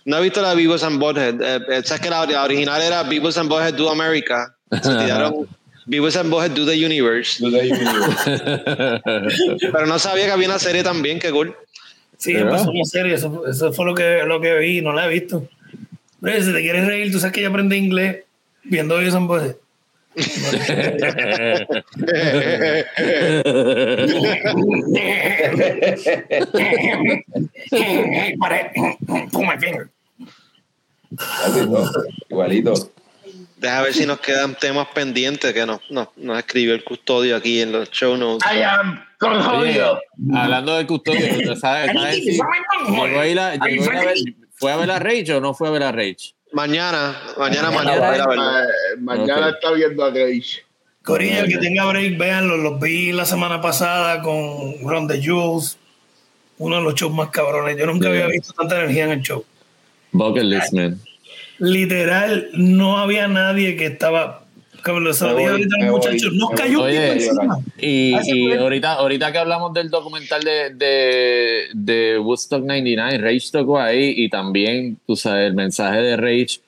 [0.06, 1.42] No he visto la Beavis and Butthead.
[1.42, 4.56] Eh, eh, ¿Sabes que la, la original era Beavis and Butthead Do America?
[4.72, 5.48] Se tiraron
[5.86, 7.44] Beavis and Butthead Do the Universe.
[9.72, 11.56] Pero no sabía que había una serie también, qué cool.
[12.20, 12.52] Sí, ¿Verdad?
[12.52, 13.14] empezó una serie.
[13.16, 15.48] Eso, eso fue lo que, lo que vi, no la he visto.
[16.22, 18.26] Oye, si te quieres reír, tú sabes que yo aprendí inglés
[18.64, 19.56] viendo eso en voz.
[29.32, 29.90] Pull my finger.
[32.30, 32.92] Igualito.
[33.58, 37.62] Deja ver si nos quedan temas pendientes que nos, nos, nos escribió el custodio aquí
[37.62, 38.46] en los show notes.
[38.46, 40.00] I am Cornholio.
[40.34, 41.92] hablando del custodio, ¿sabes?
[41.94, 44.18] ¿sabes si llegó a ir a- llegó a ir a ver-
[44.56, 46.34] ¿Fue a ver a Rage o no fue a ver a Rage?
[46.52, 48.26] Mañana, mañana, Mañana
[49.00, 49.50] mañana.
[49.50, 50.64] está viendo a Rage.
[51.04, 52.58] Corillo, el que tenga break, véanlo.
[52.58, 55.78] Los vi la semana pasada con Ron the Jules.
[56.58, 57.78] Uno de los shows más cabrones.
[57.78, 59.46] Yo nunca había visto tanta energía en el show.
[60.12, 61.00] Bucket list, man.
[61.60, 64.39] Literal, no había nadie que estaba.
[64.84, 67.60] Como lo Me sabía voy, ahorita los muchachos, nos cayó Oye, encima.
[67.78, 68.58] Y, Ah, y fue.
[68.60, 74.30] ahorita, ahorita que hablamos del documental de, de, de Woodstock 99, Rage tocó ahí y
[74.30, 76.60] también, tú sabes, el mensaje de Rage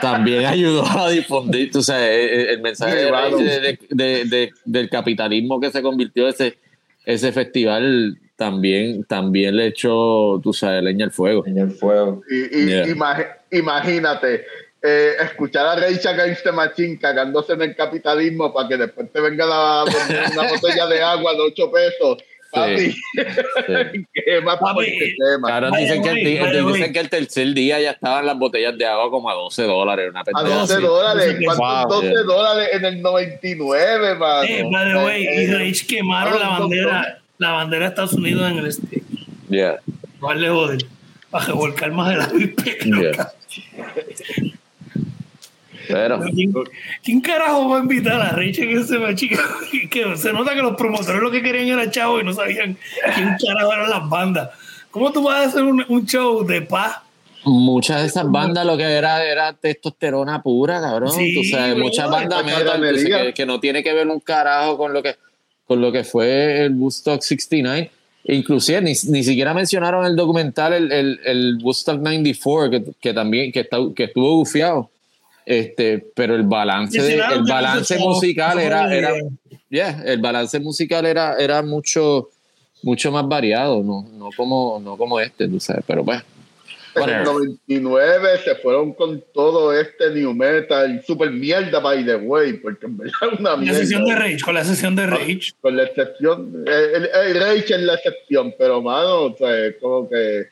[0.00, 3.10] también ayudó a difundir, tú sabes, el, el mensaje de.
[3.10, 6.56] Rage de- de- de- de- del capitalismo que se convirtió ese,
[7.04, 11.46] ese festival también, también le echó, tú sabes, leña al fuego.
[11.46, 12.22] En el fuego.
[12.30, 12.86] Y, y- Yeah.
[12.88, 14.44] imagi- imagínate,
[14.86, 19.18] eh, escuchar a Rage Against the Machine cagándose en el capitalismo para que después te
[19.20, 22.18] venga la, una botella de agua de 8 pesos.
[22.52, 22.96] Papi, Sí.
[24.14, 25.48] qué más Papi, porque tema.
[25.48, 28.86] Claro, dicen que, el, vaya, dicen que el tercer día ya estaban las botellas de
[28.86, 30.10] agua como a 12 dólares.
[30.10, 30.82] Una A pendeja 12 así.
[30.82, 31.36] dólares.
[31.46, 31.56] Wow.
[31.56, 32.22] ¿Cuántos 12 Yeah.
[32.22, 34.42] dólares en el 99, mano?
[34.44, 38.48] Eh, by the way, y Eh, Rage quemaron la bandera, la bandera de Estados Unidos
[38.50, 39.02] en el este.
[39.48, 39.80] Yeah,
[40.20, 40.78] Vale, joder.
[41.30, 43.32] Para revolcar más de la yeah.
[45.88, 46.52] Pero, ¿Quién,
[47.02, 49.42] quién carajo va a invitar a Rage en ese machica?
[49.90, 52.76] Que se nota que los promotores lo que querían era chavo y no sabían
[53.14, 54.50] quién carajo eran las bandas.
[54.90, 56.98] ¿Cómo tú vas a hacer un, un show de paz?
[57.44, 61.12] muchas de esas bandas lo que era era testosterona pura, cabrón.
[61.12, 64.92] Sí, tú sabes, muchas bandas metal que, que no tiene que ver un carajo con
[64.92, 65.16] lo que
[65.66, 67.90] con lo que fue el Woodstock 69.
[68.26, 73.52] Inclusive ni, ni siquiera mencionaron el documental el, el, el Woodstock 94 que, que también
[73.52, 74.90] que, está, que estuvo bufiado.
[75.46, 79.30] Este, pero el balance de- el balance musical era, la era idea.
[79.68, 82.28] yeah, el balance musical era, era mucho
[82.82, 86.22] mucho más variado, no, no como no como este, tú sabes, pero pues
[86.96, 87.26] En el whatever.
[87.26, 92.96] 99 se fueron con todo este new metal, super mierda, by the way, porque en
[92.98, 93.78] verdad una La mierda.
[93.80, 95.40] sesión de Rage, con la sesión de Rage.
[95.60, 99.50] Con la excepción, eh, el, el Rage es la excepción, pero mano, o sea,
[99.80, 100.44] como que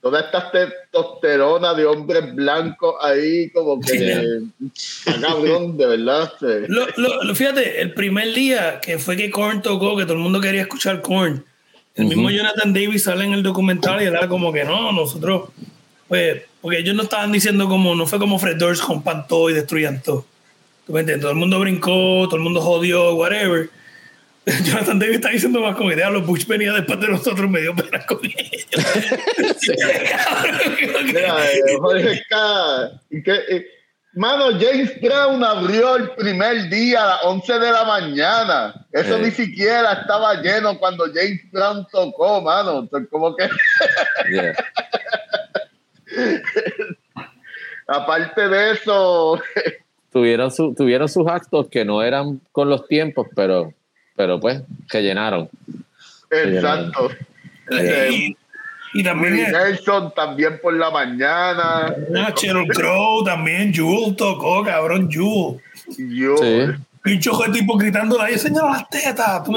[0.00, 6.32] toda esta testosterona de hombres blancos ahí, como que está cabrón, de verdad.
[6.38, 6.46] sí.
[6.68, 10.20] Lo, lo- lo- fíjate, el primer día que fue que Korn tocó, que todo el
[10.20, 11.44] mundo quería escuchar Korn,
[11.96, 15.48] el mismo Jonathan Davis sale en el documental y era como que no, nosotros,
[16.06, 19.54] pues, porque ellos no estaban diciendo como, no fue como Fred Durst con todo y
[19.54, 20.24] destruían todo.
[20.86, 21.22] ¿Tú me entiendes?
[21.22, 23.68] Todo el mundo brincó, todo el mundo jodió, whatever.
[24.64, 27.74] Jonathan Davis está diciendo más como idea, los Bush venía después de nosotros, me dio
[27.74, 28.66] pena con ellos.
[31.04, 33.00] Mira, eh, Jorge K.
[33.10, 33.66] ¿y qué, eh,
[34.14, 38.86] Mano, James Brown abrió el primer día a las 11 de la mañana.
[38.90, 39.20] Eso Eh.
[39.22, 42.80] ni siquiera estaba lleno cuando James Brown tocó, mano.
[42.80, 43.48] Entonces, como que,
[44.32, 44.54] Yeah.
[47.86, 49.40] aparte de eso,
[50.10, 53.72] tuvieron, su, tuvieron sus actos que no eran con los tiempos, pero,
[54.18, 55.48] pero pues, que llenaron.
[56.30, 57.08] exacto.
[57.70, 58.36] y,
[58.94, 61.94] y también Willie Nelson también por la mañana.
[62.16, 65.60] ah, Cheryl Crow, también Jewel tocó, cabrón, Jewel.
[65.96, 66.66] Yo, Sí.
[67.00, 69.42] Pincho de tipo gritando ahí, señora las tetas.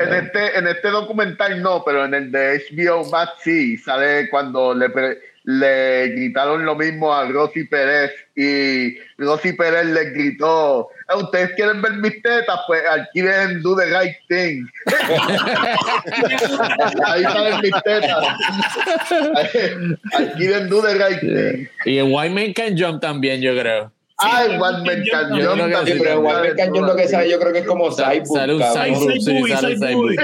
[0.00, 4.72] En este, en este documental no, pero en el de HBO Max sí, sale cuando
[4.72, 10.97] le, pre- le gritaron lo mismo a Rosy Pérez y Rosy Pérez le gritó, "Ah,
[11.16, 12.60] ¿ustedes quieren ver mis tetas?
[12.66, 14.66] Pues alquilen Do the Right Thing.
[17.06, 18.26] Ahí salen mis tetas.
[20.12, 21.68] alquilen Do the Right Thing.
[21.84, 23.90] Y en White Man Can Jump también, yo creo.
[24.20, 27.60] Yo creo que Sí, sí, pero igual me cañón lo que sabe, yo creo que
[27.60, 28.64] es como Sale Cyborg.
[28.72, 30.16] Side Cyborg, sí, booby.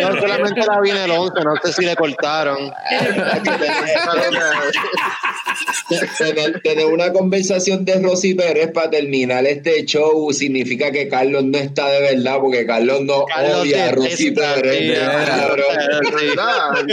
[0.00, 2.72] Yo solamente la vi en el 11, no sé si le cortaron.
[6.18, 11.58] tener, tener una conversación de Rosy Pérez para terminar este show significa que Carlos no
[11.58, 14.98] está de verdad, porque Carlos no Carlos odia a Rosy Pérez.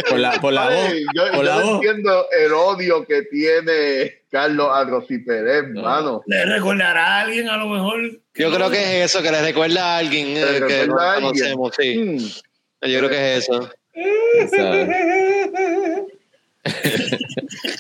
[0.10, 0.20] Por
[0.54, 0.94] la, voz.
[1.16, 5.82] Yo, no entiendo el odio que tiene Carlos a Rosy Pérez, No.
[5.84, 6.22] mano.
[6.28, 8.02] Le recordará a alguien a lo mejor.
[8.36, 11.12] Yo creo que es eso, que le recuerda a alguien eh, Le que no recuerda
[11.12, 11.32] a alguien.
[11.34, 11.98] conocemos, sí.
[11.98, 12.88] Mm.
[12.90, 13.70] Yo creo que es eso.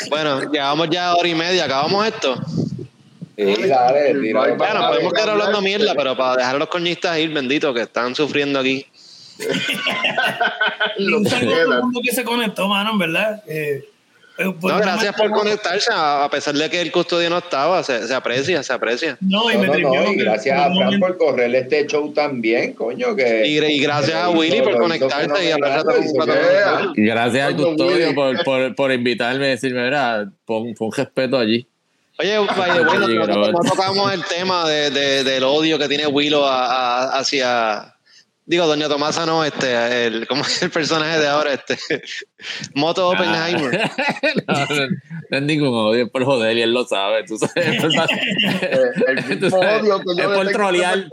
[0.10, 2.36] Bueno, llevamos ya hora y media, acabamos esto.
[3.38, 4.54] Sí, dale, tira.
[4.56, 8.16] Bueno, podemos quedar hablando mierda, pero para dejar a los coñistas ir, bendito, que están
[8.16, 8.86] sufriendo aquí.
[10.98, 11.82] Lo Un que saludo a todo el queda.
[11.82, 13.44] mundo que se conectó, mano, en verdad.
[13.48, 13.84] Eh,
[14.38, 18.14] No, un gracias por conectarse, a pesar de que el custodio no estaba, se, se
[18.14, 19.18] aprecia, se aprecia.
[19.22, 22.74] No, y No, me no, no, y gracias a Fran por correr este show también,
[22.74, 23.48] coño, que...
[23.48, 26.92] Y, y gracias a Willy por conectarse y hablar fenomenal.
[26.96, 31.66] Gracias al custodio por, por, por invitarme y decirme, mira, pon, pon respeto allí.
[32.20, 36.46] Oye, vaya, bueno, no, no tocamos el tema de, de- del odio que tiene Willow
[36.46, 36.66] a-
[37.14, 37.95] a- hacia.
[38.48, 41.54] Digo, Doña Tomasa no, este, el, ¿cómo es el personaje de ahora?
[41.54, 41.78] Este,
[42.76, 43.72] Moto Oppenheimer.
[44.48, 44.88] no, no,
[45.32, 47.56] no es ningún odio, es por joder y él lo sabe, tú sabes.
[49.08, 51.06] El Tú mismo sabes, odio que yo es por trolear,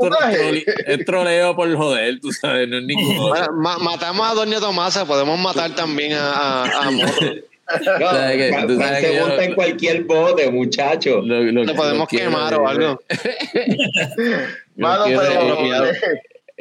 [0.86, 3.46] es troleo por joder, tú sabes, no es ningún odio.
[3.54, 7.26] Ma- matamos a Doña Tomasa, podemos matar también a, a, a Moto.
[7.98, 11.22] No, sabes que- tú sabes se que yo- monta en cualquier bote, muchacho.
[11.22, 13.00] Lo- podemos lo quiero, quemar o algo.
[14.76, 15.56] Mano, pero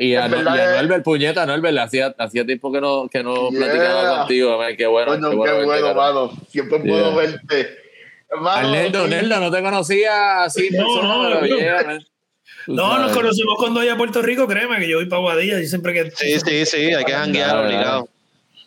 [0.04, 3.50] Y a, no, y a Norbert, puñeta, Norbert, hacía, hacía tiempo que no, que no
[3.52, 3.60] Yeah.
[3.60, 5.12] platicaba contigo, man, qué bueno.
[5.12, 6.28] Coño, qué qué bueno, bueno, verte, carajo.
[6.32, 6.42] mano.
[6.50, 7.16] Siempre puedo Yeah.
[7.16, 7.70] verte.
[8.40, 9.10] Mano, Al Neldo, sí.
[9.12, 11.58] Neldo, no te conocía así No, persona, no, pero no.
[11.60, 12.00] yeah,
[12.68, 15.68] No, nos conocimos cuando voy a Puerto Rico, créeme que yo voy para Guadilla y
[15.68, 16.10] siempre que.
[16.12, 18.08] Sí, sí, sí, hay que janguear obligado.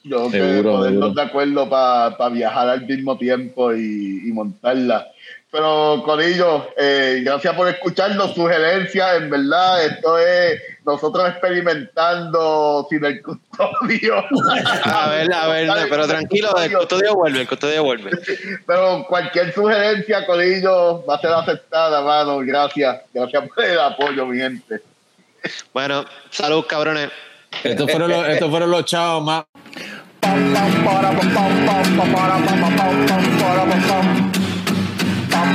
[0.04, 1.10] Yo que Seguro, ponernos seguro.
[1.14, 5.08] de acuerdo para viajar al mismo tiempo y, y montarla.
[5.54, 13.22] Pero, Corillo, eh, gracias por escucharnos, sugerencias, en verdad, esto es nosotros experimentando sin el
[13.22, 14.16] custodio.
[14.84, 18.10] A ver, a ver, no, pero tranquilo, el custodio vuelve, el custodio vuelve.
[18.66, 22.38] Pero cualquier sugerencia, Corillo, va a ser aceptada, mano.
[22.38, 24.80] Gracias, gracias por el apoyo, mi gente.
[25.72, 27.10] Bueno, salud, cabrones.
[27.62, 29.44] Estos fueron los, estos fueron los chavos más.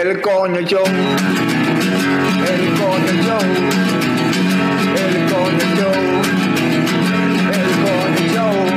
[0.00, 0.94] El cono conellón,
[2.48, 3.48] el cono conellón,
[4.96, 6.24] el cono conellón,
[7.52, 8.68] el cono conellón.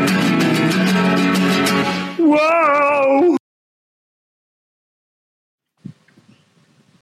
[2.19, 3.42] ¡Wow!